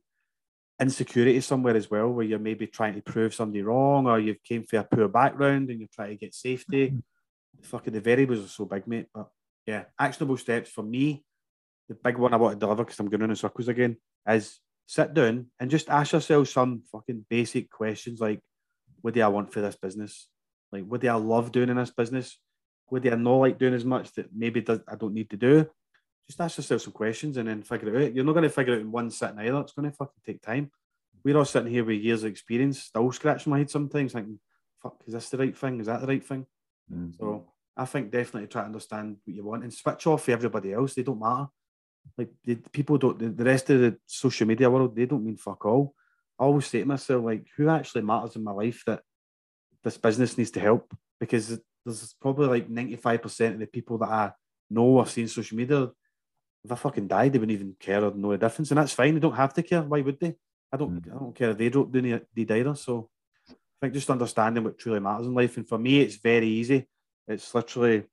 insecurity 0.80 1.40
somewhere 1.40 1.76
as 1.76 1.90
well, 1.90 2.08
where 2.08 2.24
you're 2.24 2.38
maybe 2.38 2.66
trying 2.66 2.94
to 2.94 3.02
prove 3.02 3.34
somebody 3.34 3.62
wrong, 3.62 4.06
or 4.06 4.18
you've 4.18 4.42
came 4.42 4.64
from 4.64 4.80
a 4.80 4.84
poor 4.84 5.08
background 5.08 5.70
and 5.70 5.80
you're 5.80 5.88
trying 5.94 6.10
to 6.10 6.16
get 6.16 6.34
safety. 6.34 6.88
Mm-hmm. 6.88 6.98
Fucking 7.62 7.92
the 7.92 8.00
variables 8.00 8.44
are 8.44 8.48
so 8.48 8.64
big, 8.64 8.86
mate. 8.86 9.06
But 9.12 9.28
yeah, 9.66 9.84
actionable 9.98 10.36
steps 10.36 10.70
for 10.70 10.82
me. 10.82 11.24
The 11.88 11.94
big 11.94 12.16
one 12.16 12.32
I 12.32 12.36
want 12.36 12.54
to 12.54 12.60
deliver 12.60 12.84
because 12.84 12.98
I'm 12.98 13.08
going 13.08 13.22
in 13.22 13.36
circles 13.36 13.68
again 13.68 13.96
is 14.28 14.58
sit 14.90 15.14
down 15.14 15.46
and 15.60 15.70
just 15.70 15.88
ask 15.88 16.12
yourself 16.12 16.48
some 16.48 16.82
fucking 16.90 17.24
basic 17.30 17.70
questions 17.70 18.18
like, 18.18 18.40
what 19.02 19.14
do 19.14 19.22
I 19.22 19.28
want 19.28 19.52
for 19.52 19.60
this 19.60 19.76
business? 19.76 20.26
Like, 20.72 20.84
what 20.84 21.00
do 21.00 21.06
I 21.06 21.14
love 21.14 21.52
doing 21.52 21.68
in 21.68 21.76
this 21.76 21.92
business? 21.92 22.36
What 22.88 23.02
do 23.02 23.12
I 23.12 23.14
not 23.14 23.36
like 23.36 23.56
doing 23.56 23.74
as 23.74 23.84
much 23.84 24.12
that 24.14 24.34
maybe 24.34 24.62
does, 24.62 24.80
I 24.88 24.96
don't 24.96 25.14
need 25.14 25.30
to 25.30 25.36
do? 25.36 25.64
Just 26.26 26.40
ask 26.40 26.58
yourself 26.58 26.82
some 26.82 26.92
questions 26.92 27.36
and 27.36 27.48
then 27.48 27.62
figure 27.62 27.94
it 27.94 28.08
out. 28.08 28.14
You're 28.16 28.24
not 28.24 28.32
going 28.32 28.42
to 28.42 28.50
figure 28.50 28.72
it 28.72 28.78
out 28.78 28.80
in 28.80 28.90
one 28.90 29.12
sitting 29.12 29.38
either. 29.38 29.60
It's 29.60 29.74
going 29.74 29.88
to 29.88 29.96
fucking 29.96 30.22
take 30.26 30.42
time. 30.42 30.72
We're 31.24 31.36
all 31.36 31.44
sitting 31.44 31.70
here 31.70 31.84
with 31.84 32.00
years 32.00 32.24
of 32.24 32.30
experience, 32.32 32.82
still 32.82 33.12
scratching 33.12 33.52
my 33.52 33.58
head 33.58 33.70
sometimes, 33.70 34.12
thinking, 34.12 34.40
fuck, 34.82 34.96
is 35.06 35.12
this 35.12 35.28
the 35.28 35.38
right 35.38 35.56
thing? 35.56 35.78
Is 35.78 35.86
that 35.86 36.00
the 36.00 36.08
right 36.08 36.26
thing? 36.26 36.46
Mm-hmm. 36.92 37.12
So 37.16 37.46
I 37.76 37.84
think 37.84 38.10
definitely 38.10 38.48
try 38.48 38.62
to 38.62 38.66
understand 38.66 39.18
what 39.24 39.36
you 39.36 39.44
want 39.44 39.62
and 39.62 39.72
switch 39.72 40.08
off 40.08 40.24
for 40.24 40.32
everybody 40.32 40.72
else. 40.72 40.94
They 40.94 41.04
don't 41.04 41.20
matter. 41.20 41.46
Like 42.16 42.30
the 42.44 42.56
people 42.72 42.98
don't. 42.98 43.18
The, 43.18 43.28
the 43.28 43.44
rest 43.44 43.70
of 43.70 43.80
the 43.80 43.96
social 44.06 44.46
media 44.46 44.70
world, 44.70 44.94
they 44.94 45.06
don't 45.06 45.24
mean 45.24 45.36
fuck 45.36 45.64
all. 45.64 45.94
I 46.38 46.44
always 46.44 46.66
say 46.66 46.80
to 46.80 46.86
myself, 46.86 47.24
like, 47.24 47.46
who 47.56 47.68
actually 47.68 48.02
matters 48.02 48.36
in 48.36 48.44
my 48.44 48.52
life 48.52 48.82
that 48.86 49.02
this 49.84 49.98
business 49.98 50.36
needs 50.36 50.50
to 50.52 50.60
help? 50.60 50.94
Because 51.18 51.60
there's 51.84 52.14
probably 52.20 52.48
like 52.48 52.68
ninety 52.68 52.96
five 52.96 53.22
percent 53.22 53.54
of 53.54 53.60
the 53.60 53.66
people 53.66 53.98
that 53.98 54.08
I 54.08 54.32
know 54.68 54.84
or 54.84 55.06
see 55.06 55.26
social 55.26 55.56
media. 55.56 55.90
If 56.62 56.72
I 56.72 56.74
fucking 56.74 57.08
died, 57.08 57.32
they 57.32 57.38
wouldn't 57.38 57.58
even 57.58 57.74
care 57.80 58.04
or 58.04 58.14
know 58.14 58.32
the 58.32 58.38
difference, 58.38 58.70
and 58.70 58.78
that's 58.78 58.92
fine. 58.92 59.14
They 59.14 59.20
don't 59.20 59.34
have 59.34 59.54
to 59.54 59.62
care. 59.62 59.82
Why 59.82 60.00
would 60.00 60.20
they? 60.20 60.34
I 60.72 60.76
don't. 60.76 61.02
Mm. 61.02 61.16
I 61.16 61.18
don't 61.18 61.34
care 61.34 61.50
if 61.50 61.58
they 61.58 61.68
don't 61.68 61.90
do 61.90 62.22
it 62.36 62.50
either. 62.50 62.74
So 62.74 63.08
I 63.50 63.54
think 63.80 63.94
just 63.94 64.10
understanding 64.10 64.64
what 64.64 64.78
truly 64.78 65.00
matters 65.00 65.26
in 65.26 65.34
life, 65.34 65.56
and 65.56 65.68
for 65.68 65.78
me, 65.78 66.00
it's 66.00 66.16
very 66.16 66.48
easy 66.48 66.86
it's 67.30 67.54
literally 67.54 68.04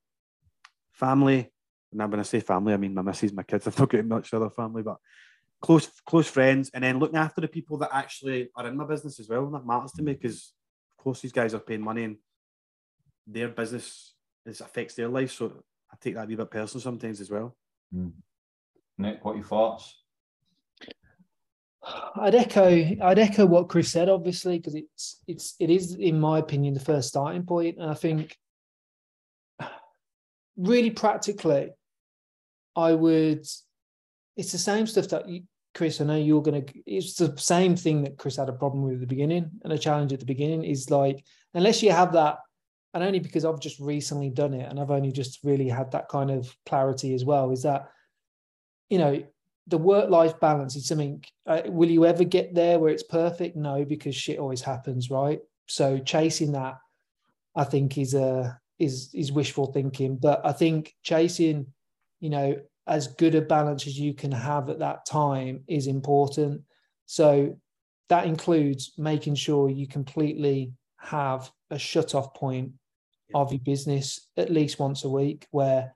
family. 0.92 1.50
Now, 1.92 2.06
when 2.06 2.20
I 2.20 2.24
say 2.24 2.40
family, 2.40 2.74
I 2.74 2.76
mean 2.76 2.94
my 2.94 3.02
missus, 3.02 3.32
my 3.32 3.42
kids. 3.42 3.66
I've 3.66 3.78
not 3.78 3.88
got 3.88 4.04
much 4.04 4.34
other 4.34 4.50
family, 4.50 4.82
but 4.82 4.98
close 5.60 5.90
close 6.06 6.28
friends, 6.28 6.70
and 6.74 6.84
then 6.84 6.98
looking 6.98 7.16
after 7.16 7.40
the 7.40 7.48
people 7.48 7.78
that 7.78 7.90
actually 7.92 8.50
are 8.54 8.66
in 8.66 8.76
my 8.76 8.86
business 8.86 9.18
as 9.18 9.28
well. 9.28 9.46
And 9.46 9.54
that 9.54 9.66
matters 9.66 9.92
to 9.92 10.02
me 10.02 10.12
because, 10.12 10.52
of 10.98 11.02
course, 11.02 11.20
these 11.20 11.32
guys 11.32 11.54
are 11.54 11.60
paying 11.60 11.80
money, 11.80 12.04
and 12.04 12.16
their 13.26 13.48
business 13.48 14.14
is 14.44 14.60
affects 14.60 14.94
their 14.94 15.08
life. 15.08 15.32
So 15.32 15.52
I 15.90 15.96
take 16.00 16.14
that 16.14 16.24
a 16.24 16.26
wee 16.26 16.36
bit 16.36 16.50
personal 16.50 16.82
sometimes 16.82 17.20
as 17.20 17.30
well. 17.30 17.56
Mm. 17.94 18.12
Nick, 18.98 19.24
what 19.24 19.32
are 19.32 19.36
your 19.36 19.44
thoughts? 19.44 19.94
I'd 22.16 22.34
echo 22.34 22.66
I'd 22.66 23.18
echo 23.18 23.46
what 23.46 23.68
Chris 23.68 23.90
said, 23.90 24.08
obviously, 24.08 24.58
because 24.58 24.74
it's 24.74 25.22
it's 25.26 25.54
it 25.58 25.70
is, 25.70 25.94
in 25.94 26.20
my 26.20 26.38
opinion, 26.38 26.74
the 26.74 26.80
first 26.80 27.08
starting 27.08 27.44
point. 27.44 27.78
And 27.78 27.90
I 27.90 27.94
think 27.94 28.36
really 30.58 30.90
practically, 30.90 31.70
I 32.76 32.92
would. 32.92 33.46
It's 34.36 34.52
the 34.52 34.58
same 34.58 34.86
stuff 34.86 35.08
that 35.08 35.28
you, 35.28 35.42
Chris. 35.74 36.00
I 36.00 36.04
know 36.04 36.16
you're 36.16 36.42
gonna. 36.42 36.64
It's 36.84 37.14
the 37.14 37.34
same 37.38 37.76
thing 37.76 38.02
that 38.02 38.18
Chris 38.18 38.36
had 38.36 38.48
a 38.48 38.52
problem 38.52 38.82
with 38.82 38.94
at 38.94 39.00
the 39.00 39.06
beginning, 39.06 39.50
and 39.64 39.72
a 39.72 39.78
challenge 39.78 40.12
at 40.12 40.20
the 40.20 40.26
beginning 40.26 40.64
is 40.64 40.90
like 40.90 41.24
unless 41.54 41.82
you 41.82 41.90
have 41.90 42.12
that, 42.12 42.38
and 42.92 43.02
only 43.02 43.20
because 43.20 43.44
I've 43.44 43.60
just 43.60 43.80
recently 43.80 44.30
done 44.30 44.54
it, 44.54 44.68
and 44.68 44.78
I've 44.78 44.90
only 44.90 45.12
just 45.12 45.38
really 45.44 45.68
had 45.68 45.92
that 45.92 46.08
kind 46.08 46.30
of 46.30 46.54
clarity 46.66 47.14
as 47.14 47.24
well. 47.24 47.50
Is 47.52 47.62
that 47.62 47.88
you 48.90 48.98
know 48.98 49.22
the 49.66 49.78
work 49.78 50.10
life 50.10 50.38
balance 50.40 50.76
is 50.76 50.86
something. 50.86 51.22
Uh, 51.46 51.62
will 51.66 51.90
you 51.90 52.06
ever 52.06 52.24
get 52.24 52.54
there 52.54 52.78
where 52.78 52.90
it's 52.90 53.02
perfect? 53.02 53.56
No, 53.56 53.84
because 53.84 54.14
shit 54.14 54.38
always 54.38 54.62
happens, 54.62 55.10
right? 55.10 55.40
So 55.66 55.98
chasing 55.98 56.52
that, 56.52 56.78
I 57.54 57.64
think, 57.64 57.98
is 57.98 58.14
a 58.14 58.58
is 58.78 59.10
is 59.14 59.32
wishful 59.32 59.72
thinking. 59.72 60.16
But 60.16 60.44
I 60.44 60.52
think 60.52 60.94
chasing, 61.02 61.66
you 62.20 62.30
know, 62.30 62.56
as 62.86 63.08
good 63.08 63.34
a 63.34 63.42
balance 63.42 63.86
as 63.86 63.98
you 63.98 64.14
can 64.14 64.32
have 64.32 64.70
at 64.70 64.78
that 64.78 65.06
time 65.06 65.64
is 65.66 65.86
important. 65.86 66.62
So 67.06 67.58
that 68.08 68.26
includes 68.26 68.92
making 68.96 69.34
sure 69.34 69.68
you 69.68 69.86
completely 69.86 70.72
have 70.96 71.50
a 71.70 71.78
shut 71.78 72.14
off 72.14 72.34
point 72.34 72.72
of 73.34 73.52
your 73.52 73.60
business 73.60 74.28
at 74.36 74.50
least 74.50 74.78
once 74.78 75.04
a 75.04 75.08
week 75.08 75.46
where 75.50 75.94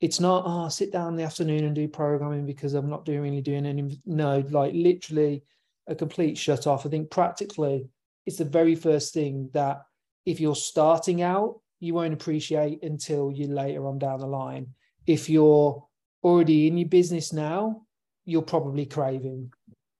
it's 0.00 0.18
not 0.18 0.44
oh 0.46 0.68
sit 0.68 0.90
down 0.90 1.08
in 1.08 1.16
the 1.16 1.22
afternoon 1.22 1.64
and 1.64 1.74
do 1.74 1.86
programming 1.86 2.46
because 2.46 2.72
i'm 2.74 2.88
not 2.88 3.04
doing 3.04 3.20
really 3.20 3.42
doing 3.42 3.66
any 3.66 4.00
no 4.06 4.42
like 4.50 4.72
literally 4.74 5.42
a 5.86 5.94
complete 5.94 6.36
shut 6.36 6.66
off 6.66 6.86
i 6.86 6.88
think 6.88 7.10
practically 7.10 7.86
it's 8.24 8.38
the 8.38 8.44
very 8.44 8.74
first 8.74 9.12
thing 9.12 9.50
that 9.52 9.82
if 10.24 10.40
you're 10.40 10.56
starting 10.56 11.20
out 11.20 11.60
you 11.82 11.94
won't 11.94 12.14
appreciate 12.14 12.82
until 12.84 13.32
you 13.32 13.48
later 13.48 13.88
on 13.88 13.98
down 13.98 14.20
the 14.20 14.26
line. 14.26 14.68
If 15.06 15.28
you're 15.28 15.84
already 16.22 16.68
in 16.68 16.78
your 16.78 16.88
business 16.88 17.32
now, 17.32 17.82
you're 18.24 18.40
probably 18.40 18.86
craving 18.86 19.52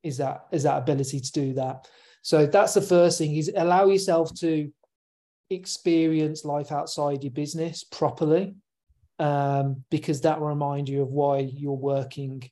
is 0.05 0.17
that 0.19 0.47
is 0.53 0.63
that 0.63 0.79
ability 0.79 1.19
to 1.21 1.33
do 1.33 1.55
that. 1.55 1.89
So 2.23 2.47
that's 2.47 2.75
the 2.75 2.83
first 2.83 3.19
thing 3.19 3.35
is 3.35 3.51
allow 3.57 3.87
yourself 3.87 4.33
to 4.37 4.71
experience 5.51 6.45
life 6.45 6.71
outside 6.71 7.25
your 7.25 7.33
business 7.33 7.83
properly 7.83 8.55
um, 9.19 9.85
because 9.91 10.21
that 10.21 10.41
will 10.41 10.49
remind 10.49 10.89
you 10.89 11.03
of 11.03 11.09
why 11.09 11.39
you're 11.39 11.73
working 11.73 12.49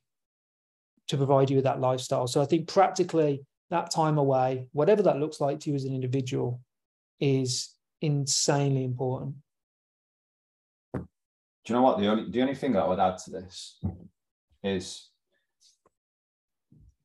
to 1.06 1.16
provide 1.16 1.50
you 1.50 1.56
with 1.56 1.64
that 1.64 1.80
lifestyle. 1.80 2.26
So 2.26 2.42
I 2.42 2.46
think 2.46 2.66
practically 2.66 3.44
that 3.70 3.92
time 3.92 4.18
away, 4.18 4.66
whatever 4.72 5.02
that 5.02 5.18
looks 5.18 5.40
like 5.40 5.60
to 5.60 5.70
you 5.70 5.76
as 5.76 5.84
an 5.84 5.94
individual, 5.94 6.60
is 7.20 7.74
insanely 8.00 8.84
important. 8.84 9.36
Do 10.94 11.02
you 11.66 11.74
know 11.74 11.82
what? 11.82 11.98
The 11.98 12.08
only 12.08 12.30
the 12.30 12.40
only 12.40 12.54
thing 12.54 12.76
I 12.76 12.86
would 12.86 12.98
add 12.98 13.18
to 13.18 13.30
this 13.30 13.78
is 14.62 15.10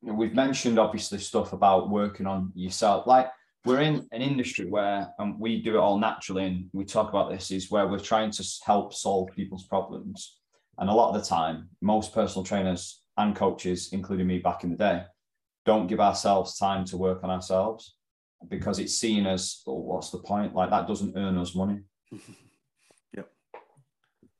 we've 0.01 0.35
mentioned 0.35 0.79
obviously 0.79 1.17
stuff 1.17 1.53
about 1.53 1.89
working 1.89 2.27
on 2.27 2.51
yourself. 2.55 3.07
Like 3.07 3.29
we're 3.65 3.81
in 3.81 4.07
an 4.11 4.21
industry 4.21 4.65
where 4.65 5.09
and 5.19 5.39
we 5.39 5.61
do 5.61 5.75
it 5.75 5.79
all 5.79 5.99
naturally, 5.99 6.45
and 6.45 6.65
we 6.73 6.85
talk 6.85 7.09
about 7.09 7.31
this 7.31 7.51
is 7.51 7.71
where 7.71 7.87
we're 7.87 7.99
trying 7.99 8.31
to 8.31 8.43
help 8.65 8.93
solve 8.93 9.29
people's 9.35 9.65
problems. 9.65 10.39
And 10.77 10.89
a 10.89 10.93
lot 10.93 11.13
of 11.13 11.21
the 11.21 11.27
time, 11.27 11.69
most 11.81 12.13
personal 12.13 12.43
trainers 12.43 13.01
and 13.17 13.35
coaches, 13.35 13.89
including 13.91 14.27
me 14.27 14.39
back 14.39 14.63
in 14.63 14.71
the 14.71 14.77
day, 14.77 15.03
don't 15.65 15.87
give 15.87 15.99
ourselves 15.99 16.57
time 16.57 16.85
to 16.85 16.97
work 16.97 17.23
on 17.23 17.29
ourselves 17.29 17.94
because 18.49 18.79
it's 18.79 18.95
seen 18.95 19.25
as, 19.25 19.61
oh, 19.67 19.75
what's 19.75 20.09
the 20.09 20.19
point? 20.19 20.55
Like 20.55 20.69
that 20.69 20.87
doesn't 20.87 21.17
earn 21.17 21.37
us 21.37 21.55
money. 21.55 21.79
Yep. 23.13 23.31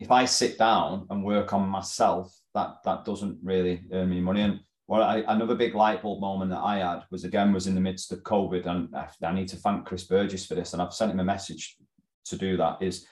If 0.02 0.12
I 0.12 0.26
sit 0.26 0.58
down 0.58 1.08
and 1.10 1.24
work 1.24 1.54
on 1.54 1.70
myself, 1.70 2.38
that 2.54 2.78
that 2.84 3.06
doesn't 3.06 3.40
really 3.42 3.84
earn 3.94 4.10
me 4.10 4.20
money. 4.20 4.42
And 4.42 4.60
well, 4.88 5.02
I, 5.02 5.24
another 5.28 5.56
big 5.56 5.76
light 5.76 6.02
bulb 6.02 6.20
moment 6.20 6.52
that 6.52 6.60
I 6.60 6.78
had 6.78 7.04
was 7.10 7.24
again 7.24 7.54
was 7.54 7.68
in 7.68 7.76
the 7.76 7.82
midst 7.82 8.12
of 8.12 8.24
COVID, 8.24 8.66
and 8.66 8.94
I, 8.96 9.08
I 9.24 9.34
need 9.34 9.48
to 9.50 9.56
thank 9.56 9.86
Chris 9.86 10.04
Burgess 10.04 10.46
for 10.46 10.56
this, 10.56 10.74
and 10.74 10.82
I've 10.82 10.94
sent 10.94 11.12
him 11.12 11.20
a 11.20 11.24
message 11.24 11.78
to 12.26 12.38
do 12.38 12.58
that. 12.58 12.82
Is 12.82 13.06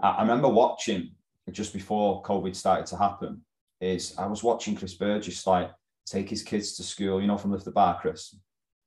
I, 0.00 0.10
I 0.10 0.22
remember 0.22 0.48
watching 0.48 1.12
just 1.50 1.72
before 1.72 2.22
COVID 2.22 2.54
started 2.54 2.86
to 2.86 2.96
happen. 2.96 3.42
Is 3.80 4.14
I 4.18 4.26
was 4.26 4.42
watching 4.42 4.76
Chris 4.76 4.94
Burgess 4.94 5.46
like 5.46 5.70
take 6.06 6.30
his 6.30 6.42
kids 6.42 6.76
to 6.76 6.82
school, 6.82 7.20
you 7.20 7.26
know, 7.26 7.36
from 7.36 7.52
Lift 7.52 7.64
the 7.64 7.72
Bar, 7.72 7.98
Chris. 8.00 8.36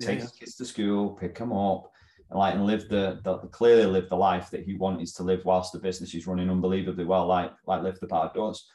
Take 0.02 0.20
yeah, 0.20 0.24
his 0.24 0.32
kids 0.32 0.56
to 0.56 0.66
school, 0.66 1.12
pick 1.12 1.38
them 1.38 1.52
up, 1.52 1.91
and 2.30 2.39
like 2.39 2.54
and 2.54 2.66
live 2.66 2.88
the, 2.89 3.20
the 3.24 3.38
clearly 3.50 3.86
live 3.86 4.10
the 4.10 4.16
life 4.16 4.50
that 4.52 4.64
he 4.64 4.76
wanted 4.76 5.08
to 5.08 5.24
live 5.24 5.43
whilst 5.45 5.74
the 5.74 5.80
business 5.80 6.14
is 6.14 6.28
running 6.28 6.50
unbelievably 6.50 7.06
well, 7.06 7.28
like 7.28 7.52
like 7.66 7.84
Lift 7.84 8.00
the 8.02 8.08
Bar 8.08 8.32
does. 8.34 8.68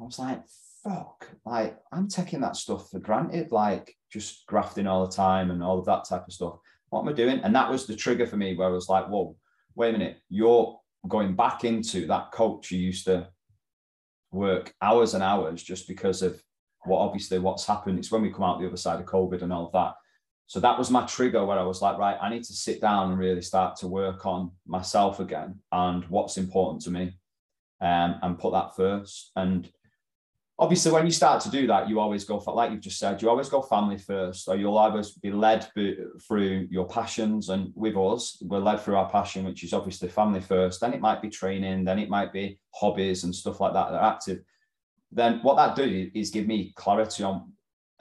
I 0.00 0.04
was 0.04 0.18
like, 0.18 0.42
fuck, 0.82 1.28
like 1.44 1.78
I'm 1.92 2.08
taking 2.08 2.40
that 2.40 2.56
stuff 2.56 2.90
for 2.90 2.98
granted, 2.98 3.52
like 3.52 3.94
just 4.12 4.46
grafting 4.46 4.86
all 4.86 5.06
the 5.06 5.12
time 5.12 5.50
and 5.50 5.62
all 5.62 5.78
of 5.78 5.86
that 5.86 6.04
type 6.04 6.26
of 6.26 6.32
stuff. 6.32 6.58
What 6.88 7.02
am 7.02 7.08
I 7.08 7.12
doing? 7.12 7.40
And 7.40 7.54
that 7.54 7.70
was 7.70 7.86
the 7.86 7.94
trigger 7.94 8.26
for 8.26 8.36
me 8.36 8.56
where 8.56 8.68
I 8.68 8.72
was 8.72 8.88
like, 8.88 9.08
whoa, 9.08 9.36
wait 9.74 9.94
a 9.94 9.98
minute, 9.98 10.18
you're 10.28 10.78
going 11.08 11.34
back 11.34 11.64
into 11.64 12.06
that 12.06 12.32
coach 12.32 12.70
you 12.70 12.78
used 12.78 13.06
to 13.06 13.28
work 14.32 14.74
hours 14.82 15.14
and 15.14 15.22
hours 15.22 15.62
just 15.62 15.88
because 15.88 16.22
of 16.22 16.42
what 16.84 16.98
obviously 16.98 17.38
what's 17.38 17.66
happened. 17.66 17.98
It's 17.98 18.10
when 18.10 18.22
we 18.22 18.32
come 18.32 18.44
out 18.44 18.60
the 18.60 18.66
other 18.66 18.76
side 18.76 19.00
of 19.00 19.06
COVID 19.06 19.42
and 19.42 19.52
all 19.52 19.66
of 19.66 19.72
that. 19.72 19.94
So 20.50 20.58
that 20.58 20.76
was 20.76 20.90
my 20.90 21.06
trigger 21.06 21.44
where 21.44 21.60
I 21.60 21.62
was 21.62 21.80
like, 21.80 21.96
right, 21.96 22.18
I 22.20 22.28
need 22.28 22.42
to 22.42 22.52
sit 22.52 22.80
down 22.80 23.10
and 23.10 23.20
really 23.20 23.40
start 23.40 23.76
to 23.76 23.86
work 23.86 24.26
on 24.26 24.50
myself 24.66 25.20
again 25.20 25.60
and 25.70 26.02
what's 26.06 26.38
important 26.38 26.82
to 26.82 26.90
me 26.90 27.16
um, 27.80 28.16
and 28.20 28.36
put 28.36 28.54
that 28.54 28.74
first. 28.74 29.30
And 29.36 29.70
obviously 30.58 30.90
when 30.90 31.06
you 31.06 31.12
start 31.12 31.40
to 31.42 31.50
do 31.50 31.68
that 31.68 31.88
you 31.88 32.00
always 32.00 32.24
go 32.24 32.40
for 32.40 32.52
like 32.52 32.72
you've 32.72 32.80
just 32.80 32.98
said 32.98 33.22
you 33.22 33.30
always 33.30 33.48
go 33.48 33.62
family 33.62 33.96
first 33.96 34.48
or 34.48 34.56
you'll 34.56 34.76
always 34.76 35.12
be 35.12 35.30
led 35.30 35.66
through 35.72 36.68
your 36.68 36.86
passions 36.86 37.48
and 37.48 37.72
with 37.74 37.96
us 37.96 38.36
we're 38.42 38.58
led 38.58 38.78
through 38.78 38.96
our 38.96 39.08
passion 39.08 39.46
which 39.46 39.64
is 39.64 39.72
obviously 39.72 40.06
family 40.06 40.40
first 40.40 40.78
then 40.78 40.92
it 40.92 41.00
might 41.00 41.22
be 41.22 41.30
training 41.30 41.82
then 41.82 41.98
it 41.98 42.10
might 42.10 42.30
be 42.30 42.60
hobbies 42.74 43.24
and 43.24 43.34
stuff 43.34 43.58
like 43.58 43.72
that 43.72 43.90
that 43.90 44.02
are 44.02 44.12
active 44.12 44.40
then 45.10 45.38
what 45.42 45.56
that 45.56 45.74
does 45.74 46.10
is 46.12 46.28
give 46.28 46.46
me 46.46 46.74
clarity 46.76 47.22
on 47.22 47.50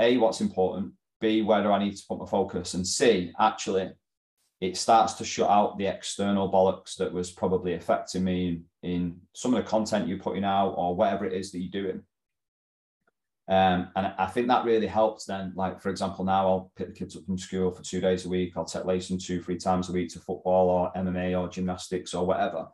a 0.01 0.17
what's 0.17 0.41
important 0.41 0.91
b 1.19 1.41
where 1.41 1.71
i 1.71 1.83
need 1.83 1.95
to 1.95 2.03
put 2.07 2.19
my 2.19 2.25
focus 2.25 2.73
and 2.73 2.85
c 2.85 3.31
actually 3.39 3.91
it 4.61 4.75
starts 4.75 5.13
to 5.13 5.23
shut 5.23 5.49
out 5.49 5.77
the 5.77 5.85
external 5.85 6.51
bollocks 6.51 6.97
that 6.97 7.13
was 7.13 7.31
probably 7.31 7.75
affecting 7.75 8.23
me 8.23 8.47
in, 8.47 8.89
in 8.89 9.15
some 9.33 9.53
of 9.53 9.63
the 9.63 9.69
content 9.69 10.07
you're 10.07 10.17
putting 10.17 10.43
out 10.43 10.71
or 10.71 10.95
whatever 10.95 11.25
it 11.25 11.33
is 11.33 11.51
that 11.51 11.59
you're 11.59 11.83
doing 11.83 12.01
um, 13.49 13.89
and 13.95 14.13
I 14.19 14.27
think 14.27 14.47
that 14.47 14.63
really 14.63 14.85
helps 14.85 15.25
then. 15.25 15.53
Like, 15.55 15.81
for 15.81 15.89
example, 15.89 16.23
now 16.23 16.47
I'll 16.47 16.71
pick 16.75 16.89
the 16.89 16.93
kids 16.93 17.15
up 17.15 17.25
from 17.25 17.39
school 17.39 17.71
for 17.71 17.81
two 17.81 17.99
days 17.99 18.25
a 18.25 18.29
week. 18.29 18.53
I'll 18.55 18.63
take 18.63 18.83
Layson 18.83 19.19
two, 19.19 19.41
three 19.41 19.57
times 19.57 19.89
a 19.89 19.91
week 19.91 20.09
to 20.09 20.19
football 20.19 20.69
or 20.69 20.91
MMA 20.95 21.37
or 21.37 21.49
gymnastics 21.49 22.13
or 22.13 22.27
whatever. 22.27 22.67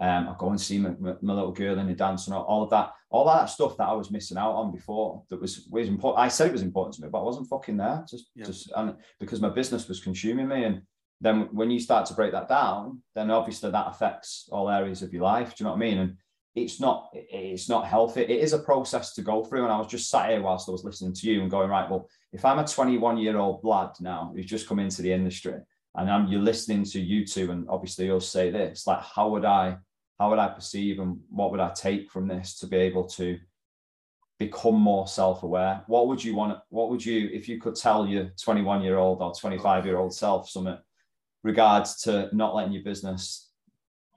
Um, 0.00 0.28
I'll 0.28 0.34
go 0.34 0.48
and 0.48 0.60
see 0.60 0.78
my, 0.78 0.94
my, 0.98 1.34
little 1.34 1.52
girl 1.52 1.78
in 1.78 1.86
the 1.86 1.92
dance 1.92 2.26
and 2.26 2.34
all 2.34 2.62
of 2.62 2.70
that, 2.70 2.92
all 3.10 3.26
that 3.26 3.50
stuff 3.50 3.76
that 3.76 3.88
I 3.88 3.92
was 3.92 4.10
missing 4.10 4.38
out 4.38 4.54
on 4.54 4.72
before 4.72 5.22
that 5.28 5.38
was, 5.38 5.66
was 5.70 5.88
important. 5.88 6.24
I 6.24 6.28
said 6.28 6.46
it 6.46 6.54
was 6.54 6.62
important 6.62 6.94
to 6.94 7.02
me, 7.02 7.08
but 7.12 7.20
I 7.20 7.24
wasn't 7.24 7.50
fucking 7.50 7.76
there 7.76 8.02
just, 8.08 8.30
yeah. 8.34 8.46
just 8.46 8.72
and 8.74 8.96
because 9.18 9.42
my 9.42 9.50
business 9.50 9.88
was 9.88 10.00
consuming 10.00 10.48
me. 10.48 10.64
And 10.64 10.82
then 11.20 11.48
when 11.52 11.70
you 11.70 11.78
start 11.78 12.06
to 12.06 12.14
break 12.14 12.32
that 12.32 12.48
down, 12.48 13.02
then 13.14 13.30
obviously 13.30 13.70
that 13.70 13.88
affects 13.88 14.48
all 14.50 14.70
areas 14.70 15.02
of 15.02 15.12
your 15.12 15.24
life. 15.24 15.54
Do 15.54 15.56
you 15.58 15.64
know 15.64 15.72
what 15.72 15.76
I 15.76 15.80
mean? 15.80 15.98
And 15.98 16.16
it's 16.54 16.80
not 16.80 17.10
it's 17.12 17.68
not 17.68 17.86
healthy. 17.86 18.22
It 18.22 18.30
is 18.30 18.54
a 18.54 18.58
process 18.58 19.12
to 19.14 19.22
go 19.22 19.44
through. 19.44 19.64
And 19.64 19.72
I 19.72 19.78
was 19.78 19.86
just 19.86 20.08
sat 20.08 20.30
here 20.30 20.40
whilst 20.40 20.66
I 20.66 20.72
was 20.72 20.84
listening 20.84 21.12
to 21.12 21.30
you 21.30 21.42
and 21.42 21.50
going, 21.50 21.68
right, 21.68 21.90
well, 21.90 22.08
if 22.32 22.46
I'm 22.46 22.58
a 22.58 22.66
21 22.66 23.18
year 23.18 23.36
old 23.36 23.62
lad 23.64 23.90
now 24.00 24.32
who's 24.34 24.46
just 24.46 24.66
come 24.66 24.78
into 24.78 25.02
the 25.02 25.12
industry 25.12 25.60
and 25.94 26.10
I'm 26.10 26.28
you're 26.28 26.40
listening 26.40 26.84
to 26.84 27.00
you 27.00 27.26
two, 27.26 27.50
and 27.50 27.66
obviously 27.68 28.06
you'll 28.06 28.20
say 28.20 28.50
this, 28.50 28.86
like 28.86 29.02
how 29.02 29.28
would 29.28 29.44
I 29.44 29.76
how 30.20 30.28
would 30.28 30.38
I 30.38 30.48
perceive 30.48 31.00
and 31.00 31.18
what 31.30 31.50
would 31.50 31.60
I 31.60 31.70
take 31.70 32.10
from 32.10 32.28
this 32.28 32.58
to 32.58 32.66
be 32.66 32.76
able 32.76 33.04
to 33.04 33.38
become 34.38 34.74
more 34.74 35.08
self-aware? 35.08 35.82
What 35.86 36.08
would 36.08 36.22
you 36.22 36.36
want? 36.36 36.58
What 36.68 36.90
would 36.90 37.04
you, 37.04 37.30
if 37.32 37.48
you 37.48 37.58
could 37.58 37.74
tell 37.74 38.06
your 38.06 38.30
21 38.38 38.82
year 38.82 38.98
old 38.98 39.22
or 39.22 39.32
25 39.34 39.86
year 39.86 39.96
old 39.96 40.14
self 40.14 40.50
something 40.50 40.76
regards 41.42 42.02
to 42.02 42.28
not 42.34 42.54
letting 42.54 42.74
your 42.74 42.84
business 42.84 43.48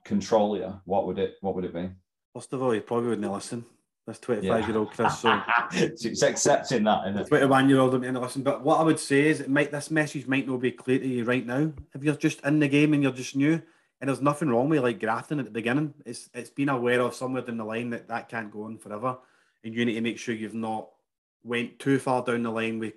control 0.04 0.58
you? 0.58 0.78
What 0.84 1.06
would 1.06 1.18
it 1.18 1.36
what 1.40 1.54
would 1.54 1.64
it 1.64 1.72
be? 1.72 1.88
First 2.34 2.52
of 2.52 2.62
all, 2.62 2.72
he 2.72 2.80
probably 2.80 3.08
wouldn't 3.08 3.32
listen. 3.32 3.64
This 4.06 4.18
25 4.18 4.68
year 4.68 4.76
old 4.76 4.90
Chris. 4.90 5.20
So 5.20 5.40
it's 5.72 6.22
accepting 6.22 6.84
that, 6.84 7.08
isn't 7.08 7.22
it? 7.22 7.28
21 7.28 7.70
year 7.70 7.78
old 7.80 7.94
wouldn't 7.94 8.20
listen. 8.20 8.42
But 8.42 8.62
what 8.62 8.78
I 8.78 8.82
would 8.82 9.00
say 9.00 9.28
is, 9.28 9.40
it 9.40 9.48
might 9.48 9.72
this 9.72 9.90
message 9.90 10.26
might 10.26 10.46
not 10.46 10.60
be 10.60 10.72
clear 10.72 10.98
to 10.98 11.08
you 11.08 11.24
right 11.24 11.46
now. 11.46 11.72
If 11.94 12.04
you're 12.04 12.14
just 12.14 12.44
in 12.44 12.58
the 12.58 12.68
game 12.68 12.92
and 12.92 13.02
you're 13.02 13.12
just 13.12 13.36
new, 13.36 13.62
and 14.04 14.10
there's 14.10 14.20
nothing 14.20 14.50
wrong 14.50 14.68
with 14.68 14.82
like 14.82 15.00
grafting 15.00 15.38
at 15.38 15.46
the 15.46 15.50
beginning. 15.50 15.94
It's 16.04 16.28
it's 16.34 16.50
been 16.50 16.68
aware 16.68 17.00
of 17.00 17.14
somewhere 17.14 17.40
down 17.40 17.56
the 17.56 17.64
line 17.64 17.88
that 17.88 18.06
that 18.08 18.28
can't 18.28 18.50
go 18.50 18.64
on 18.64 18.76
forever, 18.76 19.16
and 19.64 19.74
you 19.74 19.82
need 19.82 19.94
to 19.94 20.02
make 20.02 20.18
sure 20.18 20.34
you've 20.34 20.52
not 20.52 20.90
went 21.42 21.78
too 21.78 21.98
far 21.98 22.22
down 22.22 22.42
the 22.42 22.50
line 22.50 22.78
with 22.78 22.92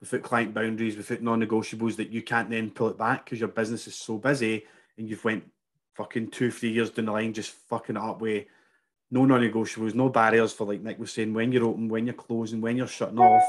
without 0.00 0.22
client 0.22 0.54
boundaries, 0.54 0.96
without 0.96 1.20
non-negotiables 1.20 1.96
that 1.96 2.08
you 2.08 2.22
can't 2.22 2.48
then 2.48 2.70
pull 2.70 2.88
it 2.88 2.96
back 2.96 3.26
because 3.26 3.38
your 3.38 3.50
business 3.50 3.86
is 3.86 3.96
so 3.96 4.16
busy 4.16 4.64
and 4.96 5.10
you've 5.10 5.26
went 5.26 5.44
fucking 5.92 6.30
two, 6.30 6.50
three 6.50 6.70
years 6.70 6.88
down 6.88 7.04
the 7.04 7.12
line 7.12 7.34
just 7.34 7.50
fucking 7.68 7.96
it 7.96 8.02
up 8.02 8.22
with 8.22 8.46
no 9.10 9.26
non-negotiables, 9.26 9.92
no 9.92 10.08
barriers 10.08 10.54
for 10.54 10.66
like 10.66 10.80
Nick 10.80 10.98
was 10.98 11.12
saying 11.12 11.34
when 11.34 11.52
you're 11.52 11.66
open, 11.66 11.86
when 11.86 12.06
you're 12.06 12.14
closing, 12.14 12.62
when 12.62 12.78
you're 12.78 12.86
shutting 12.86 13.18
off, 13.18 13.44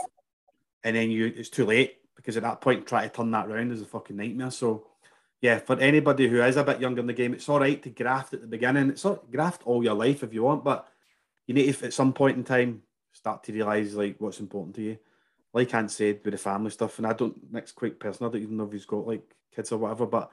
and 0.83 0.93
then 0.93 1.09
you 1.09 1.27
it's 1.37 1.47
too 1.47 1.65
late 1.65 1.99
because 2.17 2.35
at 2.35 2.43
that 2.43 2.59
point 2.59 2.85
try 2.85 3.07
to 3.07 3.09
turn 3.09 3.31
that 3.31 3.47
around 3.47 3.71
is 3.71 3.81
a 3.81 3.85
fucking 3.85 4.17
nightmare. 4.17 4.51
So 4.51 4.87
yeah, 5.41 5.59
for 5.59 5.79
anybody 5.79 6.27
who 6.27 6.41
is 6.41 6.57
a 6.57 6.63
bit 6.63 6.81
younger 6.81 7.01
in 7.01 7.07
the 7.07 7.13
game, 7.13 7.33
it's 7.33 7.47
all 7.47 7.59
right 7.59 7.81
to 7.83 7.89
graft 7.89 8.33
at 8.33 8.41
the 8.41 8.47
beginning. 8.47 8.89
It's 8.89 9.05
all, 9.05 9.23
graft 9.31 9.61
all 9.65 9.83
your 9.83 9.93
life 9.93 10.23
if 10.23 10.33
you 10.33 10.43
want, 10.43 10.63
but 10.63 10.87
you 11.45 11.53
need 11.53 11.73
to 11.73 11.85
at 11.85 11.93
some 11.93 12.13
point 12.13 12.37
in 12.37 12.43
time 12.43 12.81
start 13.13 13.43
to 13.43 13.53
realise 13.53 13.93
like 13.93 14.15
what's 14.19 14.39
important 14.39 14.75
to 14.75 14.81
you. 14.81 14.97
Like 15.53 15.73
Ant 15.73 15.91
said 15.91 16.21
with 16.23 16.33
the 16.33 16.37
family 16.37 16.71
stuff, 16.71 16.97
and 16.97 17.07
I 17.07 17.13
don't 17.13 17.51
next 17.51 17.73
quite 17.73 17.99
personal. 17.99 18.29
I 18.29 18.33
don't 18.33 18.43
even 18.43 18.57
know 18.57 18.65
if 18.65 18.71
he's 18.71 18.85
got 18.85 19.07
like 19.07 19.35
kids 19.55 19.71
or 19.71 19.77
whatever, 19.77 20.05
but 20.05 20.31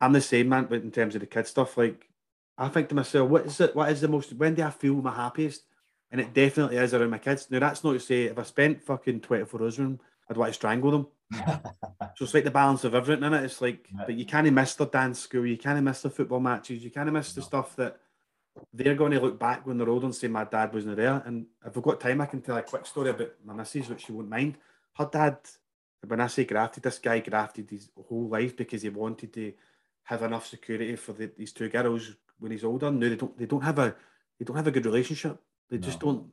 I'm 0.00 0.12
the 0.12 0.20
same 0.20 0.48
man. 0.48 0.66
But 0.68 0.82
in 0.82 0.90
terms 0.90 1.14
of 1.14 1.20
the 1.20 1.26
kid 1.26 1.46
stuff, 1.46 1.76
like 1.76 2.08
I 2.56 2.68
think 2.68 2.88
to 2.88 2.94
myself, 2.94 3.28
what 3.30 3.46
is 3.46 3.60
it? 3.60 3.76
What 3.76 3.90
is 3.90 4.00
the 4.00 4.08
most? 4.08 4.32
When 4.32 4.54
do 4.54 4.62
I 4.62 4.70
feel 4.70 4.94
my 4.94 5.14
happiest? 5.14 5.62
And 6.10 6.20
it 6.20 6.32
definitely 6.34 6.78
is 6.78 6.94
around 6.94 7.10
my 7.10 7.18
kids. 7.18 7.48
Now 7.50 7.60
that's 7.60 7.84
not 7.84 7.92
to 7.92 8.00
say 8.00 8.24
if 8.24 8.38
I 8.38 8.42
spent 8.42 8.82
fucking 8.82 9.20
twenty 9.20 9.44
four 9.44 9.62
hours 9.62 9.78
with 9.78 9.86
them, 9.86 10.00
I'd 10.28 10.36
want 10.36 10.50
to 10.50 10.54
strangle 10.54 10.90
them. 10.90 11.06
so 11.32 11.60
it's 12.20 12.34
like 12.34 12.44
the 12.44 12.50
balance 12.50 12.84
of 12.84 12.94
everything 12.94 13.24
in 13.24 13.34
it. 13.34 13.44
It's 13.44 13.60
like, 13.60 13.88
yeah. 13.94 14.04
but 14.06 14.14
you 14.14 14.24
can't 14.24 14.50
miss 14.52 14.74
the 14.74 14.86
dance 14.86 15.20
school, 15.20 15.46
you 15.46 15.58
can't 15.58 15.82
miss 15.82 16.02
the 16.02 16.10
football 16.10 16.40
matches, 16.40 16.82
you 16.82 16.90
can't 16.90 17.12
miss 17.12 17.36
no. 17.36 17.40
the 17.40 17.46
stuff 17.46 17.76
that 17.76 17.98
they're 18.72 18.94
going 18.94 19.12
to 19.12 19.20
look 19.20 19.38
back 19.38 19.66
when 19.66 19.78
they're 19.78 19.88
old 19.88 20.04
and 20.04 20.14
say 20.14 20.28
my 20.28 20.44
dad 20.44 20.72
wasn't 20.72 20.96
there. 20.96 21.22
And 21.24 21.46
if 21.64 21.74
we've 21.74 21.82
got 21.82 22.00
time, 22.00 22.20
I 22.20 22.26
can 22.26 22.40
tell 22.40 22.56
a 22.56 22.62
quick 22.62 22.86
story 22.86 23.10
about 23.10 23.32
my 23.44 23.54
missus, 23.54 23.88
which 23.88 24.06
she 24.06 24.12
won't 24.12 24.28
mind. 24.28 24.58
Her 24.94 25.08
dad, 25.10 25.38
when 26.06 26.20
I 26.20 26.26
say 26.26 26.44
grafted, 26.44 26.82
this 26.82 26.98
guy 26.98 27.20
grafted 27.20 27.70
his 27.70 27.90
whole 28.08 28.28
life 28.28 28.56
because 28.56 28.82
he 28.82 28.88
wanted 28.88 29.32
to 29.34 29.52
have 30.04 30.22
enough 30.22 30.46
security 30.46 30.96
for 30.96 31.12
the, 31.12 31.30
these 31.36 31.52
two 31.52 31.68
girls 31.68 32.14
when 32.38 32.52
he's 32.52 32.64
older. 32.64 32.90
No, 32.90 33.08
they 33.08 33.16
don't. 33.16 33.38
They 33.38 33.46
don't 33.46 33.62
have 33.62 33.78
a. 33.78 33.94
They 34.38 34.44
don't 34.44 34.56
have 34.56 34.66
a 34.66 34.72
good 34.72 34.86
relationship. 34.86 35.40
They 35.70 35.76
no. 35.76 35.82
just 35.82 36.00
don't. 36.00 36.26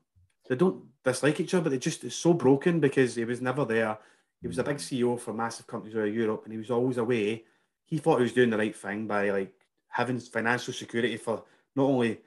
They 0.48 0.56
don't 0.56 0.84
dislike 1.04 1.40
each 1.40 1.54
other. 1.54 1.64
But 1.64 1.72
they 1.72 1.80
just 1.80 2.04
it's 2.04 2.16
so 2.16 2.34
broken 2.34 2.80
because 2.80 3.16
he 3.16 3.26
was 3.26 3.42
never 3.42 3.66
there. 3.66 3.98
He 4.46 4.48
was 4.48 4.60
a 4.60 4.64
big 4.64 4.78
CEO 4.78 5.20
for 5.20 5.34
massive 5.34 5.66
companies 5.66 5.96
around 5.96 6.14
Europe, 6.14 6.44
and 6.44 6.54
he 6.54 6.60
was 6.60 6.70
always 6.70 6.98
away. 7.00 7.46
He 7.84 7.98
thought 7.98 8.18
he 8.18 8.26
was 8.26 8.34
doing 8.34 8.52
the 8.52 8.60
right 8.60 8.76
thing 8.76 9.08
by 9.08 9.32
like 9.32 9.52
having 9.88 10.20
financial 10.20 10.72
security 10.72 11.18
for 11.18 11.46
not 11.76 11.86
only 11.86 12.20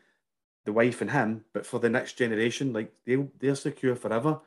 the 0.65 0.73
wife 0.73 1.01
and 1.01 1.13
him, 1.13 1.45
but 1.53 1.65
for 1.65 1.79
the 1.79 1.89
next 1.89 2.15
generation. 2.15 2.73
Like 2.73 2.93
they 3.07 3.25
they're 3.39 3.55
secure 3.55 3.95
forever. 3.95 4.41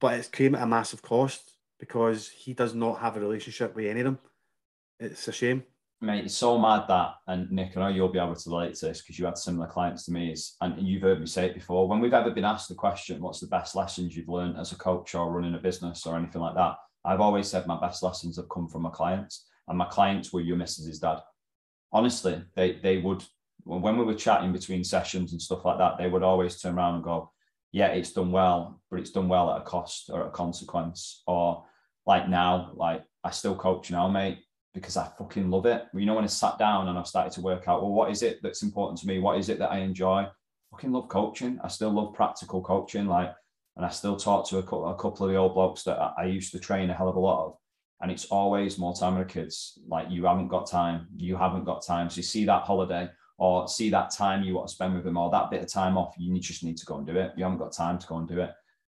But 0.00 0.14
it's 0.14 0.28
came 0.28 0.54
at 0.54 0.62
a 0.62 0.66
massive 0.66 1.02
cost 1.02 1.50
because 1.78 2.30
he 2.30 2.54
does 2.54 2.74
not 2.74 3.00
have 3.00 3.14
a 3.14 3.20
relationship 3.20 3.76
with 3.76 3.84
any 3.84 4.00
of 4.00 4.04
them. 4.04 4.18
It's 4.98 5.28
a 5.28 5.32
shame 5.32 5.64
mate, 6.00 6.24
it's 6.24 6.36
so 6.36 6.58
mad 6.58 6.84
that, 6.88 7.16
and 7.26 7.50
Nick, 7.50 7.76
I 7.76 7.80
know 7.80 7.88
you'll 7.88 8.08
be 8.08 8.18
able 8.18 8.34
to 8.34 8.50
relate 8.50 8.74
to 8.76 8.86
this 8.86 9.02
because 9.02 9.18
you 9.18 9.26
had 9.26 9.36
similar 9.36 9.66
clients 9.66 10.04
to 10.06 10.12
me, 10.12 10.32
is, 10.32 10.56
and 10.60 10.80
you've 10.86 11.02
heard 11.02 11.20
me 11.20 11.26
say 11.26 11.46
it 11.46 11.54
before. 11.54 11.86
When 11.88 12.00
we've 12.00 12.14
ever 12.14 12.30
been 12.30 12.44
asked 12.44 12.68
the 12.68 12.74
question, 12.74 13.20
what's 13.20 13.40
the 13.40 13.46
best 13.46 13.76
lessons 13.76 14.16
you've 14.16 14.28
learned 14.28 14.58
as 14.58 14.72
a 14.72 14.76
coach 14.76 15.14
or 15.14 15.30
running 15.30 15.54
a 15.54 15.58
business 15.58 16.06
or 16.06 16.16
anything 16.16 16.40
like 16.40 16.54
that? 16.54 16.76
I've 17.04 17.20
always 17.20 17.48
said 17.48 17.66
my 17.66 17.78
best 17.80 18.02
lessons 18.02 18.36
have 18.36 18.48
come 18.48 18.68
from 18.68 18.82
my 18.82 18.90
clients, 18.90 19.46
and 19.68 19.76
my 19.76 19.86
clients 19.86 20.32
were 20.32 20.40
your 20.40 20.56
missus's 20.56 20.98
dad. 20.98 21.18
Honestly, 21.92 22.42
they 22.54 22.72
they 22.82 22.98
would 22.98 23.24
when 23.64 23.98
we 23.98 24.04
were 24.04 24.14
chatting 24.14 24.52
between 24.52 24.82
sessions 24.84 25.32
and 25.32 25.42
stuff 25.42 25.64
like 25.64 25.78
that, 25.78 25.98
they 25.98 26.08
would 26.08 26.22
always 26.22 26.60
turn 26.60 26.76
around 26.76 26.96
and 26.96 27.04
go, 27.04 27.30
"Yeah, 27.72 27.88
it's 27.88 28.12
done 28.12 28.32
well, 28.32 28.80
but 28.90 29.00
it's 29.00 29.10
done 29.10 29.28
well 29.28 29.50
at 29.52 29.62
a 29.62 29.64
cost 29.64 30.10
or 30.10 30.26
a 30.26 30.30
consequence." 30.30 31.22
Or 31.26 31.64
like 32.06 32.28
now, 32.28 32.72
like 32.74 33.02
I 33.24 33.30
still 33.30 33.54
coach 33.54 33.90
now, 33.90 34.08
mate 34.08 34.40
because 34.74 34.96
I 34.96 35.08
fucking 35.18 35.50
love 35.50 35.66
it. 35.66 35.84
You 35.94 36.06
know, 36.06 36.14
when 36.14 36.24
I 36.24 36.28
sat 36.28 36.58
down 36.58 36.88
and 36.88 36.98
I've 36.98 37.06
started 37.06 37.32
to 37.34 37.40
work 37.40 37.66
out, 37.66 37.82
well, 37.82 37.92
what 37.92 38.10
is 38.10 38.22
it 38.22 38.40
that's 38.42 38.62
important 38.62 39.00
to 39.00 39.06
me? 39.06 39.18
What 39.18 39.38
is 39.38 39.48
it 39.48 39.58
that 39.58 39.72
I 39.72 39.78
enjoy? 39.78 40.22
I 40.22 40.30
fucking 40.70 40.92
love 40.92 41.08
coaching. 41.08 41.58
I 41.62 41.68
still 41.68 41.90
love 41.90 42.14
practical 42.14 42.62
coaching. 42.62 43.06
Like, 43.06 43.32
and 43.76 43.84
I 43.84 43.88
still 43.88 44.16
talk 44.16 44.48
to 44.48 44.58
a 44.58 44.62
couple, 44.62 44.88
a 44.88 44.94
couple 44.94 45.26
of 45.26 45.32
the 45.32 45.38
old 45.38 45.54
blokes 45.54 45.82
that 45.84 45.98
I, 45.98 46.12
I 46.18 46.24
used 46.26 46.52
to 46.52 46.58
train 46.58 46.90
a 46.90 46.94
hell 46.94 47.08
of 47.08 47.16
a 47.16 47.20
lot 47.20 47.46
of. 47.46 47.56
And 48.00 48.10
it's 48.10 48.26
always 48.26 48.78
more 48.78 48.94
time 48.94 49.18
with 49.18 49.28
the 49.28 49.32
kids. 49.32 49.78
Like, 49.86 50.10
you 50.10 50.24
haven't 50.24 50.48
got 50.48 50.70
time. 50.70 51.08
You 51.16 51.36
haven't 51.36 51.64
got 51.64 51.84
time. 51.84 52.08
So 52.08 52.18
you 52.18 52.22
see 52.22 52.44
that 52.46 52.62
holiday 52.62 53.08
or 53.40 53.66
see 53.66 53.90
that 53.90 54.10
time 54.10 54.42
you 54.42 54.54
want 54.54 54.68
to 54.68 54.74
spend 54.74 54.94
with 54.94 55.02
them 55.02 55.16
or 55.16 55.30
that 55.30 55.50
bit 55.50 55.62
of 55.62 55.72
time 55.72 55.96
off, 55.96 56.14
you 56.18 56.38
just 56.38 56.62
need 56.62 56.76
to 56.76 56.86
go 56.86 56.98
and 56.98 57.06
do 57.06 57.16
it. 57.16 57.32
You 57.36 57.44
haven't 57.44 57.58
got 57.58 57.72
time 57.72 57.98
to 57.98 58.06
go 58.06 58.18
and 58.18 58.28
do 58.28 58.40
it. 58.40 58.50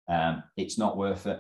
Um, 0.08 0.44
it's 0.56 0.78
not 0.78 0.98
worth 0.98 1.26
it. 1.26 1.40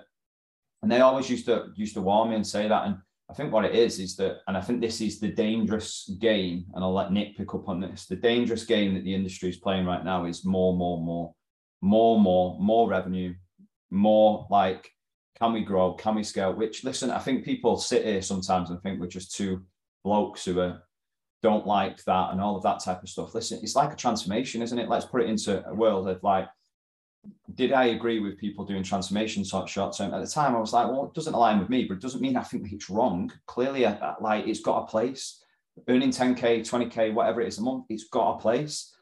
And 0.81 0.91
they 0.91 1.01
always 1.01 1.29
used 1.29 1.45
to 1.45 1.67
used 1.75 1.93
to 1.93 2.01
warn 2.01 2.29
me 2.29 2.35
and 2.35 2.45
say 2.45 2.67
that. 2.67 2.87
And 2.87 2.97
I 3.29 3.33
think 3.33 3.51
what 3.51 3.65
it 3.65 3.73
is 3.73 3.99
is 3.99 4.15
that, 4.17 4.41
and 4.47 4.55
I 4.55 4.61
think 4.61 4.81
this 4.81 5.01
is 5.01 5.19
the 5.19 5.31
dangerous 5.31 6.09
game, 6.19 6.65
and 6.73 6.83
I'll 6.83 6.93
let 6.93 7.11
Nick 7.11 7.35
pick 7.35 7.55
up 7.55 7.67
on 7.67 7.79
this. 7.79 8.05
The 8.05 8.15
dangerous 8.15 8.65
game 8.65 8.93
that 8.93 9.03
the 9.03 9.15
industry 9.15 9.49
is 9.49 9.57
playing 9.57 9.85
right 9.85 10.05
now 10.05 10.25
is 10.25 10.45
more, 10.45 10.75
more, 10.75 11.01
more, 11.01 11.33
more, 11.81 12.19
more, 12.19 12.57
more 12.59 12.87
revenue, 12.87 13.33
more 13.89 14.45
like, 14.51 14.91
can 15.39 15.53
we 15.53 15.63
grow? 15.63 15.93
Can 15.93 16.15
we 16.15 16.23
scale? 16.23 16.53
Which, 16.53 16.83
listen, 16.83 17.09
I 17.09 17.19
think 17.19 17.43
people 17.43 17.77
sit 17.77 18.05
here 18.05 18.21
sometimes 18.21 18.69
and 18.69 18.81
think 18.81 18.99
we're 18.99 19.07
just 19.07 19.35
two 19.35 19.63
blokes 20.03 20.45
who 20.45 20.59
are 20.59 20.83
don't 21.45 21.67
like 21.67 22.03
that 22.05 22.31
and 22.31 22.41
all 22.41 22.55
of 22.55 22.63
that 22.63 22.79
type 22.83 23.03
of 23.03 23.09
stuff. 23.09 23.35
Listen, 23.35 23.59
it's 23.61 23.75
like 23.75 23.93
a 23.93 23.95
transformation, 23.95 24.63
isn't 24.63 24.79
it? 24.79 24.89
Let's 24.89 25.05
put 25.05 25.21
it 25.21 25.29
into 25.29 25.63
a 25.67 25.75
world 25.75 26.07
of 26.07 26.23
like 26.23 26.47
did 27.53 27.71
I 27.71 27.85
agree 27.85 28.19
with 28.19 28.37
people 28.37 28.65
doing 28.65 28.83
transformation 28.83 29.45
sort 29.45 29.69
short 29.69 29.95
term? 29.95 30.13
At 30.13 30.21
the 30.21 30.27
time, 30.27 30.55
I 30.55 30.59
was 30.59 30.73
like, 30.73 30.87
well, 30.87 31.05
it 31.05 31.13
doesn't 31.13 31.33
align 31.33 31.59
with 31.59 31.69
me, 31.69 31.85
but 31.85 31.95
it 31.95 32.01
doesn't 32.01 32.21
mean 32.21 32.37
I 32.37 32.43
think 32.43 32.71
it's 32.71 32.89
wrong. 32.89 33.31
Clearly, 33.45 33.85
like 34.19 34.47
it's 34.47 34.61
got 34.61 34.83
a 34.83 34.87
place. 34.87 35.41
Earning 35.87 36.09
10K, 36.09 36.61
20K, 36.61 37.13
whatever 37.13 37.41
it 37.41 37.47
is 37.47 37.57
a 37.57 37.63
month, 37.63 37.85
it's 37.89 38.07
got 38.09 38.35
a 38.35 38.39
place. 38.39 38.95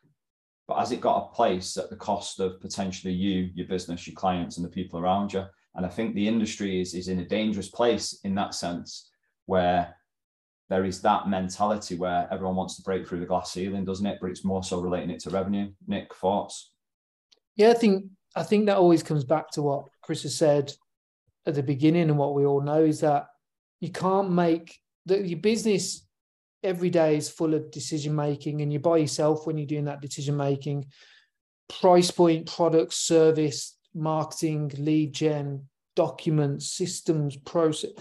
But 0.68 0.80
has 0.80 0.92
it 0.92 1.02
got 1.02 1.18
a 1.18 1.36
place 1.36 1.78
at 1.78 1.90
the 1.90 1.96
cost 1.96 2.40
of 2.40 2.62
potentially 2.62 3.14
you, 3.14 3.50
your 3.54 3.68
business, 3.68 4.08
your 4.08 4.16
clients, 4.16 4.58
and 4.58 4.66
the 4.66 4.72
people 4.72 5.00
around 5.00 5.34
you? 5.34 5.46
And 5.76 5.86
I 5.86 5.90
think 5.90 6.14
the 6.14 6.28
industry 6.28 6.80
is, 6.80 6.94
is 6.94 7.08
in 7.08 7.20
a 7.20 7.26
dangerous 7.26 7.70
place 7.70 8.20
in 8.24 8.36
that 8.36 8.54
sense, 8.54 9.10
where 9.46 9.96
there 10.70 10.86
is 10.86 11.02
that 11.02 11.28
mentality 11.28 11.96
where 11.96 12.28
everyone 12.32 12.56
wants 12.56 12.76
to 12.78 12.84
break 12.84 13.08
through 13.08 13.20
the 13.20 13.26
glass 13.26 13.52
ceiling, 13.52 13.86
doesn't 13.86 14.06
it? 14.06 14.20
But 14.22 14.30
it's 14.30 14.46
more 14.46 14.64
so 14.64 14.80
relating 14.80 15.10
it 15.10 15.20
to 15.22 15.30
revenue. 15.30 15.72
Nick, 15.88 16.14
thoughts? 16.16 16.73
Yeah, 17.56 17.70
I 17.70 17.74
think 17.74 18.06
I 18.36 18.44
think 18.44 18.66
that 18.66 18.78
always 18.78 19.04
comes 19.04 19.24
back 19.24 19.52
to 19.52 19.62
what 19.62 19.86
Chris 20.02 20.24
has 20.24 20.36
said 20.36 20.74
at 21.46 21.56
the 21.56 21.64
beginning, 21.64 22.10
and 22.10 22.18
what 22.18 22.34
we 22.34 22.46
all 22.46 22.62
know 22.62 22.84
is 22.84 23.02
that 23.02 23.28
you 23.80 23.92
can't 23.92 24.32
make 24.32 24.80
the, 25.06 25.26
your 25.28 25.40
business 25.40 26.06
every 26.64 26.90
day 26.90 27.18
is 27.18 27.30
full 27.30 27.54
of 27.54 27.72
decision 27.72 28.16
making, 28.16 28.62
and 28.62 28.72
you're 28.72 28.82
by 28.82 28.98
yourself 28.98 29.46
when 29.46 29.58
you're 29.58 29.68
doing 29.68 29.86
that 29.86 30.02
decision 30.02 30.38
making. 30.38 30.86
Price 31.80 32.12
point, 32.12 32.52
product, 32.52 32.94
service, 32.94 33.78
marketing, 33.94 34.72
lead 34.78 35.14
gen, 35.14 35.68
documents, 35.96 36.72
systems, 36.72 37.36
process. 37.38 37.92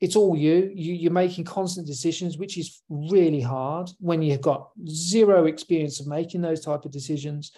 It's 0.00 0.16
all 0.16 0.36
you. 0.36 0.70
you. 0.74 0.94
You're 0.94 1.12
making 1.12 1.44
constant 1.44 1.86
decisions, 1.86 2.36
which 2.36 2.58
is 2.58 2.82
really 2.88 3.40
hard 3.40 3.90
when 4.00 4.20
you've 4.20 4.40
got 4.40 4.70
zero 4.88 5.46
experience 5.46 6.00
of 6.00 6.08
making 6.08 6.42
those 6.42 6.64
type 6.64 6.84
of 6.84 6.90
decisions 6.90 7.52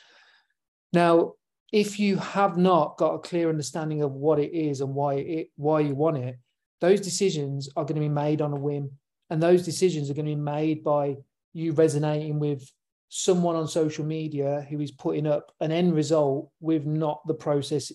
now, 0.94 1.32
if 1.72 1.98
you 1.98 2.16
have 2.16 2.56
not 2.56 2.96
got 2.98 3.14
a 3.14 3.18
clear 3.18 3.48
understanding 3.48 4.02
of 4.02 4.12
what 4.12 4.38
it 4.38 4.52
is 4.52 4.80
and 4.80 4.94
why 4.94 5.14
it 5.14 5.48
why 5.56 5.80
you 5.80 5.94
want 5.94 6.18
it, 6.18 6.38
those 6.80 7.00
decisions 7.00 7.68
are 7.76 7.84
going 7.84 7.96
to 7.96 8.00
be 8.00 8.08
made 8.08 8.40
on 8.40 8.52
a 8.52 8.56
whim, 8.56 8.90
and 9.30 9.42
those 9.42 9.64
decisions 9.64 10.08
are 10.08 10.14
going 10.14 10.26
to 10.26 10.36
be 10.36 10.40
made 10.40 10.84
by 10.84 11.16
you 11.52 11.72
resonating 11.72 12.38
with 12.38 12.70
someone 13.08 13.56
on 13.56 13.66
social 13.66 14.04
media 14.04 14.66
who 14.68 14.80
is 14.80 14.90
putting 14.90 15.26
up 15.26 15.52
an 15.60 15.72
end 15.72 15.94
result 15.94 16.50
with 16.60 16.86
not 16.86 17.26
the 17.26 17.34
process 17.34 17.92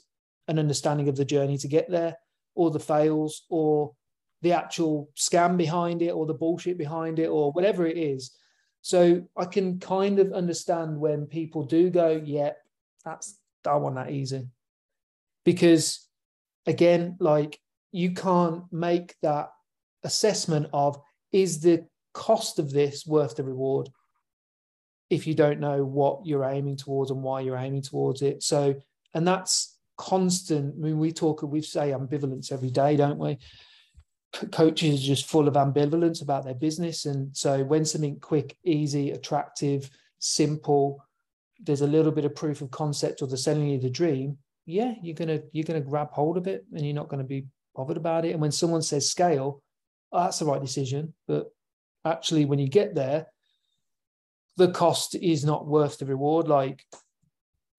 and 0.48 0.60
understanding 0.60 1.08
of 1.10 1.16
the 1.16 1.26
journey 1.26 1.58
to 1.58 1.68
get 1.68 1.90
there, 1.90 2.18
or 2.56 2.72
the 2.72 2.80
fails, 2.80 3.44
or 3.50 3.94
the 4.42 4.52
actual 4.52 5.10
scam 5.16 5.56
behind 5.58 6.02
it, 6.02 6.12
or 6.12 6.26
the 6.26 6.34
bullshit 6.34 6.78
behind 6.78 7.20
it, 7.20 7.28
or 7.28 7.52
whatever 7.54 7.86
it 7.86 7.98
is. 7.98 8.32
So 8.82 9.28
I 9.38 9.46
can 9.46 9.80
kind 9.80 10.20
of 10.20 10.34
understand 10.34 11.00
when 11.00 11.26
people 11.26 11.64
do 11.64 11.90
go, 11.90 12.22
yeah, 12.24 12.52
that's 13.04 13.38
I 13.68 13.76
want 13.76 13.96
that 13.96 14.12
easy. 14.12 14.48
Because 15.46 16.08
again, 16.66 17.18
like 17.20 17.60
you 17.92 18.12
can't 18.12 18.64
make 18.72 19.16
that 19.22 19.52
assessment 20.04 20.68
of 20.74 21.00
is 21.32 21.62
the 21.62 21.86
cost 22.14 22.60
of 22.60 22.72
this 22.72 23.06
worth 23.06 23.36
the 23.36 23.44
reward 23.44 23.90
if 25.10 25.26
you 25.26 25.34
don't 25.34 25.60
know 25.60 25.84
what 25.84 26.26
you're 26.26 26.46
aiming 26.46 26.78
towards 26.78 27.12
and 27.12 27.24
why 27.24 27.42
you're 27.42 27.58
aiming 27.58 27.82
towards 27.82 28.22
it. 28.22 28.44
So, 28.44 28.76
and 29.14 29.28
that's 29.28 29.78
constant. 29.98 30.76
I 30.76 30.80
mean, 30.80 31.00
we 31.00 31.12
talk, 31.12 31.42
we 31.42 31.62
say 31.62 31.90
ambivalence 31.90 32.52
every 32.52 32.70
day, 32.70 32.96
don't 32.96 33.18
we? 33.18 33.40
Coaches 34.52 35.02
are 35.02 35.08
just 35.08 35.26
full 35.26 35.48
of 35.48 35.56
ambivalence 35.56 36.22
about 36.22 36.46
their 36.46 36.54
business. 36.54 37.06
And 37.06 37.36
so 37.36 37.64
when 37.64 37.86
something 37.86 38.20
quick, 38.20 38.56
easy, 38.64 39.12
attractive, 39.12 39.90
simple, 40.20 41.04
there's 41.62 41.82
a 41.82 41.88
little 41.88 42.12
bit 42.12 42.26
of 42.26 42.36
proof 42.36 42.62
of 42.62 42.72
concept 42.72 43.22
or 43.22 43.28
the 43.28 43.38
selling 43.38 43.70
you 43.70 43.80
the 43.80 43.90
dream, 43.90 44.38
yeah, 44.66 44.94
you're 45.02 45.16
gonna 45.16 45.42
you're 45.52 45.66
gonna 45.66 45.82
grab 45.82 46.12
hold 46.12 46.38
of 46.38 46.48
it 46.48 46.66
and 46.74 46.86
you're 46.86 46.96
not 46.96 47.10
to 47.10 47.24
be 47.24 47.46
bothered 47.76 47.98
about 47.98 48.26
it. 48.26 48.32
And 48.32 48.42
when 48.42 48.52
someone 48.52 48.82
says 48.82 49.10
scale, 49.10 49.62
oh, 50.12 50.24
that's 50.24 50.40
the 50.40 50.46
right 50.46 50.62
decision. 50.62 51.14
But 51.28 51.48
actually, 52.06 52.46
when 52.46 52.60
you 52.60 52.68
get 52.68 52.96
there, 52.96 53.28
the 54.58 54.72
cost 54.72 55.16
is 55.16 55.44
not 55.44 55.68
worth 55.68 55.98
the 55.98 56.06
reward. 56.06 56.48
Like, 56.48 56.86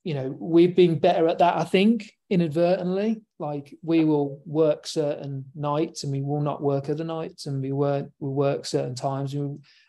you 0.04 0.14
know, 0.14 0.34
we've 0.38 0.74
been 0.74 0.98
better 0.98 1.28
at 1.28 1.38
that, 1.38 1.56
I 1.56 1.64
think, 1.64 2.10
inadvertently. 2.28 3.22
Like 3.38 3.74
we 3.82 4.04
will 4.04 4.40
work 4.44 4.86
certain 4.86 5.44
nights 5.54 6.04
and 6.04 6.12
we 6.12 6.22
will 6.22 6.40
not 6.40 6.62
work 6.62 6.88
other 6.88 7.04
nights, 7.04 7.46
and 7.46 7.62
we 7.62 7.72
weren't 7.72 8.10
we 8.18 8.30
work 8.30 8.66
certain 8.66 8.94
times 8.94 9.34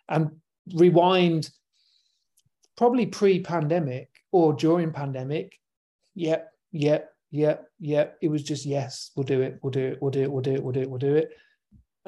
and 0.09 0.31
rewind 0.73 1.49
probably 2.81 3.05
pre-pandemic 3.05 4.09
or 4.31 4.53
during 4.53 4.91
pandemic. 4.91 5.59
Yep, 6.15 6.51
yep, 6.71 7.13
yep, 7.29 7.67
yep. 7.79 8.17
It 8.23 8.27
was 8.29 8.41
just 8.41 8.65
yes, 8.65 9.11
we'll 9.15 9.23
do 9.23 9.41
it, 9.41 9.59
we'll 9.61 9.69
do 9.69 9.85
it, 9.85 10.01
we'll 10.01 10.09
do 10.09 10.23
it, 10.23 10.31
we'll 10.31 10.41
do 10.41 10.53
it, 10.53 10.63
we'll 10.63 10.73
do 10.73 10.81
it, 10.81 10.89
we'll 10.89 10.97
do 10.97 11.13
it. 11.13 11.29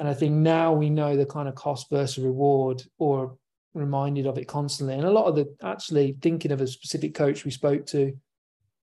And 0.00 0.08
I 0.08 0.14
think 0.14 0.32
now 0.32 0.72
we 0.72 0.90
know 0.90 1.16
the 1.16 1.26
kind 1.26 1.48
of 1.48 1.54
cost 1.54 1.90
versus 1.90 2.24
reward, 2.24 2.82
or 2.98 3.36
reminded 3.72 4.26
of 4.26 4.36
it 4.36 4.48
constantly. 4.48 4.96
And 4.96 5.04
a 5.04 5.12
lot 5.12 5.26
of 5.26 5.36
the 5.36 5.54
actually 5.62 6.16
thinking 6.20 6.50
of 6.50 6.60
a 6.60 6.66
specific 6.66 7.14
coach 7.14 7.44
we 7.44 7.52
spoke 7.52 7.86
to 7.86 8.12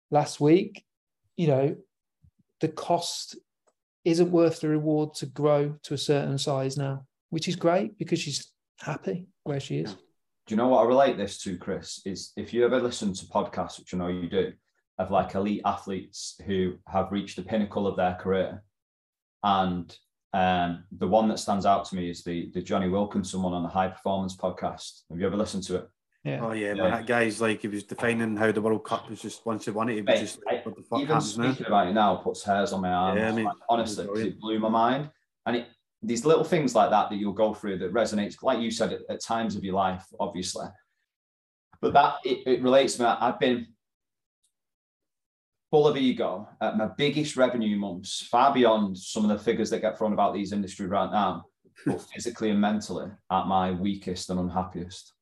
last 0.10 0.42
week, 0.42 0.84
you 1.38 1.46
know, 1.46 1.76
the 2.62 2.70
cost 2.70 3.38
isn't 4.06 4.32
worth 4.32 4.60
the 4.60 4.70
reward 4.70 5.14
to 5.18 5.28
grow 5.28 5.76
to 5.84 5.94
a 5.94 6.00
certain 6.00 6.40
size 6.40 6.78
now, 6.78 7.06
which 7.30 7.48
is 7.48 7.56
great 7.56 7.96
because 8.00 8.20
she's 8.20 8.52
happy 8.80 9.28
where 9.44 9.60
she 9.60 9.78
is 9.82 9.96
do 10.46 10.54
you 10.54 10.58
know 10.58 10.68
what 10.68 10.84
I 10.84 10.88
relate 10.88 11.18
this 11.18 11.38
to, 11.40 11.58
Chris? 11.58 12.02
Is 12.06 12.32
if 12.38 12.54
you 12.54 12.66
ever 12.66 12.80
listen 12.80 13.14
to 13.14 13.26
podcasts, 13.26 13.80
which 13.80 13.94
I 13.94 13.98
know 13.98 14.08
you 14.08 14.30
do, 14.30 14.54
of 14.98 15.12
like 15.12 15.36
elite 15.36 15.62
athletes 15.66 16.40
who 16.46 16.76
have 16.88 17.12
reached 17.12 17.36
the 17.36 17.44
pinnacle 17.44 17.88
of 17.88 17.98
their 17.98 18.16
career. 18.16 18.64
And 19.44 19.96
um, 20.34 20.84
the 20.92 21.08
one 21.08 21.28
that 21.30 21.40
stands 21.40 21.66
out 21.66 21.86
to 21.86 21.96
me 21.96 22.10
is 22.10 22.24
the 22.24 22.52
the 22.54 22.62
Jonny 22.62 22.90
Wilkinson 22.90 23.42
one 23.42 23.54
on 23.54 23.64
the 23.64 23.70
High 23.70 23.90
Performance 23.90 24.36
podcast. 24.36 25.02
Have 25.10 25.20
you 25.20 25.26
ever 25.26 25.38
listened 25.38 25.64
to 25.64 25.76
it? 25.78 25.90
Yeah. 26.24 26.40
Oh 26.42 26.54
yeah, 26.54 26.74
yeah. 26.74 26.74
man. 26.74 26.92
That 26.92 27.08
guy's 27.08 27.42
like 27.42 27.62
he 27.62 27.68
was 27.68 27.84
defining 27.84 28.36
how 28.36 28.52
the 28.52 28.62
World 28.62 28.84
Cup 28.84 29.10
was 29.10 29.22
just 29.22 29.46
once 29.46 29.66
he 29.66 29.72
won 29.72 29.90
it, 29.90 29.96
he 29.96 30.02
was 30.02 30.20
just 30.20 30.40
like, 30.46 30.66
what 30.66 30.76
the 30.76 30.84
fuck 30.84 31.00
even 31.00 31.22
speaking 31.22 31.64
now? 31.64 31.68
about 31.68 31.88
it 31.88 31.94
now 31.94 32.16
puts 32.16 32.44
hairs 32.44 32.74
on 32.74 32.82
my 32.82 32.90
arms. 32.90 33.20
Yeah, 33.20 33.30
I 33.30 33.32
mean, 33.32 33.46
like, 33.46 33.56
honestly, 33.70 34.08
it 34.22 34.40
blew 34.40 34.60
my 34.60 34.70
mind. 34.70 35.10
And 35.46 35.58
it 35.58 35.68
these 36.06 36.26
little 36.26 36.44
things 36.44 36.76
like 36.76 36.90
that 36.90 37.10
that 37.10 37.18
you'll 37.18 37.34
go 37.34 37.54
through 37.54 37.80
that 37.80 37.94
resonates, 37.94 38.42
like 38.44 38.60
you 38.60 38.72
said, 38.72 38.94
at, 38.94 39.02
at 39.10 39.22
times 39.22 39.56
of 39.56 39.64
your 39.64 39.76
life, 39.76 40.06
obviously. 40.20 40.68
But 41.82 41.94
that 41.94 42.16
it, 42.24 42.48
it 42.48 42.62
relates 42.62 42.96
to 42.96 43.04
me. 43.04 43.08
I've 43.08 43.40
been 43.40 43.68
full 45.72 45.88
of 45.88 45.98
ego 45.98 46.48
at 46.62 46.78
my 46.78 46.88
biggest 46.98 47.36
revenue 47.36 47.78
months, 47.78 48.26
far 48.32 48.54
beyond 48.54 48.98
some 48.98 49.24
of 49.24 49.30
the 49.30 49.44
figures 49.44 49.70
that 49.70 49.82
get 49.82 49.98
thrown 49.98 50.14
about 50.14 50.34
these 50.34 50.54
industry 50.54 50.88
right 50.88 51.12
now, 51.12 51.46
but 51.86 52.02
physically 52.14 52.52
and 52.52 52.62
mentally 52.62 53.12
at 53.32 53.48
my 53.48 53.72
weakest 53.72 54.30
and 54.30 54.40
unhappiest. 54.40 55.14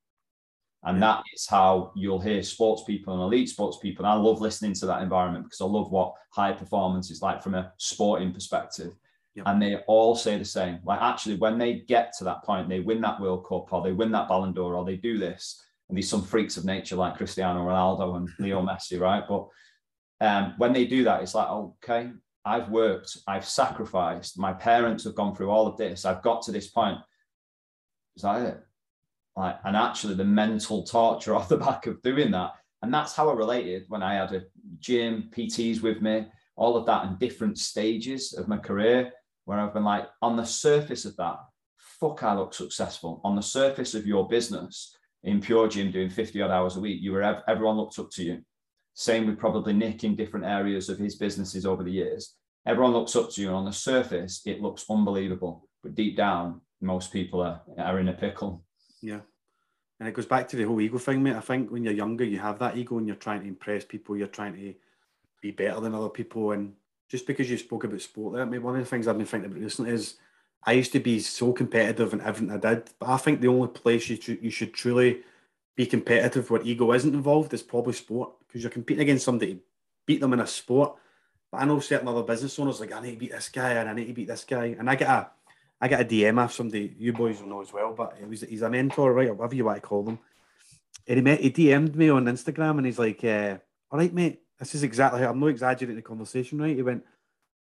And 0.86 1.02
that 1.02 1.24
is 1.34 1.48
how 1.48 1.94
you'll 1.96 2.20
hear 2.20 2.44
sports 2.44 2.84
people 2.84 3.14
and 3.14 3.24
elite 3.24 3.48
sports 3.48 3.78
people. 3.82 4.06
And 4.06 4.12
I 4.12 4.16
love 4.16 4.42
listening 4.42 4.74
to 4.76 4.86
that 4.88 5.02
environment 5.02 5.46
because 5.46 5.62
I 5.62 5.66
love 5.66 5.92
what 5.92 6.14
high 6.32 6.52
performance 6.52 7.10
is 7.10 7.22
like 7.22 7.42
from 7.42 7.56
a 7.56 7.72
sporting 7.78 8.34
perspective. 8.34 8.94
Yep. 9.36 9.48
And 9.48 9.62
they 9.62 9.78
all 9.88 10.16
say 10.16 10.38
the 10.38 10.46
same. 10.46 10.80
Like 10.84 11.02
actually, 11.02 11.38
when 11.38 11.58
they 11.58 11.80
get 11.88 12.14
to 12.18 12.24
that 12.26 12.44
point, 12.44 12.70
they 12.70 12.80
win 12.80 13.02
that 13.02 13.20
World 13.20 13.46
Cup 13.48 13.74
or 13.74 13.82
they 13.82 13.92
win 13.92 14.12
that 14.12 14.28
Ballon 14.28 14.54
d'Or 14.54 14.76
or 14.76 14.86
they 14.86 14.98
do 14.98 15.18
this, 15.18 15.64
and 15.90 15.98
these 15.98 16.10
some 16.10 16.24
freaks 16.24 16.58
of 16.58 16.66
nature 16.66 16.96
like 16.96 17.18
Cristiano 17.18 17.62
Ronaldo 17.62 18.16
and 18.18 18.30
Leo 18.40 18.62
Messi, 18.62 19.00
right? 19.00 19.24
But 19.28 19.48
um, 20.22 20.54
when 20.58 20.72
they 20.72 20.86
do 20.86 21.04
that, 21.04 21.22
it's 21.22 21.36
like, 21.36 21.50
okay, 21.50 22.12
I've 22.46 22.70
worked, 22.70 23.18
I've 23.28 23.46
sacrificed, 23.46 24.38
my 24.38 24.54
parents 24.54 25.04
have 25.06 25.16
gone 25.16 25.36
through 25.36 25.50
all 25.50 25.68
of 25.68 25.78
this, 25.78 26.06
I've 26.06 26.22
got 26.22 26.42
to 26.44 26.52
this 26.52 26.68
point. 26.68 27.00
Is 28.16 28.24
that 28.24 28.42
it? 28.42 28.64
Like, 29.36 29.60
and 29.64 29.76
actually 29.76 30.16
the 30.16 30.26
mental 30.26 30.84
torture 30.84 31.36
off 31.36 31.50
the 31.50 31.58
back 31.58 31.88
of 31.88 32.02
doing 32.02 32.32
that. 32.32 32.52
And 32.82 32.94
that's 32.94 33.16
how 33.16 33.30
I 33.30 33.34
related 33.34 33.86
when 33.88 34.04
I 34.04 34.16
had 34.16 34.34
a 34.34 34.44
gym, 34.80 35.30
PTs 35.36 35.82
with 35.82 36.02
me, 36.02 36.28
all 36.56 36.76
of 36.76 36.86
that 36.86 37.06
in 37.06 37.16
different 37.18 37.58
stages 37.58 38.34
of 38.34 38.48
my 38.48 38.58
career, 38.58 39.12
where 39.46 39.60
I've 39.60 39.74
been 39.74 39.84
like, 39.84 40.08
on 40.22 40.36
the 40.36 40.46
surface 40.46 41.06
of 41.06 41.16
that, 41.18 41.38
fuck, 41.78 42.24
I 42.24 42.36
look 42.36 42.54
successful. 42.54 43.22
On 43.24 43.36
the 43.36 43.42
surface 43.42 43.94
of 43.94 44.08
your 44.08 44.28
business 44.28 44.96
in 45.24 45.42
Pure 45.42 45.70
Gym 45.70 45.92
doing 45.92 46.10
50 46.10 46.42
odd 46.42 46.52
hours 46.52 46.76
a 46.76 46.80
week, 46.80 47.02
you 47.02 47.12
were 47.12 47.44
everyone 47.48 47.78
looked 47.78 48.00
up 48.00 48.10
to 48.12 48.24
you. 48.24 48.42
Same 48.94 49.26
with 49.26 49.40
probably 49.40 49.74
Nick 49.74 50.04
in 50.04 50.16
different 50.16 50.46
areas 50.46 50.90
of 50.90 51.00
his 51.00 51.16
businesses 51.16 51.66
over 51.66 51.84
the 51.84 51.92
years. 51.92 52.36
Everyone 52.66 52.94
looks 52.94 53.16
up 53.16 53.32
to 53.32 53.42
you, 53.42 53.48
and 53.48 53.56
on 53.56 53.66
the 53.66 53.74
surface, 53.74 54.42
it 54.46 54.62
looks 54.62 54.86
unbelievable. 54.90 55.68
But 55.82 55.96
deep 55.96 56.16
down, 56.16 56.62
most 56.82 57.12
people 57.12 57.42
are, 57.42 57.62
are 57.78 58.00
in 58.00 58.10
a 58.10 58.14
pickle. 58.14 58.64
Yeah. 59.02 59.22
And 60.00 60.08
it 60.08 60.14
goes 60.14 60.26
back 60.26 60.48
to 60.50 60.58
the 60.58 60.64
whole 60.64 60.80
ego 60.82 60.98
thing, 60.98 61.24
mate. 61.24 61.36
I 61.36 61.42
think 61.42 61.72
when 61.72 61.84
you're 61.84 61.94
younger, 61.94 62.24
you 62.24 62.40
have 62.40 62.60
that 62.60 62.78
ego 62.78 62.98
and 62.98 63.08
you're 63.08 63.16
trying 63.16 63.42
to 63.42 63.48
impress 63.48 63.86
people, 63.86 64.18
you're 64.18 64.28
trying 64.28 64.54
to 64.54 64.74
be 65.42 65.52
better 65.52 65.80
than 65.80 65.96
other 65.96 66.10
people. 66.10 66.52
And 66.52 66.74
just 67.10 67.28
because 67.28 67.50
you 67.50 67.58
spoke 67.58 67.84
about 67.84 68.02
sport 68.02 68.36
there, 68.36 68.46
maybe 68.46 68.64
one 68.64 68.76
of 68.76 68.82
the 68.82 68.90
things 68.90 69.08
I've 69.08 69.18
been 69.18 69.26
thinking 69.26 69.52
about 69.52 69.62
recently 69.62 69.92
is 69.92 70.16
I 70.66 70.74
used 70.74 70.94
to 70.94 71.00
be 71.00 71.20
so 71.20 71.52
competitive 71.52 72.14
in 72.14 72.22
everything 72.22 72.52
I 72.52 72.58
did, 72.58 72.90
but 73.00 73.10
I 73.10 73.18
think 73.18 73.42
the 73.42 73.50
only 73.50 73.68
place 73.68 74.10
you, 74.10 74.18
tr- 74.18 74.32
you 74.42 74.50
should 74.50 74.74
truly 74.74 75.22
be 75.76 75.86
competitive 75.86 76.50
where 76.50 76.62
ego 76.64 76.94
isn't 76.94 77.14
involved 77.14 77.54
is 77.54 77.64
probably 77.64 77.94
sport 77.94 78.32
because 78.40 78.64
you're 78.64 78.72
competing 78.72 79.02
against 79.02 79.26
somebody, 79.26 79.60
beat 80.06 80.22
them 80.22 80.34
in 80.34 80.40
a 80.40 80.48
sport. 80.48 80.96
But 81.52 81.62
I 81.62 81.66
know 81.66 81.80
certain 81.80 82.08
other 82.08 82.24
business 82.24 82.58
owners 82.58 82.80
like 82.80 82.94
I 82.94 83.02
need 83.02 83.12
to 83.12 83.18
beat 83.18 83.32
this 83.32 83.50
guy 83.50 83.74
and 83.74 83.90
I 83.90 83.94
need 83.94 84.08
to 84.08 84.14
beat 84.14 84.28
this 84.28 84.44
guy, 84.44 84.76
and 84.78 84.90
I 84.90 84.96
get 84.96 85.10
a 85.10 85.30
I 85.82 85.90
get 85.90 86.02
a 86.02 86.06
DM 86.06 86.42
off 86.42 86.54
somebody 86.54 86.96
you 86.98 87.12
boys 87.12 87.42
will 87.42 87.50
know 87.50 87.62
as 87.62 87.74
well, 87.74 87.94
but 87.94 88.16
he 88.18 88.26
was 88.26 88.42
he's 88.42 88.62
a 88.62 88.70
mentor, 88.70 89.14
right, 89.14 89.28
or 89.28 89.34
whatever 89.34 89.56
you 89.56 89.66
want 89.66 89.82
to 89.82 89.88
call 89.88 90.04
them. 90.04 90.20
And 91.08 91.18
he 91.18 91.22
met 91.22 91.42
he 91.42 91.52
DM'd 91.52 91.96
me 91.96 92.10
on 92.10 92.26
Instagram 92.26 92.78
and 92.78 92.86
he's 92.86 93.00
like, 93.00 93.24
uh, 93.24 93.58
"All 93.92 94.00
right, 94.00 94.14
mate, 94.14 94.43
this 94.64 94.76
is 94.76 94.84
exactly 94.84 95.22
how 95.22 95.30
I'm 95.30 95.40
not 95.40 95.48
exaggerating 95.48 95.96
the 95.96 96.02
conversation, 96.02 96.62
right?" 96.62 96.76
He 96.76 96.82
went, 96.82 97.04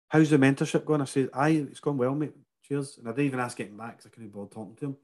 "How's 0.09 0.29
the 0.29 0.37
mentorship 0.37 0.85
going?" 0.85 1.01
I 1.01 1.05
said, 1.05 1.29
"Aye, 1.33 1.65
it's 1.69 1.79
going 1.79 1.97
well, 1.97 2.15
mate. 2.15 2.33
Cheers." 2.63 2.97
And 2.97 3.07
I 3.07 3.11
didn't 3.11 3.25
even 3.25 3.39
ask 3.39 3.59
him 3.59 3.77
back 3.77 3.97
because 3.97 4.07
I 4.07 4.13
couldn't 4.13 4.33
bother 4.33 4.49
talking 4.49 4.75
to 4.75 4.85
him. 4.85 4.97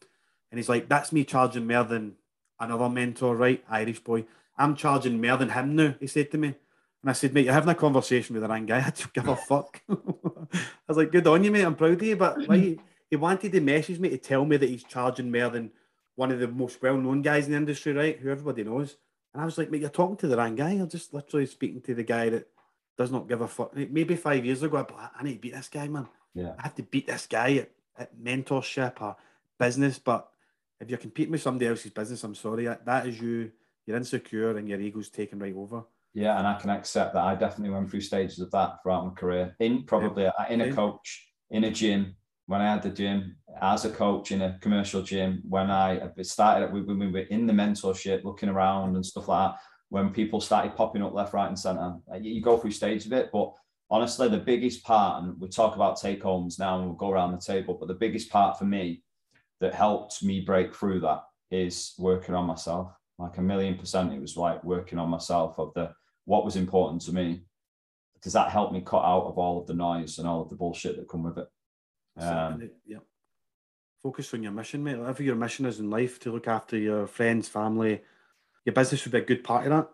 And 0.52 0.60
he's 0.60 0.70
like, 0.70 0.90
"That's 0.90 1.12
me 1.12 1.24
charging 1.24 1.68
more 1.68 1.84
than 1.84 2.16
another 2.60 2.90
mentor, 2.90 3.36
right? 3.36 3.64
Irish 3.70 4.00
boy. 4.00 4.26
I'm 4.58 4.76
charging 4.76 5.22
more 5.22 5.38
than 5.38 5.50
him 5.50 5.76
now." 5.76 5.96
He 6.00 6.08
said 6.08 6.32
to 6.32 6.38
me. 6.38 6.56
And 7.02 7.10
I 7.10 7.14
said, 7.14 7.34
mate, 7.34 7.46
you're 7.46 7.54
having 7.54 7.70
a 7.70 7.76
conversation 7.76 8.34
with 8.34 8.44
the 8.44 8.50
wrong 8.50 8.66
guy. 8.66 8.80
I 8.86 8.90
don't 8.90 9.14
give 9.14 9.28
a 9.28 9.36
fuck. 9.36 9.82
I 9.90 9.96
was 10.88 10.98
like, 10.98 11.12
good 11.12 11.28
on 11.28 11.44
you, 11.44 11.52
mate. 11.52 11.64
I'm 11.64 11.76
proud 11.76 11.94
of 11.94 12.04
you. 12.04 12.18
But 12.18 12.46
why, 12.48 12.78
he 13.10 13.16
wanted 13.16 13.52
to 13.54 13.62
message 13.62 14.00
me 14.00 14.10
to 14.10 14.18
tell 14.18 14.46
me 14.46 14.58
that 14.58 14.70
he's 14.70 14.84
charging 14.84 15.32
more 15.32 15.50
than 15.50 15.72
one 16.16 16.32
of 16.32 16.40
the 16.40 16.48
most 16.48 16.82
well-known 16.82 17.22
guys 17.22 17.46
in 17.46 17.52
the 17.52 17.58
industry, 17.58 17.94
right? 17.94 18.20
Who 18.20 18.30
everybody 18.30 18.64
knows. 18.64 18.98
And 19.34 19.42
I 19.42 19.46
was 19.46 19.58
like, 19.58 19.70
mate, 19.70 19.82
you're 19.82 19.90
talking 19.90 20.18
to 20.18 20.28
the 20.28 20.38
wrong 20.38 20.56
guy. 20.56 20.72
I'm 20.72 20.90
just 20.90 21.14
literally 21.14 21.46
speaking 21.46 21.82
to 21.82 21.94
the 21.94 22.04
guy 22.04 22.30
that 22.30 22.48
does 22.98 23.12
not 23.12 23.30
give 23.30 23.42
a 23.42 23.48
fuck. 23.48 23.76
Maybe 23.76 24.16
five 24.16 24.44
years 24.44 24.64
ago, 24.64 24.86
I, 24.98 25.10
I 25.20 25.24
need 25.24 25.36
to 25.36 25.40
beat 25.40 25.54
this 25.54 25.70
guy, 25.70 25.88
man. 25.88 26.08
Yeah. 26.34 26.54
I 26.58 26.64
have 26.64 26.76
to 26.76 26.84
beat 26.84 27.08
this 27.08 27.28
guy 27.28 27.54
at, 27.56 27.72
at 27.98 28.20
mentorship 28.20 29.02
or 29.02 29.16
business. 29.60 30.00
But 30.00 30.28
if 30.80 30.90
you're 30.90 30.98
competing 30.98 31.32
with 31.32 31.42
somebody 31.42 31.68
else's 31.68 31.92
business, 31.92 32.24
I'm 32.24 32.36
sorry, 32.36 32.66
that 32.66 33.08
is 33.08 33.20
you. 33.22 33.52
You're 33.86 33.98
insecure 33.98 34.58
and 34.58 34.70
your 34.70 34.80
ego's 34.80 35.10
taken 35.10 35.40
right 35.40 35.56
over. 35.56 35.84
Yeah, 36.14 36.38
and 36.38 36.48
I 36.48 36.60
can 36.60 36.70
accept 36.70 37.14
that. 37.14 37.24
I 37.24 37.36
definitely 37.36 37.74
went 37.74 37.90
through 37.90 38.02
stages 38.02 38.40
of 38.40 38.52
that 38.52 38.82
throughout 38.82 39.06
my 39.06 39.14
career. 39.14 39.56
In 39.60 39.84
probably 39.84 40.24
yeah. 40.24 40.50
in 40.50 40.62
a 40.62 40.74
coach, 40.74 41.28
in 41.50 41.64
a 41.64 41.72
gym, 41.72 42.16
when 42.50 42.62
I 42.62 42.72
had 42.72 42.82
the 42.82 42.90
gym 42.90 43.36
as 43.62 43.86
a 43.86 43.92
coach 43.92 44.32
in 44.32 44.42
a 44.42 44.58
commercial 44.60 45.04
gym, 45.04 45.44
when 45.48 45.70
I 45.70 46.10
started, 46.24 46.74
when 46.74 46.98
we 46.98 47.06
were 47.06 47.20
in 47.20 47.46
the 47.46 47.54
mentorship, 47.54 48.24
looking 48.24 48.50
around 48.50 48.96
and 48.96 49.06
stuff 49.06 49.28
like 49.28 49.52
that, 49.52 49.60
when 49.90 50.10
people 50.10 50.42
started 50.42 50.76
popping 50.76 51.04
up 51.04 51.14
left, 51.14 51.32
right, 51.32 51.48
and 51.48 51.60
center, 51.60 51.98
you 52.20 52.42
go 52.42 52.58
through 52.58 52.72
stages 52.72 53.06
of 53.06 53.14
it. 53.14 53.30
But 53.32 53.54
honestly, 53.92 54.30
the 54.30 54.40
biggest 54.40 54.84
part, 54.84 55.22
and 55.22 55.40
we 55.40 55.48
talk 55.48 55.76
about 55.76 56.02
take 56.02 56.24
homes 56.24 56.58
now 56.58 56.80
and 56.80 56.88
we'll 56.88 56.96
go 56.96 57.12
around 57.12 57.34
the 57.34 57.38
table, 57.38 57.78
but 57.80 57.88
the 57.88 57.94
biggest 57.94 58.32
part 58.32 58.58
for 58.58 58.66
me 58.66 59.04
that 59.60 59.76
helped 59.76 60.24
me 60.24 60.40
break 60.40 60.74
through 60.74 61.02
that 61.02 61.22
is 61.52 61.94
working 62.00 62.34
on 62.34 62.48
myself. 62.48 62.92
Like 63.20 63.38
a 63.38 63.44
million 63.44 63.78
percent, 63.78 64.12
it 64.12 64.22
was 64.22 64.36
like 64.36 64.64
working 64.64 64.98
on 64.98 65.10
myself 65.10 65.60
of 65.60 65.72
the 65.76 65.94
what 66.26 66.46
was 66.46 66.56
important 66.56 67.04
to 67.04 67.14
me 67.14 67.42
because 68.16 68.34
that 68.34 68.50
helped 68.50 68.74
me 68.74 68.82
cut 68.82 69.04
out 69.04 69.26
of 69.28 69.38
all 69.38 69.62
of 69.62 69.68
the 69.68 69.76
noise 69.76 70.18
and 70.18 70.28
all 70.28 70.42
of 70.42 70.50
the 70.50 70.56
bullshit 70.56 70.98
that 70.98 71.08
come 71.08 71.22
with 71.22 71.38
it. 71.38 71.48
Um, 72.20 72.70
yeah. 72.86 72.98
Focus 74.02 74.34
on 74.34 74.44
your 74.44 74.52
mission, 74.52 74.84
mate. 74.84 74.98
Whatever 74.98 75.24
your 75.24 75.36
mission 75.36 75.66
is 75.66 75.80
in 75.80 75.90
life, 75.90 76.20
to 76.22 76.32
look 76.32 76.48
after 76.48 76.78
your 76.78 77.06
friends, 77.08 77.48
family, 77.48 78.02
your 78.66 78.74
business 78.74 79.04
would 79.04 79.12
be 79.12 79.18
a 79.18 79.26
good 79.26 79.44
part 79.44 79.68
of 79.68 79.72
that, 79.72 79.90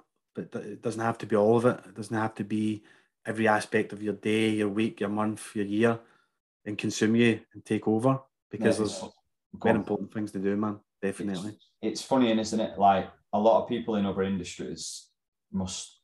but 0.51 0.61
it 0.61 0.82
doesn't 0.82 1.01
have 1.01 1.17
to 1.19 1.26
be 1.26 1.36
all 1.36 1.57
of 1.57 1.65
it. 1.65 1.80
It 1.88 1.95
doesn't 1.95 2.15
have 2.15 2.36
to 2.36 2.43
be 2.43 2.84
every 3.26 3.47
aspect 3.47 3.93
of 3.93 4.03
your 4.03 4.13
day, 4.13 4.49
your 4.49 4.69
week, 4.69 4.99
your 4.99 5.09
month, 5.09 5.55
your 5.55 5.65
year, 5.65 5.99
and 6.65 6.78
consume 6.78 7.15
you 7.15 7.39
and 7.53 7.65
take 7.65 7.88
over 7.88 8.19
because 8.51 8.78
yeah, 8.78 8.86
there's 8.86 9.03
very 9.55 9.76
important 9.76 10.13
things 10.13 10.32
to 10.32 10.39
do, 10.39 10.55
man. 10.55 10.80
Definitely. 11.01 11.49
It's, 11.49 11.69
it's 11.82 12.01
funny, 12.01 12.38
isn't 12.38 12.59
it? 12.59 12.78
Like 12.78 13.09
a 13.34 13.39
lot 13.39 13.61
of 13.61 13.69
people 13.69 13.95
in 13.95 14.05
other 14.05 14.23
industries 14.23 15.07
must, 15.51 15.99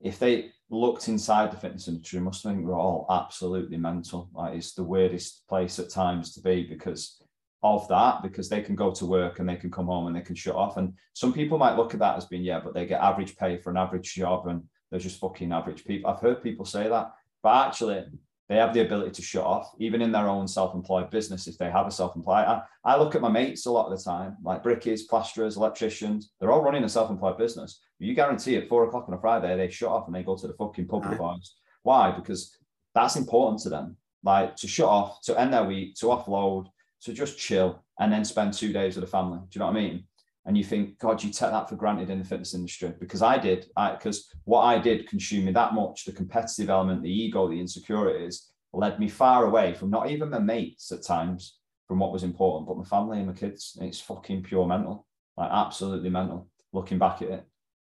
if 0.00 0.18
they 0.18 0.50
looked 0.70 1.08
inside 1.08 1.50
the 1.50 1.56
fitness 1.56 1.88
industry, 1.88 2.20
must 2.20 2.42
think 2.42 2.64
we're 2.64 2.78
all 2.78 3.06
absolutely 3.10 3.76
mental. 3.76 4.28
Like 4.34 4.56
it's 4.56 4.74
the 4.74 4.84
weirdest 4.84 5.46
place 5.48 5.78
at 5.78 5.90
times 5.90 6.34
to 6.34 6.40
be 6.40 6.64
because 6.64 7.22
of 7.62 7.88
that, 7.88 8.22
because 8.22 8.48
they 8.48 8.60
can 8.60 8.76
go 8.76 8.92
to 8.92 9.06
work 9.06 9.38
and 9.38 9.48
they 9.48 9.56
can 9.56 9.70
come 9.70 9.86
home 9.86 10.06
and 10.06 10.16
they 10.16 10.20
can 10.20 10.34
shut 10.34 10.54
off. 10.54 10.76
And 10.76 10.94
some 11.14 11.32
people 11.32 11.58
might 11.58 11.76
look 11.76 11.94
at 11.94 12.00
that 12.00 12.16
as 12.16 12.26
being, 12.26 12.42
yeah, 12.42 12.60
but 12.60 12.74
they 12.74 12.86
get 12.86 13.00
average 13.00 13.36
pay 13.36 13.58
for 13.58 13.70
an 13.70 13.76
average 13.76 14.14
job 14.14 14.46
and 14.46 14.62
they're 14.90 15.00
just 15.00 15.20
fucking 15.20 15.52
average 15.52 15.84
people. 15.84 16.10
I've 16.10 16.20
heard 16.20 16.42
people 16.42 16.64
say 16.64 16.88
that, 16.88 17.12
but 17.42 17.66
actually 17.66 18.04
they 18.48 18.56
have 18.56 18.72
the 18.72 18.80
ability 18.80 19.10
to 19.10 19.22
shut 19.22 19.44
off, 19.44 19.72
even 19.78 20.00
in 20.00 20.10
their 20.10 20.26
own 20.26 20.48
self-employed 20.48 21.10
business, 21.10 21.46
if 21.46 21.58
they 21.58 21.70
have 21.70 21.86
a 21.86 21.90
self-employed. 21.90 22.46
I, 22.46 22.62
I 22.84 22.96
look 22.96 23.14
at 23.14 23.20
my 23.20 23.28
mates 23.28 23.66
a 23.66 23.70
lot 23.70 23.90
of 23.90 23.98
the 23.98 24.02
time, 24.02 24.36
like 24.42 24.64
brickies, 24.64 25.06
plasterers, 25.08 25.56
electricians, 25.56 26.30
they're 26.40 26.50
all 26.50 26.62
running 26.62 26.84
a 26.84 26.88
self-employed 26.88 27.36
business. 27.36 27.80
You 27.98 28.14
guarantee 28.14 28.56
at 28.56 28.68
four 28.68 28.84
o'clock 28.86 29.06
on 29.08 29.14
a 29.14 29.20
Friday, 29.20 29.56
they 29.56 29.70
shut 29.70 29.90
off 29.90 30.06
and 30.06 30.14
they 30.14 30.22
go 30.22 30.36
to 30.36 30.46
the 30.46 30.54
fucking 30.54 30.86
pub 30.86 31.06
with 31.06 31.18
bars. 31.18 31.56
Why? 31.82 32.10
Because 32.10 32.56
that's 32.94 33.16
important 33.16 33.60
to 33.62 33.68
them. 33.68 33.96
Like 34.22 34.56
to 34.56 34.66
shut 34.66 34.88
off, 34.88 35.20
to 35.22 35.38
end 35.38 35.52
their 35.52 35.64
week, 35.64 35.94
to 35.96 36.06
offload, 36.06 36.66
to 37.02 37.12
just 37.12 37.38
chill, 37.38 37.84
and 38.00 38.12
then 38.12 38.24
spend 38.24 38.54
two 38.54 38.72
days 38.72 38.96
with 38.96 39.04
the 39.04 39.10
family. 39.10 39.38
Do 39.38 39.46
you 39.52 39.58
know 39.60 39.66
what 39.66 39.76
I 39.76 39.80
mean? 39.80 40.04
And 40.48 40.56
you 40.56 40.64
think, 40.64 40.98
God, 40.98 41.22
you 41.22 41.30
take 41.30 41.50
that 41.50 41.68
for 41.68 41.76
granted 41.76 42.08
in 42.08 42.18
the 42.18 42.24
fitness 42.24 42.54
industry 42.54 42.94
because 42.98 43.20
I 43.20 43.36
did. 43.36 43.66
Because 43.76 44.32
what 44.44 44.62
I 44.62 44.78
did 44.78 45.06
consumed 45.06 45.44
me 45.44 45.52
that 45.52 45.74
much. 45.74 46.06
The 46.06 46.12
competitive 46.12 46.70
element, 46.70 47.02
the 47.02 47.12
ego, 47.12 47.48
the 47.48 47.60
insecurities 47.60 48.50
led 48.72 48.98
me 48.98 49.10
far 49.10 49.44
away 49.44 49.74
from 49.74 49.90
not 49.90 50.10
even 50.10 50.30
my 50.30 50.38
mates 50.38 50.90
at 50.90 51.02
times 51.02 51.58
from 51.86 51.98
what 51.98 52.12
was 52.12 52.22
important, 52.22 52.66
but 52.66 52.78
my 52.78 52.84
family 52.84 53.18
and 53.18 53.26
my 53.26 53.34
kids. 53.34 53.76
It's 53.78 54.00
fucking 54.00 54.42
pure 54.42 54.66
mental, 54.66 55.06
like 55.36 55.50
absolutely 55.52 56.08
mental. 56.08 56.48
Looking 56.72 56.98
back 56.98 57.20
at 57.20 57.28
it, 57.28 57.44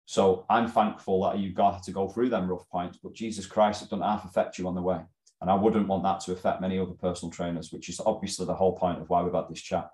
so 0.06 0.46
I'm 0.50 0.68
thankful 0.68 1.24
that 1.26 1.38
you 1.38 1.54
got 1.54 1.84
to 1.84 1.92
go 1.92 2.10
through 2.10 2.30
them 2.30 2.50
rough 2.50 2.68
points. 2.70 2.98
But 3.04 3.14
Jesus 3.14 3.46
Christ, 3.46 3.84
it 3.84 3.90
doesn't 3.90 4.02
half 4.02 4.26
affect 4.26 4.58
you 4.58 4.68
on 4.68 4.74
the 4.74 4.82
way, 4.82 5.00
and 5.42 5.52
I 5.52 5.54
wouldn't 5.54 5.88
want 5.88 6.04
that 6.04 6.22
to 6.22 6.32
affect 6.32 6.62
many 6.62 6.80
other 6.80 6.94
personal 6.94 7.32
trainers, 7.32 7.72
which 7.72 7.88
is 7.88 8.00
obviously 8.04 8.48
the 8.48 8.56
whole 8.56 8.76
point 8.76 9.00
of 9.00 9.10
why 9.10 9.22
we've 9.22 9.34
had 9.34 9.48
this 9.48 9.62
chat. 9.62 9.92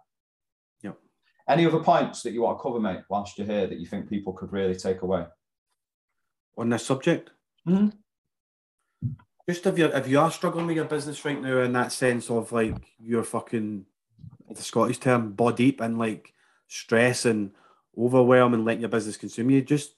Any 1.47 1.65
other 1.65 1.79
points 1.79 2.23
that 2.23 2.31
you 2.31 2.41
want 2.41 2.57
to 2.57 2.63
cover, 2.63 2.79
mate, 2.79 3.01
whilst 3.09 3.37
you're 3.37 3.47
here 3.47 3.67
that 3.67 3.79
you 3.79 3.85
think 3.85 4.09
people 4.09 4.33
could 4.33 4.53
really 4.53 4.75
take 4.75 5.01
away? 5.01 5.25
On 6.57 6.69
this 6.69 6.85
subject? 6.85 7.31
Mm-hmm. 7.67 7.89
Just 9.49 9.65
if 9.65 9.77
you're 9.77 9.93
if 9.93 10.07
you 10.07 10.19
are 10.19 10.31
struggling 10.31 10.67
with 10.67 10.77
your 10.77 10.85
business 10.85 11.25
right 11.25 11.41
now 11.41 11.59
in 11.59 11.73
that 11.73 11.91
sense 11.91 12.29
of 12.29 12.53
like 12.53 12.77
you're 12.97 13.23
fucking 13.23 13.85
the 14.49 14.61
Scottish 14.61 14.99
term 14.99 15.33
body 15.33 15.65
deep 15.65 15.81
and 15.81 15.99
like 15.99 16.33
stress 16.67 17.25
and 17.25 17.51
overwhelm 17.97 18.53
and 18.53 18.63
letting 18.63 18.81
your 18.81 18.89
business 18.89 19.17
consume 19.17 19.49
you, 19.49 19.61
just 19.61 19.95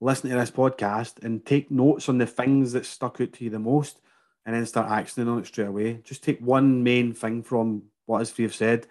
listen 0.00 0.30
to 0.30 0.36
this 0.36 0.50
podcast 0.50 1.22
and 1.24 1.44
take 1.44 1.70
notes 1.70 2.08
on 2.08 2.18
the 2.18 2.26
things 2.26 2.72
that 2.72 2.86
stuck 2.86 3.20
out 3.20 3.32
to 3.32 3.44
you 3.44 3.50
the 3.50 3.58
most 3.58 4.00
and 4.46 4.54
then 4.54 4.66
start 4.66 4.88
actioning 4.88 5.28
on 5.28 5.38
it 5.38 5.46
straight 5.46 5.68
away. 5.68 6.00
Just 6.04 6.22
take 6.22 6.38
one 6.40 6.82
main 6.82 7.12
thing 7.12 7.42
from 7.42 7.82
what 8.06 8.20
as 8.20 8.36
we've 8.36 8.54
said 8.54 8.86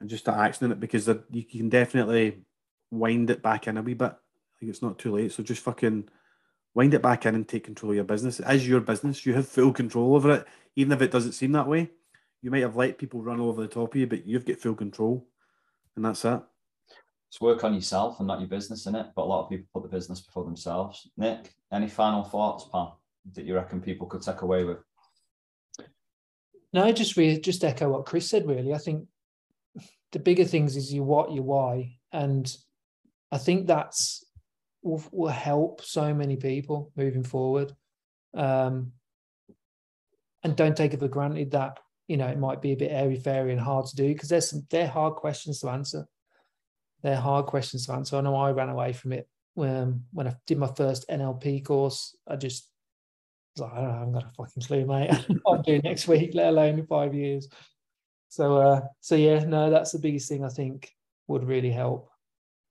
and 0.00 0.10
just 0.10 0.24
start 0.24 0.38
actioning 0.38 0.72
it 0.72 0.80
because 0.80 1.08
you 1.30 1.44
can 1.44 1.68
definitely 1.68 2.42
wind 2.90 3.30
it 3.30 3.42
back 3.42 3.66
in 3.66 3.76
a 3.76 3.82
wee 3.82 3.94
bit. 3.94 4.14
Like 4.60 4.70
it's 4.70 4.82
not 4.82 4.98
too 4.98 5.12
late. 5.12 5.32
So 5.32 5.42
just 5.42 5.62
fucking 5.62 6.08
wind 6.74 6.94
it 6.94 7.02
back 7.02 7.26
in 7.26 7.34
and 7.34 7.48
take 7.48 7.64
control 7.64 7.92
of 7.92 7.96
your 7.96 8.04
business. 8.04 8.40
It 8.40 8.46
is 8.48 8.68
your 8.68 8.80
business. 8.80 9.24
You 9.24 9.34
have 9.34 9.48
full 9.48 9.72
control 9.72 10.14
over 10.14 10.32
it, 10.32 10.46
even 10.76 10.92
if 10.92 11.02
it 11.02 11.10
doesn't 11.10 11.32
seem 11.32 11.52
that 11.52 11.68
way. 11.68 11.90
You 12.42 12.50
might 12.50 12.62
have 12.62 12.76
let 12.76 12.98
people 12.98 13.22
run 13.22 13.40
over 13.40 13.62
the 13.62 13.68
top 13.68 13.94
of 13.94 14.00
you, 14.00 14.06
but 14.06 14.26
you've 14.26 14.44
got 14.44 14.58
full 14.58 14.74
control, 14.74 15.26
and 15.96 16.04
that's 16.04 16.24
it. 16.24 16.40
It's 17.28 17.40
work 17.40 17.64
on 17.64 17.74
yourself 17.74 18.20
and 18.20 18.28
not 18.28 18.40
your 18.40 18.48
business 18.48 18.86
in 18.86 18.94
it. 18.94 19.06
But 19.16 19.22
a 19.22 19.24
lot 19.24 19.44
of 19.44 19.50
people 19.50 19.66
put 19.74 19.82
the 19.82 19.96
business 19.96 20.20
before 20.20 20.44
themselves. 20.44 21.10
Nick, 21.16 21.54
any 21.72 21.88
final 21.88 22.22
thoughts, 22.22 22.68
pal, 22.70 23.00
that 23.34 23.44
you 23.44 23.54
reckon 23.54 23.80
people 23.80 24.06
could 24.06 24.22
take 24.22 24.42
away 24.42 24.64
with? 24.64 24.78
No, 26.72 26.92
just 26.92 27.16
really 27.16 27.40
just 27.40 27.64
echo 27.64 27.88
what 27.88 28.06
Chris 28.06 28.28
said. 28.28 28.46
Really, 28.46 28.74
I 28.74 28.78
think 28.78 29.06
the 30.16 30.22
bigger 30.22 30.46
things 30.46 30.76
is 30.76 30.94
your 30.94 31.04
what, 31.04 31.30
your 31.30 31.44
why, 31.44 31.98
and 32.10 32.50
I 33.30 33.36
think 33.36 33.66
that's 33.66 34.24
will, 34.82 35.04
will 35.12 35.28
help 35.28 35.82
so 35.84 36.14
many 36.14 36.36
people 36.36 36.90
moving 36.96 37.22
forward. 37.22 37.76
Um, 38.32 38.92
and 40.42 40.56
don't 40.56 40.74
take 40.74 40.94
it 40.94 41.00
for 41.00 41.08
granted 41.08 41.50
that 41.50 41.80
you 42.08 42.16
know 42.16 42.28
it 42.28 42.38
might 42.38 42.62
be 42.62 42.72
a 42.72 42.76
bit 42.76 42.92
airy 42.92 43.16
fairy 43.16 43.52
and 43.52 43.60
hard 43.60 43.84
to 43.88 43.96
do 43.96 44.08
because 44.08 44.30
there's 44.30 44.48
some 44.48 44.66
they're 44.70 44.88
hard 44.88 45.16
questions 45.16 45.60
to 45.60 45.68
answer. 45.68 46.06
They're 47.02 47.20
hard 47.20 47.44
questions 47.44 47.84
to 47.84 47.92
answer. 47.92 48.16
I 48.16 48.22
know 48.22 48.36
I 48.36 48.52
ran 48.52 48.70
away 48.70 48.94
from 48.94 49.12
it 49.12 49.28
when 49.52 50.04
when 50.14 50.28
I 50.28 50.34
did 50.46 50.56
my 50.56 50.72
first 50.78 51.06
NLP 51.10 51.62
course. 51.62 52.16
I 52.26 52.36
just 52.36 52.70
like, 53.58 53.70
I 53.70 53.82
don't 53.82 53.88
know, 53.88 53.98
I'm 53.98 54.12
gonna 54.12 54.32
fucking 54.34 54.62
clue, 54.62 54.86
mate. 54.86 55.10
I'll 55.46 55.60
do 55.60 55.78
next 55.80 56.08
week, 56.08 56.30
let 56.32 56.48
alone 56.48 56.78
in 56.78 56.86
five 56.86 57.14
years. 57.14 57.48
So 58.28 58.58
uh 58.58 58.80
so 59.00 59.14
yeah, 59.14 59.44
no, 59.44 59.70
that's 59.70 59.92
the 59.92 59.98
biggest 59.98 60.28
thing 60.28 60.44
I 60.44 60.48
think 60.48 60.92
would 61.28 61.44
really 61.44 61.70
help 61.70 62.10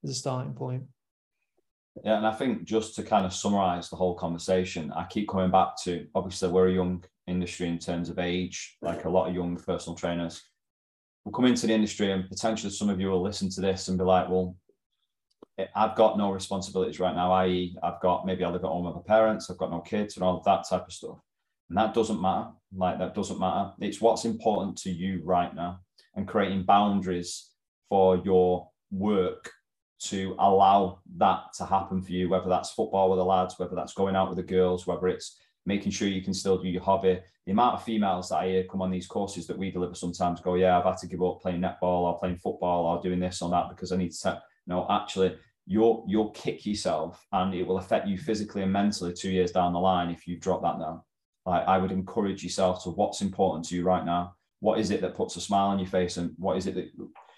as 0.03 0.09
a 0.09 0.13
starting 0.13 0.53
point. 0.53 0.83
Yeah, 2.03 2.17
and 2.17 2.27
I 2.27 2.33
think 2.33 2.65
just 2.65 2.95
to 2.95 3.03
kind 3.03 3.25
of 3.25 3.33
summarize 3.33 3.89
the 3.89 3.95
whole 3.95 4.15
conversation, 4.15 4.91
I 4.91 5.05
keep 5.05 5.29
coming 5.29 5.51
back 5.51 5.81
to 5.83 6.07
obviously 6.13 6.49
we're 6.49 6.67
a 6.67 6.73
young 6.73 7.03
industry 7.25 7.69
in 7.69 7.79
terms 7.79 8.09
of 8.09 8.19
age, 8.19 8.77
like 8.81 9.05
a 9.05 9.09
lot 9.09 9.29
of 9.29 9.35
young 9.35 9.55
personal 9.55 9.95
trainers 9.95 10.43
will 11.23 11.31
come 11.31 11.45
into 11.45 11.67
the 11.67 11.73
industry 11.73 12.11
and 12.11 12.29
potentially 12.29 12.71
some 12.71 12.89
of 12.89 13.01
you 13.01 13.09
will 13.09 13.21
listen 13.21 13.49
to 13.49 13.61
this 13.61 13.87
and 13.87 13.97
be 13.97 14.03
like, 14.03 14.29
well, 14.29 14.55
I've 15.73 15.95
got 15.95 16.17
no 16.17 16.31
responsibilities 16.31 16.99
right 16.99 17.15
now, 17.15 17.31
i.e., 17.31 17.75
I've 17.81 18.01
got 18.01 18.25
maybe 18.25 18.43
I 18.43 18.49
live 18.49 18.63
at 18.63 18.67
home 18.67 18.85
with 18.85 18.95
my 18.95 19.01
parents, 19.01 19.49
I've 19.49 19.57
got 19.57 19.71
no 19.71 19.79
kids 19.79 20.15
and 20.15 20.23
all 20.23 20.37
of 20.37 20.43
that 20.43 20.67
type 20.69 20.85
of 20.85 20.93
stuff. 20.93 21.17
And 21.69 21.77
that 21.77 21.93
doesn't 21.93 22.21
matter. 22.21 22.49
Like 22.75 22.99
that 22.99 23.15
doesn't 23.15 23.39
matter. 23.39 23.71
It's 23.79 24.01
what's 24.01 24.25
important 24.25 24.77
to 24.79 24.91
you 24.91 25.21
right 25.23 25.53
now 25.53 25.79
and 26.15 26.27
creating 26.27 26.63
boundaries 26.63 27.51
for 27.89 28.17
your 28.17 28.69
work 28.91 29.51
to 29.99 30.35
allow 30.39 30.99
that 31.17 31.39
to 31.57 31.65
happen 31.65 32.01
for 32.01 32.11
you, 32.11 32.29
whether 32.29 32.49
that's 32.49 32.71
football 32.71 33.09
with 33.09 33.17
the 33.17 33.25
lads, 33.25 33.57
whether 33.57 33.75
that's 33.75 33.93
going 33.93 34.15
out 34.15 34.29
with 34.29 34.37
the 34.37 34.43
girls, 34.43 34.85
whether 34.85 35.07
it's 35.07 35.37
making 35.65 35.91
sure 35.91 36.07
you 36.07 36.21
can 36.21 36.33
still 36.33 36.57
do 36.57 36.67
your 36.67 36.83
hobby. 36.83 37.19
The 37.45 37.51
amount 37.51 37.75
of 37.75 37.83
females 37.83 38.29
that 38.29 38.37
I 38.37 38.47
hear 38.47 38.63
come 38.65 38.81
on 38.81 38.91
these 38.91 39.07
courses 39.07 39.47
that 39.47 39.57
we 39.57 39.71
deliver 39.71 39.95
sometimes 39.95 40.41
go, 40.41 40.55
Yeah, 40.55 40.77
I've 40.77 40.85
had 40.85 40.97
to 40.97 41.07
give 41.07 41.23
up 41.23 41.41
playing 41.41 41.61
netball 41.61 42.03
or 42.03 42.19
playing 42.19 42.37
football 42.37 42.85
or 42.85 43.01
doing 43.01 43.19
this 43.19 43.41
or 43.41 43.49
that 43.51 43.69
because 43.69 43.91
I 43.91 43.97
need 43.97 44.11
to. 44.11 44.41
No, 44.67 44.87
actually, 44.89 45.37
you'll 45.67 46.05
you'll 46.07 46.31
kick 46.31 46.65
yourself 46.65 47.25
and 47.31 47.53
it 47.53 47.65
will 47.65 47.77
affect 47.77 48.07
you 48.07 48.17
physically 48.17 48.63
and 48.63 48.73
mentally 48.73 49.13
two 49.13 49.29
years 49.31 49.51
down 49.51 49.73
the 49.73 49.79
line 49.79 50.09
if 50.09 50.27
you 50.27 50.39
drop 50.39 50.61
that 50.63 50.79
now. 50.79 51.03
Like 51.45 51.67
I 51.67 51.77
would 51.77 51.91
encourage 51.91 52.43
yourself 52.43 52.83
to 52.83 52.89
what's 52.89 53.21
important 53.21 53.65
to 53.65 53.75
you 53.75 53.83
right 53.83 54.05
now. 54.05 54.35
What 54.59 54.79
is 54.79 54.91
it 54.91 55.01
that 55.01 55.15
puts 55.15 55.35
a 55.35 55.41
smile 55.41 55.67
on 55.67 55.79
your 55.79 55.87
face 55.87 56.17
and 56.17 56.33
what 56.37 56.57
is 56.57 56.65
it 56.65 56.75
that 56.75 56.91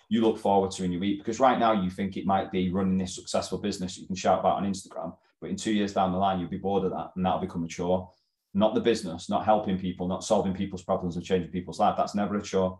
you 0.10 0.22
look 0.22 0.38
forward 0.38 0.72
to 0.72 0.84
in 0.84 0.92
your 0.92 1.02
week? 1.02 1.20
Because 1.20 1.40
right 1.40 1.60
now 1.60 1.74
you 1.74 1.90
think 1.90 2.16
it 2.16 2.26
might 2.26 2.52
be 2.52 2.72
running 2.72 2.98
this 2.98 3.16
successful 3.16 3.58
business 3.58 3.98
you 3.98 4.08
can 4.08 4.16
shout 4.16 4.40
about 4.40 4.58
on 4.58 4.72
Instagram, 4.72 5.16
but 5.42 5.50
in 5.50 5.56
two 5.56 5.74
years 5.74 5.94
down 5.94 6.12
the 6.12 6.18
line 6.18 6.40
you'll 6.40 6.50
be 6.50 6.58
bored 6.58 6.86
of 6.86 6.92
that 6.92 7.12
and 7.16 7.26
that'll 7.26 7.40
become 7.40 7.64
a 7.64 7.68
chore. 7.68 8.10
Not 8.54 8.74
the 8.74 8.82
business, 8.82 9.30
not 9.30 9.46
helping 9.46 9.78
people, 9.78 10.08
not 10.08 10.24
solving 10.24 10.54
people's 10.54 10.84
problems 10.84 11.16
and 11.16 11.26
changing 11.26 11.52
people's 11.52 11.80
life. 11.80 11.96
That's 11.98 12.16
never 12.16 12.38
a 12.38 12.42
chore. 12.42 12.80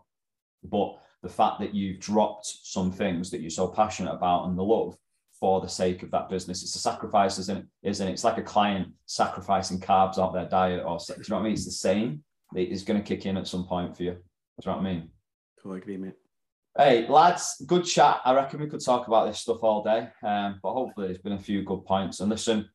But 0.64 0.98
the 1.22 1.28
fact 1.28 1.60
that 1.60 1.74
you've 1.74 2.00
dropped 2.00 2.46
some 2.46 2.90
things 2.90 3.30
that 3.30 3.40
you're 3.40 3.50
so 3.50 3.68
passionate 3.68 4.12
about 4.12 4.46
and 4.46 4.56
the 4.58 4.62
love 4.62 4.96
for 5.40 5.60
the 5.60 5.68
sake 5.68 6.02
of 6.02 6.10
that 6.10 6.28
business. 6.28 6.62
It's 6.62 6.74
a 6.74 6.80
sacrifice, 6.80 7.38
isn't 7.38 7.58
it? 7.58 7.66
Isn't 7.82 8.08
it? 8.08 8.12
It's 8.12 8.24
like 8.24 8.38
a 8.38 8.42
client 8.42 8.88
sacrificing 9.06 9.80
carbs 9.80 10.18
out 10.18 10.32
their 10.32 10.48
diet, 10.48 10.84
or 10.84 10.98
do 10.98 11.14
you 11.16 11.24
know 11.28 11.36
what 11.36 11.40
I 11.40 11.44
mean? 11.44 11.52
It's 11.52 11.64
the 11.64 11.70
same. 11.70 12.22
It's 12.54 12.82
going 12.82 13.00
to 13.00 13.06
kick 13.06 13.26
in 13.26 13.36
at 13.36 13.46
some 13.46 13.66
point 13.66 13.96
for 13.96 14.02
you. 14.02 14.12
Do 14.12 14.16
you 14.64 14.70
know 14.70 14.78
what 14.78 14.86
I 14.86 14.92
mean? 14.92 15.10
Agree, 15.64 15.96
mate. 15.98 16.14
Hey, 16.76 17.06
lads, 17.08 17.62
good 17.66 17.84
chat. 17.84 18.20
I 18.24 18.34
reckon 18.34 18.60
we 18.60 18.68
could 18.68 18.84
talk 18.84 19.06
about 19.06 19.26
this 19.26 19.40
stuff 19.40 19.62
all 19.62 19.82
day, 19.82 20.08
um, 20.22 20.60
but 20.62 20.72
hopefully 20.72 21.08
there's 21.08 21.18
been 21.18 21.32
a 21.32 21.38
few 21.38 21.62
good 21.62 21.84
points. 21.84 22.20
And 22.20 22.30
listen, 22.30 22.68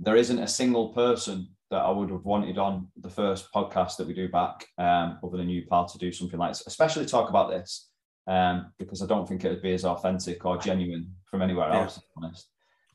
there 0.00 0.16
isn't 0.16 0.38
a 0.38 0.48
single 0.48 0.88
person 0.92 1.48
that 1.70 1.78
I 1.78 1.90
would 1.90 2.10
have 2.10 2.24
wanted 2.24 2.58
on 2.58 2.88
the 2.96 3.08
first 3.08 3.48
podcast 3.54 3.96
that 3.96 4.06
we 4.06 4.14
do 4.14 4.28
back, 4.28 4.66
um, 4.78 5.18
other 5.24 5.36
than 5.36 5.48
you, 5.48 5.64
pal, 5.66 5.86
to 5.86 5.98
do 5.98 6.12
something 6.12 6.38
like 6.38 6.50
this, 6.50 6.66
especially 6.66 7.06
talk 7.06 7.30
about 7.30 7.50
this 7.50 7.88
um, 8.26 8.72
because 8.78 9.02
I 9.02 9.06
don't 9.06 9.28
think 9.28 9.44
it 9.44 9.50
would 9.50 9.62
be 9.62 9.74
as 9.74 9.84
authentic 9.84 10.44
or 10.44 10.56
genuine 10.58 11.14
from 11.26 11.42
anywhere 11.42 11.68
yeah. 11.68 11.82
else. 11.82 11.94
To 11.94 12.00
be 12.00 12.06
honest, 12.16 12.48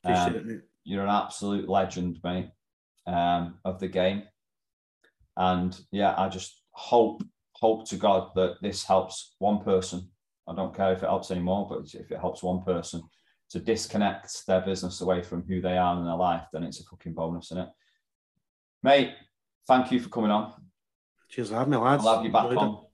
um, 0.03 0.61
you're 0.83 1.03
an 1.03 1.09
absolute 1.09 1.69
legend, 1.69 2.19
mate, 2.23 2.49
um, 3.07 3.55
of 3.65 3.79
the 3.79 3.87
game, 3.87 4.23
and 5.37 5.79
yeah, 5.91 6.13
I 6.17 6.29
just 6.29 6.61
hope 6.71 7.21
hope 7.53 7.87
to 7.89 7.97
God 7.97 8.31
that 8.35 8.55
this 8.61 8.83
helps 8.83 9.35
one 9.39 9.59
person. 9.59 10.09
I 10.47 10.55
don't 10.55 10.75
care 10.75 10.93
if 10.93 11.03
it 11.03 11.09
helps 11.09 11.29
anymore, 11.29 11.67
but 11.69 11.93
if 11.93 12.11
it 12.11 12.19
helps 12.19 12.41
one 12.41 12.63
person 12.63 13.03
to 13.49 13.59
disconnect 13.59 14.45
their 14.47 14.61
business 14.61 15.01
away 15.01 15.21
from 15.21 15.43
who 15.43 15.61
they 15.61 15.77
are 15.77 15.97
in 15.97 16.05
their 16.05 16.15
life, 16.15 16.43
then 16.53 16.63
it's 16.63 16.79
a 16.79 16.83
fucking 16.83 17.13
bonus, 17.13 17.51
isn't 17.51 17.63
it? 17.63 17.69
Mate, 18.81 19.13
thank 19.67 19.91
you 19.91 19.99
for 19.99 20.09
coming 20.09 20.31
on. 20.31 20.53
Cheers 21.29 21.49
for 21.49 21.55
having 21.55 21.71
me, 21.71 21.77
lads. 21.77 22.03
We'll 22.03 22.15
have 22.15 22.25
you 22.25 22.31
back 22.31 22.45
on. 22.45 22.85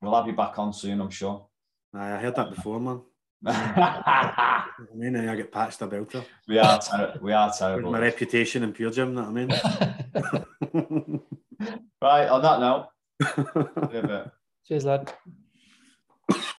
We'll 0.00 0.14
have 0.14 0.26
you 0.26 0.32
back 0.32 0.58
on 0.58 0.72
soon, 0.72 1.00
I'm 1.00 1.10
sure. 1.10 1.46
I 1.94 2.16
heard 2.18 2.36
that 2.36 2.54
before, 2.54 2.80
man. 2.80 3.02
I 3.46 4.64
mean, 4.94 5.16
I 5.16 5.34
get 5.36 5.52
patched 5.52 5.82
a 5.82 5.86
belter. 5.86 6.24
We 6.48 6.58
are, 6.58 6.80
ter- 6.80 7.18
we 7.20 7.32
are 7.32 7.52
terrible. 7.52 7.90
My 7.90 7.98
reputation 8.00 8.62
in 8.62 8.72
pure 8.72 8.90
gym, 8.90 9.14
that 9.16 9.24
I 9.24 9.30
mean. 9.30 9.48
right, 12.00 12.28
on 12.28 12.42
that 12.42 12.60
note. 12.60 12.88
Cheers, 14.66 14.84
lad. 14.84 15.12